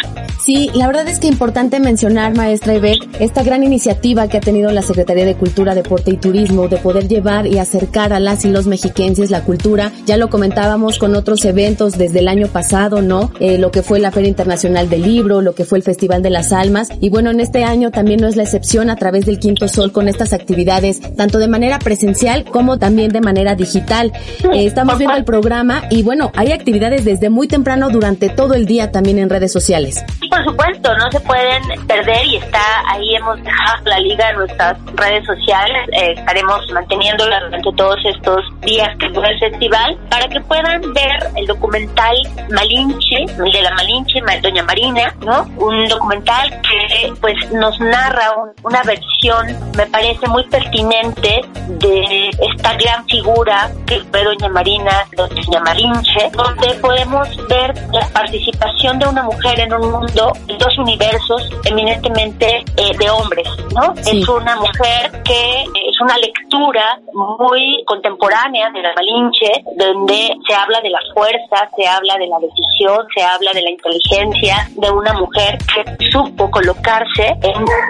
Sí, 0.45 0.69
la 0.75 0.86
verdad 0.86 1.07
es 1.07 1.19
que 1.19 1.25
importante 1.25 1.79
mencionar, 1.79 2.36
maestra 2.36 2.75
Ivette, 2.75 3.07
esta 3.19 3.41
gran 3.41 3.63
iniciativa 3.63 4.27
que 4.27 4.38
ha 4.38 4.41
tenido 4.41 4.69
la 4.71 4.83
Secretaría 4.83 5.25
de 5.25 5.33
Cultura, 5.33 5.73
Deporte 5.73 6.11
y 6.11 6.17
Turismo 6.17 6.67
de 6.67 6.77
poder 6.77 7.07
llevar 7.07 7.47
y 7.47 7.57
acercar 7.57 8.13
a 8.13 8.19
las 8.19 8.45
y 8.45 8.51
los 8.51 8.67
mexiquenses 8.76 9.32
la 9.32 9.41
cultura. 9.41 9.93
Ya 10.05 10.17
lo 10.17 10.30
comentábamos 10.30 10.99
con 10.99 11.15
otros 11.15 11.45
eventos 11.45 11.97
desde 11.97 12.19
el 12.19 12.28
año 12.28 12.47
pasado, 12.47 13.01
¿no? 13.01 13.32
Eh, 13.39 13.57
lo 13.57 13.71
que 13.71 13.84
fue 13.84 13.99
la 13.99 14.11
Feria 14.11 14.28
Internacional 14.28 14.89
del 14.89 15.03
Libro, 15.03 15.41
lo 15.41 15.55
que 15.55 15.63
fue 15.63 15.78
el 15.78 15.84
Festival 15.84 16.21
de 16.21 16.30
las 16.30 16.51
Almas. 16.51 16.89
Y 16.99 17.09
bueno, 17.09 17.32
en 17.32 17.39
este 17.39 17.63
año 17.63 17.89
también 17.89 18.19
no 18.19 18.28
es 18.28 18.36
la 18.36 18.43
excepción 18.43 18.89
a 18.89 18.97
través 18.97 19.26
del 19.26 19.39
Quinto 19.39 19.69
Sol 19.69 19.93
con 19.93 20.09
estas 20.09 20.34
actividades, 20.34 20.99
tanto 21.15 21.39
de 21.39 21.47
manera 21.47 21.80
presencial 21.80 22.43
como 22.43 22.78
también 22.78 23.11
de 23.11 23.21
manera 23.21 23.55
digital. 23.55 24.11
Eh, 24.53 24.65
estamos 24.65 24.97
viendo 24.97 25.15
el 25.15 25.23
programa 25.34 25.84
y 25.89 26.03
bueno, 26.03 26.32
hay 26.36 26.51
actividades 26.51 27.05
desde 27.05 27.30
muy 27.30 27.47
temprano 27.47 27.89
durante 27.89 28.28
todo 28.28 28.55
el 28.55 28.65
día 28.65 28.91
también 28.91 29.19
en 29.19 29.30
redes 29.30 29.53
sociales 29.53 30.03
por 30.36 30.43
supuesto, 30.43 30.93
no 30.97 31.09
se 31.11 31.19
pueden 31.21 31.63
perder 31.88 32.26
y 32.26 32.36
está 32.36 32.59
ahí 32.89 33.15
hemos 33.15 33.41
dejado 33.41 33.86
la 33.86 33.99
liga 33.99 34.30
en 34.32 34.36
nuestras 34.38 34.78
redes 34.95 35.26
sociales. 35.26 35.88
Eh, 35.93 36.13
estaremos 36.17 36.59
manteniéndola 36.73 37.39
durante 37.39 37.71
todos 37.73 37.97
estos 38.03 38.41
días 38.66 38.97
que 38.97 39.09
dura 39.09 39.30
el 39.30 39.39
festival 39.39 39.97
para 40.09 40.28
que 40.28 40.41
puedan 40.41 40.82
ver 40.93 41.30
el 41.36 41.45
documental 41.47 42.16
Malinche, 42.49 43.24
el 43.24 43.51
de 43.51 43.61
la 43.61 43.72
Malinche, 43.72 44.22
Doña 44.41 44.63
Marina, 44.63 45.16
¿no? 45.22 45.43
Un 45.57 45.88
documental 45.88 46.49
que 46.61 47.13
pues 47.22 47.36
nos 47.51 47.80
narra 47.80 48.34
una 48.63 48.84
versión, 48.84 49.47
me 49.78 49.86
parece 49.88 50.28
muy 50.28 50.43
pertinente, 50.45 51.41
de 51.68 52.30
esta 52.30 52.74
gran 52.76 53.05
figura 53.07 53.72
que 53.88 53.99
fue 54.11 54.24
Doña 54.24 54.49
Marina, 54.49 55.05
Doña 55.16 55.59
Malinche, 55.61 56.30
donde 56.34 56.74
podemos 56.76 57.28
ver 57.47 57.74
la 57.91 58.07
participación 58.09 58.99
de 58.99 59.07
una 59.07 59.24
mujer 59.24 59.59
en 59.59 59.74
un 59.74 59.91
mundo 59.91 60.34
dos 60.59 60.78
universos 60.78 61.49
eminentemente 61.66 62.63
eh, 62.78 62.97
de 62.97 63.09
hombres, 63.09 63.47
¿no? 63.74 63.93
Es 63.93 64.28
una 64.28 64.55
mujer 64.57 65.24
que 65.24 65.63
es 65.63 66.01
una 66.01 66.18
lectura 66.18 66.99
muy 67.13 67.84
contemporánea 67.86 68.54
de 68.55 68.81
la 68.81 68.93
Malinche, 68.95 69.51
donde 69.75 70.33
se 70.47 70.55
habla 70.55 70.79
de 70.79 70.89
la 70.89 70.99
fuerza, 71.13 71.69
se 71.75 71.85
habla 71.85 72.15
de 72.17 72.27
la 72.27 72.37
decisión, 72.39 73.05
se 73.13 73.21
habla 73.21 73.51
de 73.51 73.61
la 73.61 73.69
inteligencia 73.69 74.69
de 74.77 74.91
una 74.91 75.11
mujer 75.13 75.57
que 75.57 76.09
supo 76.09 76.49
colocarse 76.49 77.35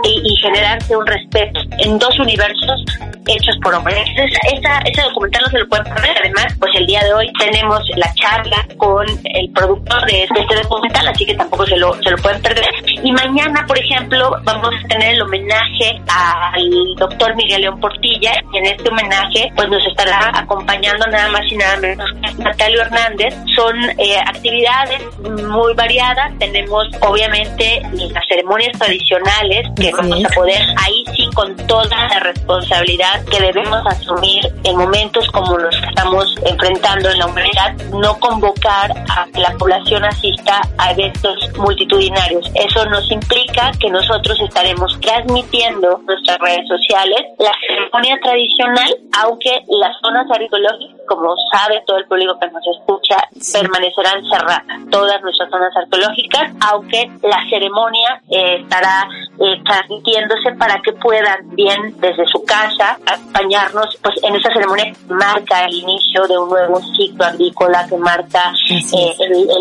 y, 0.04 0.36
generarse 0.38 0.96
un 0.96 1.06
respeto 1.06 1.60
en 1.80 1.98
dos 1.98 2.20
universos 2.20 2.84
hechos 3.28 3.56
por 3.64 3.74
hombres. 3.74 3.98
ese 4.18 5.02
documental 5.02 5.44
no 5.44 5.50
se 5.50 5.60
lo 5.60 5.70
pueden 5.70 5.86
perder. 5.86 6.18
Además, 6.20 6.48
pues 6.60 6.72
el 6.76 6.86
día 6.86 7.04
de 7.04 7.14
hoy 7.14 7.34
tenemos 7.40 7.82
la 7.96 8.14
charla 8.16 8.68
con 8.78 9.06
el 9.24 9.50
productor 9.52 10.06
de 10.06 10.24
este 10.24 10.56
documental, 10.62 11.08
así 11.08 11.26
que 11.26 11.36
tampoco 11.36 11.66
se 11.66 11.78
lo, 11.78 11.94
se 12.02 12.12
lo 12.12 12.18
pueden 12.18 12.42
perder. 12.42 12.66
Y 12.86 13.12
mañana, 13.12 13.66
por 13.68 13.78
ejemplo, 13.78 14.32
vamos 14.44 14.70
a 14.84 14.88
tener 14.88 15.14
el 15.14 15.22
homenaje 15.22 16.02
al 16.08 16.96
doctor 16.98 17.36
Miguel 17.36 17.62
León 17.62 17.80
Portilla 17.80 18.34
y 18.54 18.58
en 18.58 18.66
este 18.66 18.90
homenaje 18.90 19.52
pues 19.56 19.70
nos 19.70 19.86
estará 19.88 20.32
acompañando 20.36 20.55
nada 20.64 21.30
más 21.30 21.42
y 21.52 21.58
nada 21.58 21.78
menos 21.78 22.12
que 22.12 22.44
Natalio 22.44 22.82
Hernández. 22.82 23.34
Son 23.56 23.76
eh, 23.98 24.18
actividades 24.20 25.02
muy 25.20 25.74
variadas. 25.74 26.38
Tenemos 26.40 26.88
obviamente 27.02 27.82
las 27.92 28.24
ceremonias 28.28 28.78
tradicionales 28.78 29.68
que 29.80 29.92
vamos 29.92 30.24
a 30.26 30.30
poder 30.30 30.62
ahí 30.84 31.04
sí 31.16 31.30
con 31.34 31.56
toda 31.68 32.08
la 32.08 32.20
responsabilidad 32.20 33.24
que 33.26 33.40
debemos 33.40 33.82
asumir 33.88 34.48
en 34.64 34.78
momentos 34.78 35.28
como 35.32 35.58
los 35.58 35.76
que 35.80 35.88
estamos 35.88 36.36
enfrentando 36.46 37.10
en 37.10 37.20
la 37.20 37.26
humanidad, 37.28 37.76
no 37.94 38.18
convocar 38.20 38.92
a 39.10 39.26
que 39.34 39.40
la 39.40 39.52
población 39.58 40.04
asista 40.06 40.62
a 40.78 40.92
eventos 40.92 41.50
multitudinarios. 41.58 42.50
Eso 42.56 42.86
nos 42.86 43.10
implica 43.12 43.72
que 43.80 43.90
nosotros 43.90 44.40
estaremos 44.42 45.00
transmitiendo 45.02 46.02
nuestras 46.06 46.38
redes 46.40 46.68
sociales 46.68 47.22
la 47.40 47.52
ceremonia 47.68 48.18
tradicional, 48.22 48.96
aunque 49.24 49.52
las 49.68 49.96
zonas 50.02 50.30
arqueológicas, 50.46 51.02
como 51.08 51.36
sabe 51.52 51.84
todo 51.86 51.98
el 51.98 52.06
público 52.06 52.38
que 52.40 52.50
nos 52.50 52.64
escucha, 52.78 53.18
permanecerán 53.54 54.24
cerradas. 54.30 54.64
Todas 54.90 55.22
nuestras 55.22 55.50
zonas 55.50 55.76
arqueológicas, 55.76 56.52
aunque 56.62 57.10
la 57.22 57.42
ceremonia 57.50 58.22
eh, 58.30 58.62
estará 58.62 59.08
eh, 59.40 59.62
transmitiéndose 59.64 60.52
para 60.58 60.80
que 60.82 60.94
puedan 60.94 61.56
bien 61.56 61.96
desde 62.00 62.26
su 62.28 62.44
casa 62.46 62.98
acompañarnos 63.06 63.98
pues 64.02 64.16
en 64.24 64.36
esa 64.36 64.52
ceremonia 64.54 64.92
que 64.94 65.14
marca 65.14 65.66
el 65.66 65.74
inicio 65.74 66.26
de 66.28 66.38
un 66.38 66.50
nuevo 66.50 66.80
ciclo 66.96 67.26
agrícola 67.26 67.86
que 67.88 67.98
marca 67.98 68.54
eh, 68.70 69.16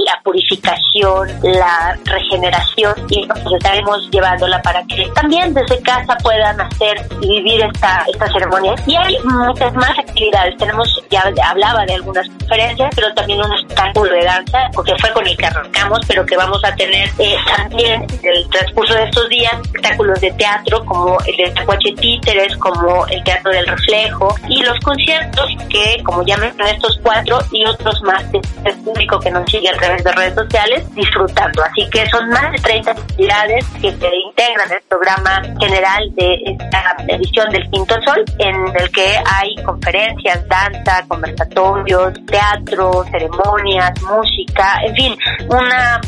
la 0.07 0.21
purificación, 0.23 1.29
la 1.43 1.99
regeneración 2.05 2.95
y 3.11 3.27
nos 3.27 3.53
estaremos 3.53 4.11
llevándola 4.11 4.61
para 4.63 4.85
que 4.85 5.09
también 5.15 5.53
desde 5.55 5.81
casa 5.83 6.17
puedan 6.23 6.61
hacer 6.61 7.07
y 7.21 7.29
vivir 7.29 7.65
esta, 7.65 8.05
esta 8.13 8.27
ceremonia. 8.33 8.75
Y 8.87 8.95
hay 8.95 9.17
muchas 9.25 9.75
más 9.75 9.99
actividades. 9.99 10.57
Tenemos, 10.57 10.74
ya 11.11 11.23
hablaba 11.49 11.85
de 11.87 11.95
algunas 11.95 12.29
conferencias, 12.29 12.91
pero 12.95 13.13
también 13.15 13.41
un 13.41 13.53
espectáculo 13.55 14.13
de 14.13 14.25
danza, 14.25 14.71
porque 14.73 14.95
fue 15.01 15.13
con 15.13 15.27
el 15.27 15.37
que 15.37 15.47
arrancamos, 15.47 16.01
pero 16.07 16.27
que 16.27 16.37
vamos 16.37 16.63
a 16.65 16.75
tener 16.75 17.09
eh, 17.19 17.37
también 17.57 18.07
en 18.23 18.29
el 18.29 18.49
transcurso 18.49 18.95
de 18.95 19.05
estos 19.05 19.29
días 19.29 19.53
espectáculos 19.65 20.21
de 20.21 20.31
teatro 20.33 20.85
como 20.85 21.19
el 21.27 21.37
de 21.37 21.51
Tacuache 21.51 21.93
Títeres, 21.97 22.57
como 22.57 23.07
el 23.07 23.23
Teatro 23.25 23.53
del 23.53 23.67
Reflejo 23.67 24.35
y 24.49 24.63
los 24.63 24.79
conciertos 24.81 25.47
que, 25.69 26.03
como 26.05 26.25
ya 26.25 26.37
mencioné, 26.37 26.73
estos 26.73 26.99
cuatro 27.03 27.39
y 27.53 27.65
otros 27.67 28.03
más 28.03 28.31
del 28.33 28.43
público 28.85 29.19
que 29.21 29.31
nos 29.31 29.49
sigue 29.51 29.69
a 29.69 29.77
través 29.77 30.03
de 30.05 30.13
redes 30.13 30.35
sociales 30.35 30.95
disfrutando. 30.95 31.63
Así 31.63 31.89
que 31.91 32.07
son 32.09 32.29
más 32.29 32.53
de 32.53 32.59
30 32.59 32.91
actividades 32.91 33.65
que 33.81 33.91
se 33.93 34.17
integran 34.17 34.69
en 34.69 34.77
el 34.77 34.83
programa 34.89 35.43
general 35.61 36.15
de 36.15 36.35
esta 36.45 36.97
edición 37.09 37.51
del 37.51 37.69
Quinto 37.71 37.95
Sol, 38.03 38.25
en 38.39 38.57
el 38.77 38.91
que 38.91 39.17
hay 39.33 39.55
conferencias, 39.65 40.47
danza, 40.49 40.64
conversatorios, 41.09 42.15
teatro, 42.27 43.05
ceremonias, 43.11 43.93
música, 44.03 44.81
en 44.85 44.95
fin, 44.95 45.17
una 45.49 46.01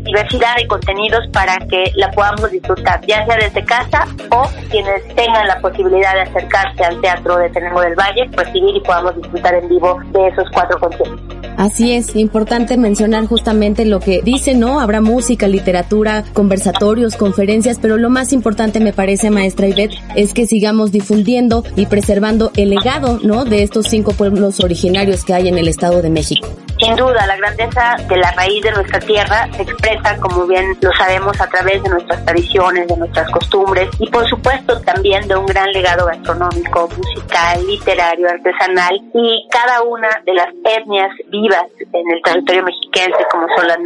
diversidad 0.00 0.56
de 0.56 0.66
contenidos 0.66 1.26
para 1.32 1.58
que 1.58 1.84
la 1.96 2.10
podamos 2.10 2.50
disfrutar, 2.50 3.00
ya 3.06 3.24
sea 3.26 3.36
desde 3.36 3.64
casa 3.64 4.06
o 4.30 4.48
quienes 4.70 5.06
tengan 5.14 5.46
la 5.46 5.60
posibilidad 5.60 6.14
de 6.14 6.22
acercarse 6.22 6.84
al 6.84 7.00
Teatro 7.00 7.36
de 7.36 7.50
Tenango 7.50 7.80
del 7.80 7.94
Valle, 7.94 8.28
recibir 8.32 8.76
y 8.76 8.80
podamos 8.80 9.16
disfrutar 9.16 9.54
en 9.54 9.68
vivo 9.68 9.98
de 10.12 10.28
esos 10.28 10.48
cuatro 10.52 10.78
conciertos. 10.78 11.20
Así 11.58 11.92
es, 11.92 12.14
importante 12.14 12.76
mencionar 12.76 13.26
justamente 13.26 13.84
lo 13.84 13.98
que 13.98 14.22
dice, 14.22 14.54
¿no? 14.54 14.78
Habrá 14.78 15.00
música, 15.00 15.48
literatura, 15.48 16.22
conversatorios, 16.32 17.16
conferencias, 17.16 17.78
pero 17.80 17.96
lo 17.96 18.10
más 18.10 18.32
importante 18.32 18.78
me 18.78 18.92
parece, 18.92 19.30
maestra 19.30 19.66
Ivette, 19.66 19.98
es 20.14 20.34
que 20.34 20.46
sigamos 20.46 20.92
difundiendo 20.92 21.64
y 21.74 21.86
preservando 21.86 22.52
el 22.56 22.70
legado, 22.70 23.18
¿no? 23.24 23.44
De 23.44 23.64
estos 23.64 23.88
cinco 23.88 24.12
pueblos 24.12 24.60
originarios 24.60 25.24
que 25.24 25.34
hay 25.34 25.48
en 25.48 25.58
el 25.58 25.66
Estado 25.66 26.00
de 26.00 26.10
México. 26.10 26.48
Sin 26.78 26.94
duda, 26.94 27.26
la 27.26 27.36
grandeza 27.36 27.96
de 28.08 28.16
la 28.16 28.30
raíz 28.32 28.62
de 28.62 28.70
nuestra 28.70 29.00
tierra 29.00 29.48
se 29.56 29.62
expresa, 29.62 30.16
como 30.20 30.46
bien 30.46 30.76
lo 30.80 30.92
sabemos, 30.92 31.40
a 31.40 31.48
través 31.48 31.82
de 31.82 31.88
nuestras 31.88 32.24
tradiciones, 32.24 32.86
de 32.86 32.96
nuestras 32.96 33.28
costumbres 33.32 33.88
y, 33.98 34.08
por 34.08 34.28
supuesto, 34.28 34.80
también 34.82 35.26
de 35.26 35.34
un 35.34 35.46
gran 35.46 35.70
legado 35.72 36.06
gastronómico, 36.06 36.88
musical, 36.96 37.66
literario, 37.66 38.28
artesanal 38.28 38.94
y 39.12 39.48
cada 39.50 39.82
una 39.82 40.08
de 40.24 40.34
las 40.34 40.48
etnias 40.64 41.10
vivas 41.26 41.64
en 41.92 42.10
el 42.12 42.22
territorio 42.22 42.62
mexiquense, 42.62 43.26
como 43.30 43.46
son 43.56 43.66
la 43.66 43.78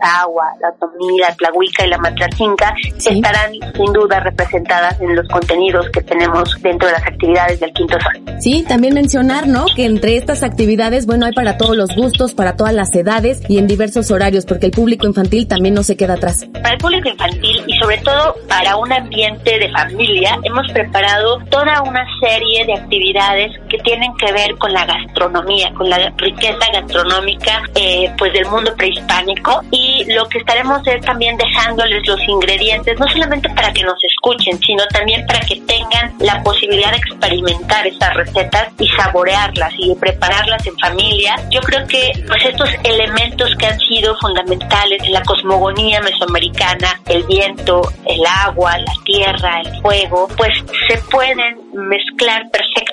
la 0.00 0.20
agua, 0.22 0.44
la 0.60 0.72
tomí, 0.72 1.18
la 1.18 1.34
tlahuica 1.34 1.86
y 1.86 1.88
la 1.88 1.98
matlacinca, 1.98 2.74
estarán 2.96 3.52
sin 3.52 3.92
duda 3.92 4.20
representadas 4.20 5.00
en 5.00 5.14
los 5.16 5.28
contenidos 5.28 5.88
que 5.90 6.02
tenemos 6.02 6.60
dentro 6.62 6.88
de 6.88 6.94
las 6.94 7.06
actividades 7.06 7.60
del 7.60 7.72
Quinto 7.72 7.98
Sol. 8.00 8.40
Sí, 8.40 8.64
también 8.66 8.94
mencionar, 8.94 9.46
¿no? 9.46 9.66
Que 9.74 9.84
entre 9.84 10.16
estas 10.16 10.42
actividades, 10.42 11.06
bueno, 11.06 11.26
hay 11.26 11.32
para 11.32 11.56
todos 11.56 11.76
los 11.76 11.94
gustos 11.94 12.34
para 12.34 12.56
todas 12.56 12.72
las 12.72 12.94
edades 12.94 13.42
y 13.48 13.58
en 13.58 13.66
diversos 13.66 14.10
horarios, 14.10 14.46
porque 14.46 14.66
el 14.66 14.72
público 14.72 15.06
infantil 15.06 15.46
también 15.46 15.74
no 15.74 15.82
se 15.82 15.96
queda 15.96 16.14
atrás. 16.14 16.46
Para 16.52 16.70
el 16.70 16.78
público 16.78 17.08
infantil 17.08 17.64
y 17.66 17.76
sobre 17.78 17.98
todo 17.98 18.36
para 18.48 18.76
un 18.76 18.92
ambiente 18.92 19.58
de 19.58 19.70
familia, 19.70 20.38
hemos 20.42 20.70
preparado 20.72 21.38
toda 21.50 21.82
una 21.82 22.04
serie 22.20 22.64
de 22.66 22.74
actividades 22.74 23.52
que 23.68 23.78
tienen 23.78 24.12
que 24.16 24.32
ver 24.32 24.56
con 24.58 24.72
la 24.72 24.84
gastronomía, 24.84 25.72
con 25.74 25.88
la 25.88 26.12
riqueza 26.16 26.66
gastronómica 26.72 27.62
eh, 27.74 28.12
pues 28.18 28.32
del 28.32 28.46
mundo 28.46 28.74
prehispánico 28.76 29.62
y 29.70 29.93
lo 30.04 30.28
que 30.28 30.38
estaremos 30.38 30.80
es 30.86 31.00
también 31.04 31.36
dejándoles 31.36 32.06
los 32.06 32.20
ingredientes, 32.28 32.98
no 32.98 33.08
solamente 33.08 33.48
para 33.50 33.72
que 33.72 33.82
nos 33.82 34.02
escuchen, 34.04 34.58
sino 34.60 34.84
también 34.88 35.26
para 35.26 35.40
que 35.40 35.60
tengan 35.62 36.14
la 36.18 36.42
posibilidad 36.42 36.90
de 36.90 36.98
experimentar 36.98 37.86
estas 37.86 38.14
recetas 38.14 38.68
y 38.78 38.88
saborearlas 38.88 39.72
y 39.78 39.94
prepararlas 39.94 40.66
en 40.66 40.78
familia. 40.78 41.36
Yo 41.50 41.60
creo 41.60 41.86
que 41.86 42.12
pues 42.26 42.44
estos 42.44 42.70
elementos 42.84 43.54
que 43.56 43.66
han 43.66 43.78
sido 43.80 44.16
fundamentales 44.18 45.02
en 45.04 45.12
la 45.12 45.22
cosmogonía 45.22 46.00
mesoamericana, 46.00 47.00
el 47.06 47.22
viento, 47.24 47.82
el 48.06 48.20
agua, 48.26 48.78
la 48.78 48.92
tierra, 49.04 49.60
el 49.64 49.80
fuego, 49.80 50.28
pues 50.36 50.52
se 50.88 50.98
pueden 51.10 51.58
mezclar 51.72 52.42
perfectamente 52.50 52.83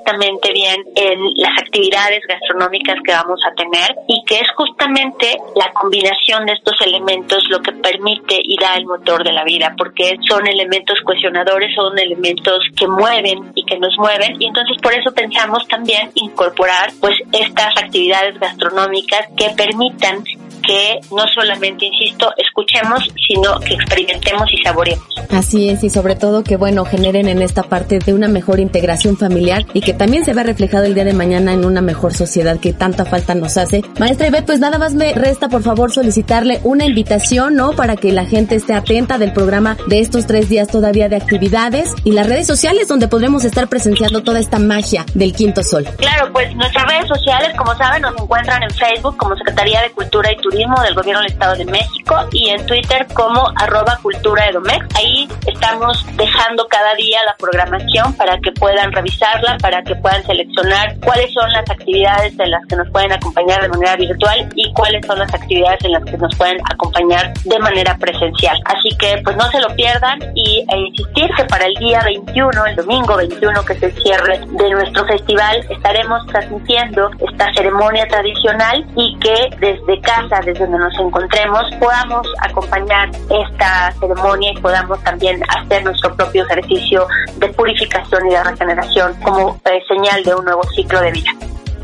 bien 0.53 0.83
en 0.95 1.19
las 1.35 1.57
actividades 1.59 2.21
gastronómicas 2.27 2.97
que 3.03 3.11
vamos 3.11 3.39
a 3.45 3.53
tener 3.55 3.95
y 4.07 4.23
que 4.25 4.35
es 4.35 4.49
justamente 4.55 5.37
la 5.55 5.71
combinación 5.73 6.45
de 6.45 6.53
estos 6.53 6.75
elementos 6.81 7.43
lo 7.49 7.61
que 7.61 7.71
permite 7.71 8.39
y 8.41 8.57
da 8.59 8.75
el 8.75 8.85
motor 8.85 9.23
de 9.23 9.31
la 9.31 9.43
vida, 9.43 9.73
porque 9.77 10.17
son 10.27 10.47
elementos 10.47 10.99
cohesionadores, 11.05 11.73
son 11.75 11.97
elementos 11.97 12.63
que 12.75 12.87
mueven 12.87 13.51
y 13.55 13.63
que 13.65 13.77
nos 13.79 13.97
mueven. 13.97 14.41
Y 14.41 14.47
entonces 14.47 14.77
por 14.81 14.93
eso 14.93 15.11
pensamos 15.13 15.67
también 15.67 16.11
incorporar 16.15 16.91
pues 16.99 17.17
estas 17.31 17.75
actividades 17.77 18.39
gastronómicas 18.39 19.27
que 19.37 19.49
permitan 19.55 20.23
que 20.71 20.99
no 21.11 21.27
solamente, 21.27 21.85
insisto, 21.85 22.31
escuchemos, 22.37 23.03
sino 23.27 23.59
que 23.59 23.73
experimentemos 23.73 24.49
y 24.53 24.63
saboreemos. 24.63 25.05
Así 25.29 25.69
es, 25.69 25.83
y 25.83 25.89
sobre 25.89 26.15
todo 26.15 26.43
que, 26.43 26.55
bueno, 26.55 26.85
generen 26.85 27.27
en 27.27 27.41
esta 27.41 27.63
parte 27.63 27.99
de 27.99 28.13
una 28.13 28.29
mejor 28.29 28.61
integración 28.61 29.17
familiar 29.17 29.65
y 29.73 29.81
que 29.81 29.93
también 29.93 30.23
se 30.23 30.33
vea 30.33 30.43
reflejado 30.43 30.85
el 30.85 30.93
día 30.93 31.03
de 31.03 31.13
mañana 31.13 31.53
en 31.53 31.65
una 31.65 31.81
mejor 31.81 32.13
sociedad 32.13 32.57
que 32.57 32.71
tanta 32.71 33.03
falta 33.03 33.35
nos 33.35 33.57
hace. 33.57 33.83
Maestra 33.99 34.27
Ivette, 34.27 34.45
pues 34.45 34.59
nada 34.59 34.77
más 34.77 34.93
me 34.93 35.13
resta, 35.13 35.49
por 35.49 35.61
favor, 35.61 35.91
solicitarle 35.91 36.61
una 36.63 36.85
invitación, 36.85 37.55
¿no? 37.55 37.73
Para 37.73 37.97
que 37.97 38.13
la 38.13 38.25
gente 38.25 38.55
esté 38.55 38.73
atenta 38.73 39.17
del 39.17 39.33
programa 39.33 39.77
de 39.87 39.99
estos 39.99 40.25
tres 40.25 40.47
días 40.47 40.69
todavía 40.69 41.09
de 41.09 41.17
actividades 41.17 41.93
y 42.05 42.13
las 42.13 42.27
redes 42.27 42.47
sociales 42.47 42.87
donde 42.87 43.09
podremos 43.09 43.43
estar 43.43 43.67
presenciando 43.67 44.23
toda 44.23 44.39
esta 44.39 44.57
magia 44.57 45.05
del 45.15 45.33
Quinto 45.33 45.63
Sol. 45.63 45.85
Claro, 45.97 46.31
pues 46.31 46.55
nuestras 46.55 46.85
redes 46.85 47.07
sociales, 47.09 47.49
como 47.57 47.75
saben, 47.75 48.03
nos 48.03 48.13
encuentran 48.17 48.63
en 48.63 48.69
Facebook 48.69 49.17
como 49.17 49.35
Secretaría 49.35 49.81
de 49.81 49.91
Cultura 49.91 50.31
y 50.31 50.37
Turismo 50.37 50.60
del 50.61 50.93
Gobierno 50.93 51.21
del 51.21 51.31
Estado 51.31 51.55
de 51.55 51.65
México 51.65 52.15
y 52.31 52.49
en 52.49 52.63
Twitter 52.67 53.07
como 53.15 53.51
arroba 53.55 53.97
cultura 54.03 54.47
edomex. 54.47 54.85
Ahí 54.95 55.27
estamos 55.47 56.05
dejando 56.17 56.67
cada 56.67 56.93
día 56.93 57.17
la 57.25 57.35
programación 57.35 58.13
para 58.13 58.37
que 58.37 58.51
puedan 58.51 58.91
revisarla, 58.91 59.57
para 59.59 59.81
que 59.81 59.95
puedan 59.95 60.23
seleccionar 60.23 60.95
cuáles 60.99 61.33
son 61.33 61.51
las 61.51 61.67
actividades 61.67 62.37
en 62.37 62.51
las 62.51 62.63
que 62.67 62.75
nos 62.75 62.87
pueden 62.91 63.11
acompañar 63.11 63.61
de 63.63 63.69
manera 63.69 63.95
virtual 63.95 64.49
y 64.55 64.71
cuáles 64.73 65.03
son 65.07 65.17
las 65.17 65.33
actividades 65.33 65.83
en 65.83 65.93
las 65.93 66.05
que 66.05 66.17
nos 66.17 66.35
pueden 66.35 66.59
acompañar 66.71 67.33
de 67.43 67.59
manera 67.59 67.97
presencial. 67.97 68.61
Así 68.65 68.95
que 68.99 69.19
pues 69.23 69.35
no 69.37 69.49
se 69.49 69.59
lo 69.61 69.75
pierdan 69.75 70.19
y 70.35 70.63
e 70.71 70.77
insistir 70.77 71.27
que 71.35 71.43
para 71.45 71.65
el 71.65 71.73
día 71.75 72.03
21, 72.03 72.65
el 72.67 72.75
domingo 72.75 73.17
21 73.17 73.65
que 73.65 73.73
es 73.73 73.83
el 73.83 73.93
cierre 74.03 74.39
de 74.39 74.69
nuestro 74.69 75.05
festival, 75.07 75.65
estaremos 75.69 76.23
transmitiendo 76.27 77.09
esta 77.19 77.51
ceremonia 77.55 78.05
tradicional 78.07 78.85
y 78.95 79.17
que 79.17 79.49
desde 79.59 80.01
casa, 80.01 80.40
desde 80.45 80.65
donde 80.65 80.77
nos 80.79 80.99
encontremos, 80.99 81.63
podamos 81.79 82.27
acompañar 82.41 83.09
esta 83.29 83.91
ceremonia 83.99 84.51
y 84.51 84.61
podamos 84.61 85.01
también 85.03 85.41
hacer 85.49 85.83
nuestro 85.83 86.15
propio 86.15 86.43
ejercicio 86.43 87.07
de 87.37 87.49
purificación 87.49 88.27
y 88.27 88.31
de 88.31 88.43
regeneración 88.43 89.13
como 89.21 89.59
eh, 89.65 89.81
señal 89.87 90.23
de 90.23 90.35
un 90.35 90.45
nuevo 90.45 90.63
ciclo 90.75 91.01
de 91.01 91.11
vida. 91.11 91.31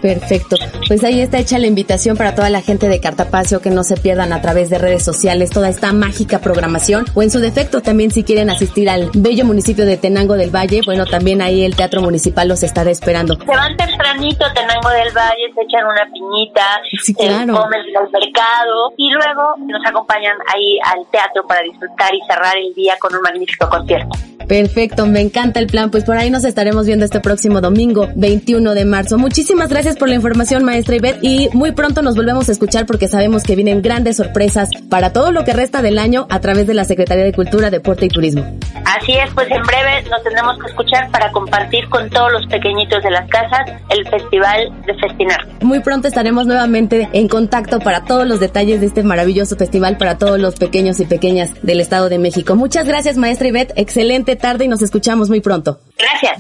Perfecto. 0.02 0.56
Pues 0.88 1.04
ahí 1.04 1.22
está 1.22 1.40
hecha 1.40 1.58
la 1.60 1.68
invitación 1.68 2.18
para 2.18 2.36
toda 2.36 2.50
la 2.50 2.62
gente 2.62 2.88
de 2.88 3.00
Cartapacio 3.00 3.62
que 3.62 3.70
no 3.70 3.84
se 3.84 3.98
pierdan 3.98 4.34
a 4.34 4.42
través 4.42 4.70
de 4.70 4.78
redes 4.78 5.04
sociales 5.04 5.50
toda 5.50 5.70
esta 5.70 5.92
mágica 5.94 6.40
programación 6.40 7.06
o 7.14 7.24
en 7.24 7.32
su 7.32 7.40
defecto 7.40 7.82
también 7.82 8.12
si 8.12 8.24
quieren 8.24 8.50
asistir 8.50 8.90
al 8.90 9.10
bello 9.14 9.46
municipio 9.46 9.86
de 9.86 9.98
Tenango 9.98 10.36
del 10.36 10.54
Valle, 10.54 10.82
bueno, 10.86 11.06
también 11.06 11.42
ahí 11.42 11.64
el 11.64 11.76
Teatro 11.76 12.02
Municipal 12.02 12.48
los 12.48 12.64
estará 12.64 12.92
esperando. 12.92 13.36
Se 13.36 13.46
van 13.46 13.76
tempranito 13.76 14.46
a 14.46 14.54
Tenango 14.54 14.90
del 14.90 15.14
Valle, 15.14 15.54
se 15.54 15.62
echan 15.62 15.86
una 15.86 16.06
piñita, 16.12 16.82
sí, 17.02 17.14
claro. 17.14 17.54
se 17.54 17.60
comen 17.60 17.82
el 17.82 18.12
mercado 18.12 18.94
y 18.98 19.12
luego 19.12 19.56
nos 19.66 19.86
acompañan 19.86 20.38
ahí 20.54 20.78
al 20.84 21.06
teatro 21.12 21.46
para 21.48 21.62
disfrutar 21.62 22.14
y 22.14 22.22
cerrar 22.28 22.56
el 22.58 22.74
día 22.74 22.96
con 23.00 23.16
un 23.16 23.22
magnífico 23.22 23.70
concierto. 23.70 24.18
Perfecto, 24.48 25.06
me 25.06 25.20
encanta 25.22 25.60
el 25.60 25.68
plan. 25.68 25.92
Pues 25.92 26.04
por 26.04 26.18
ahí 26.18 26.30
nos 26.30 26.46
estaremos 26.46 26.86
viendo 26.86 27.04
este 27.06 27.20
próximo 27.20 27.60
domingo, 27.60 28.08
21 28.16 28.74
de 28.74 28.86
marzo. 28.86 29.18
Muchísimas 29.18 29.70
gracias 29.70 29.98
por 29.98 30.08
la 30.08 30.16
información, 30.16 30.64
maestra 30.64 30.96
Ivette, 30.96 31.20
y 31.22 31.50
muy 31.54 31.74
pronto 31.74 32.02
nos 32.02 32.16
volvemos 32.16 32.48
a 32.48 32.54
escuchar 32.54 32.86
porque 32.86 33.08
sabemos 33.08 33.44
que 33.44 33.56
vienen 33.56 33.82
grandes 33.82 34.18
sorpresas 34.18 34.70
para 34.90 35.12
todo 35.12 35.32
lo 35.32 35.44
que 35.44 35.54
resta 35.54 35.82
del 35.82 36.00
año 36.00 36.28
a 36.30 36.40
través 36.40 36.66
de 36.66 36.74
la 36.74 36.86
Secretaría 36.86 37.26
de 37.26 37.34
Cultura, 37.34 37.70
Deporte 37.70 38.06
y 38.06 38.10
Turismo. 38.10 38.46
Así 38.86 39.14
es, 39.14 39.30
pues 39.34 39.50
en 39.52 39.62
breve 39.64 40.10
nos 40.10 40.24
tendremos 40.24 40.58
que 40.60 40.68
escuchar 40.68 41.12
para 41.12 41.30
compartir 41.32 41.88
con 41.90 42.10
todos 42.10 42.32
los 42.32 42.46
pequeñitos 42.48 43.04
de 43.04 43.12
las 43.12 43.28
casas 43.30 43.70
el 43.90 44.08
Festival 44.08 44.72
de 44.86 44.94
Festinar. 44.96 45.46
Muy 45.62 45.82
pronto 45.82 46.08
estaremos 46.08 46.48
nuevamente 46.48 47.10
en 47.12 47.28
contacto 47.28 47.80
para 47.80 48.06
todos 48.06 48.26
los 48.26 48.40
detalles 48.40 48.80
de 48.80 48.88
este 48.88 49.04
maravilloso 49.04 49.58
festival 49.58 49.98
para 49.98 50.18
todos 50.18 50.40
los 50.40 50.56
pequeños 50.56 51.00
y 51.02 51.06
pequeñas 51.06 51.52
del 51.64 51.82
Estado 51.82 52.08
de 52.08 52.18
México. 52.18 52.56
Muchas 52.56 52.88
gracias, 52.88 53.18
maestra 53.18 53.50
Ivette. 53.50 53.74
Excelente 53.76 54.37
tarde 54.38 54.66
y 54.66 54.68
nos 54.68 54.82
escuchamos 54.82 55.30
muy 55.30 55.42
pronto. 55.42 55.80
Gracias. 55.98 56.40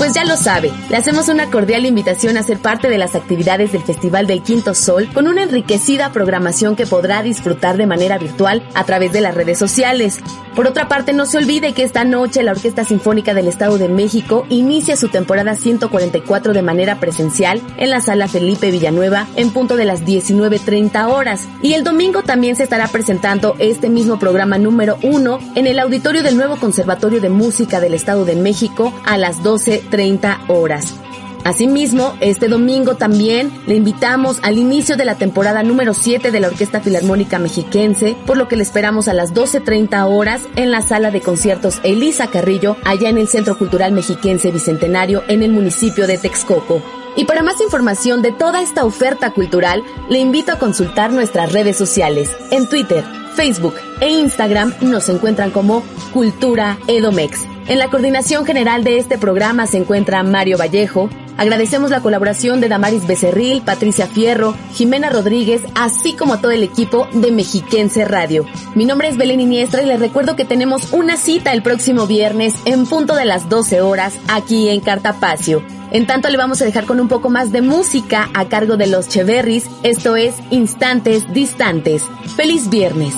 Pues 0.00 0.14
ya 0.14 0.24
lo 0.24 0.38
sabe, 0.38 0.72
le 0.88 0.96
hacemos 0.96 1.28
una 1.28 1.50
cordial 1.50 1.84
invitación 1.84 2.38
a 2.38 2.42
ser 2.42 2.58
parte 2.58 2.88
de 2.88 2.96
las 2.96 3.14
actividades 3.14 3.72
del 3.72 3.82
Festival 3.82 4.26
del 4.26 4.42
Quinto 4.42 4.74
Sol 4.74 5.06
con 5.12 5.28
una 5.28 5.42
enriquecida 5.42 6.10
programación 6.10 6.74
que 6.74 6.86
podrá 6.86 7.22
disfrutar 7.22 7.76
de 7.76 7.86
manera 7.86 8.16
virtual 8.16 8.66
a 8.72 8.84
través 8.84 9.12
de 9.12 9.20
las 9.20 9.34
redes 9.34 9.58
sociales. 9.58 10.20
Por 10.56 10.66
otra 10.66 10.88
parte, 10.88 11.12
no 11.12 11.26
se 11.26 11.36
olvide 11.36 11.74
que 11.74 11.84
esta 11.84 12.04
noche 12.04 12.42
la 12.42 12.52
Orquesta 12.52 12.84
Sinfónica 12.84 13.34
del 13.34 13.46
Estado 13.46 13.76
de 13.76 13.88
México 13.88 14.46
inicia 14.48 14.96
su 14.96 15.08
temporada 15.08 15.54
144 15.54 16.54
de 16.54 16.62
manera 16.62 16.98
presencial 16.98 17.60
en 17.76 17.90
la 17.90 18.00
Sala 18.00 18.26
Felipe 18.26 18.70
Villanueva 18.70 19.28
en 19.36 19.52
punto 19.52 19.76
de 19.76 19.84
las 19.84 20.02
19.30 20.02 21.08
horas. 21.08 21.46
Y 21.62 21.74
el 21.74 21.84
domingo 21.84 22.22
también 22.22 22.56
se 22.56 22.64
estará 22.64 22.88
presentando 22.88 23.54
este 23.58 23.90
mismo 23.90 24.18
programa 24.18 24.58
número 24.58 24.98
1 25.02 25.38
en 25.54 25.66
el 25.66 25.78
auditorio 25.78 26.22
del 26.22 26.36
nuevo 26.36 26.56
Conservatorio 26.56 27.20
de 27.20 27.30
Música 27.30 27.80
del 27.80 27.94
Estado 27.94 28.24
de 28.24 28.36
México 28.36 28.92
a 29.04 29.18
las 29.18 29.42
12 29.42 29.89
30 29.90 30.40
horas. 30.48 31.00
Asimismo, 31.44 32.14
este 32.20 32.48
domingo 32.48 32.96
también 32.96 33.50
le 33.66 33.74
invitamos 33.76 34.40
al 34.42 34.58
inicio 34.58 34.96
de 34.96 35.06
la 35.06 35.14
temporada 35.14 35.62
número 35.62 35.94
7 35.94 36.30
de 36.30 36.40
la 36.40 36.48
Orquesta 36.48 36.80
Filarmónica 36.80 37.38
Mexiquense, 37.38 38.14
por 38.26 38.36
lo 38.36 38.46
que 38.46 38.56
le 38.56 38.62
esperamos 38.62 39.08
a 39.08 39.14
las 39.14 39.32
12.30 39.32 40.06
horas 40.06 40.42
en 40.56 40.70
la 40.70 40.82
sala 40.82 41.10
de 41.10 41.22
conciertos 41.22 41.80
Elisa 41.82 42.26
Carrillo, 42.26 42.76
allá 42.84 43.08
en 43.08 43.16
el 43.16 43.28
Centro 43.28 43.56
Cultural 43.56 43.92
Mexiquense 43.92 44.50
Bicentenario, 44.50 45.22
en 45.28 45.42
el 45.42 45.50
municipio 45.50 46.06
de 46.06 46.18
Texcoco. 46.18 46.82
Y 47.16 47.24
para 47.24 47.42
más 47.42 47.60
información 47.60 48.22
de 48.22 48.32
toda 48.32 48.60
esta 48.60 48.84
oferta 48.84 49.32
cultural, 49.32 49.82
le 50.08 50.18
invito 50.18 50.52
a 50.52 50.58
consultar 50.58 51.10
nuestras 51.10 51.52
redes 51.52 51.76
sociales. 51.76 52.30
En 52.50 52.68
Twitter, 52.68 53.04
Facebook 53.34 53.74
e 54.00 54.10
Instagram 54.10 54.74
nos 54.82 55.08
encuentran 55.08 55.50
como 55.50 55.82
Cultura 56.12 56.78
Edomex. 56.86 57.49
En 57.70 57.78
la 57.78 57.88
coordinación 57.88 58.44
general 58.44 58.82
de 58.82 58.98
este 58.98 59.16
programa 59.16 59.64
se 59.64 59.76
encuentra 59.76 60.24
Mario 60.24 60.58
Vallejo. 60.58 61.08
Agradecemos 61.36 61.92
la 61.92 62.00
colaboración 62.00 62.60
de 62.60 62.68
Damaris 62.68 63.06
Becerril, 63.06 63.62
Patricia 63.62 64.08
Fierro, 64.08 64.56
Jimena 64.74 65.08
Rodríguez, 65.08 65.62
así 65.76 66.14
como 66.14 66.40
todo 66.40 66.50
el 66.50 66.64
equipo 66.64 67.06
de 67.12 67.30
Mexiquense 67.30 68.04
Radio. 68.04 68.44
Mi 68.74 68.86
nombre 68.86 69.06
es 69.06 69.16
Belén 69.16 69.40
Iniestra 69.40 69.82
y 69.82 69.86
les 69.86 70.00
recuerdo 70.00 70.34
que 70.34 70.44
tenemos 70.44 70.92
una 70.92 71.16
cita 71.16 71.52
el 71.52 71.62
próximo 71.62 72.08
viernes 72.08 72.56
en 72.64 72.86
punto 72.86 73.14
de 73.14 73.24
las 73.24 73.48
12 73.48 73.82
horas 73.82 74.14
aquí 74.26 74.68
en 74.68 74.80
Cartapacio. 74.80 75.62
En 75.92 76.08
tanto 76.08 76.28
le 76.28 76.38
vamos 76.38 76.60
a 76.60 76.64
dejar 76.64 76.86
con 76.86 76.98
un 76.98 77.06
poco 77.06 77.30
más 77.30 77.52
de 77.52 77.62
música 77.62 78.30
a 78.34 78.48
cargo 78.48 78.78
de 78.78 78.88
los 78.88 79.06
Cheverris. 79.06 79.70
Esto 79.84 80.16
es 80.16 80.34
Instantes 80.50 81.32
Distantes. 81.32 82.02
¡Feliz 82.34 82.68
viernes! 82.68 83.14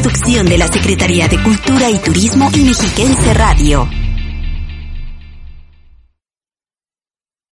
Producción 0.00 0.44
de 0.44 0.58
la 0.58 0.68
Secretaría 0.68 1.26
de 1.26 1.42
Cultura 1.42 1.88
y 1.88 1.98
Turismo 1.98 2.50
y 2.54 2.64
Mexiquense 2.64 3.32
Radio. 3.32 3.88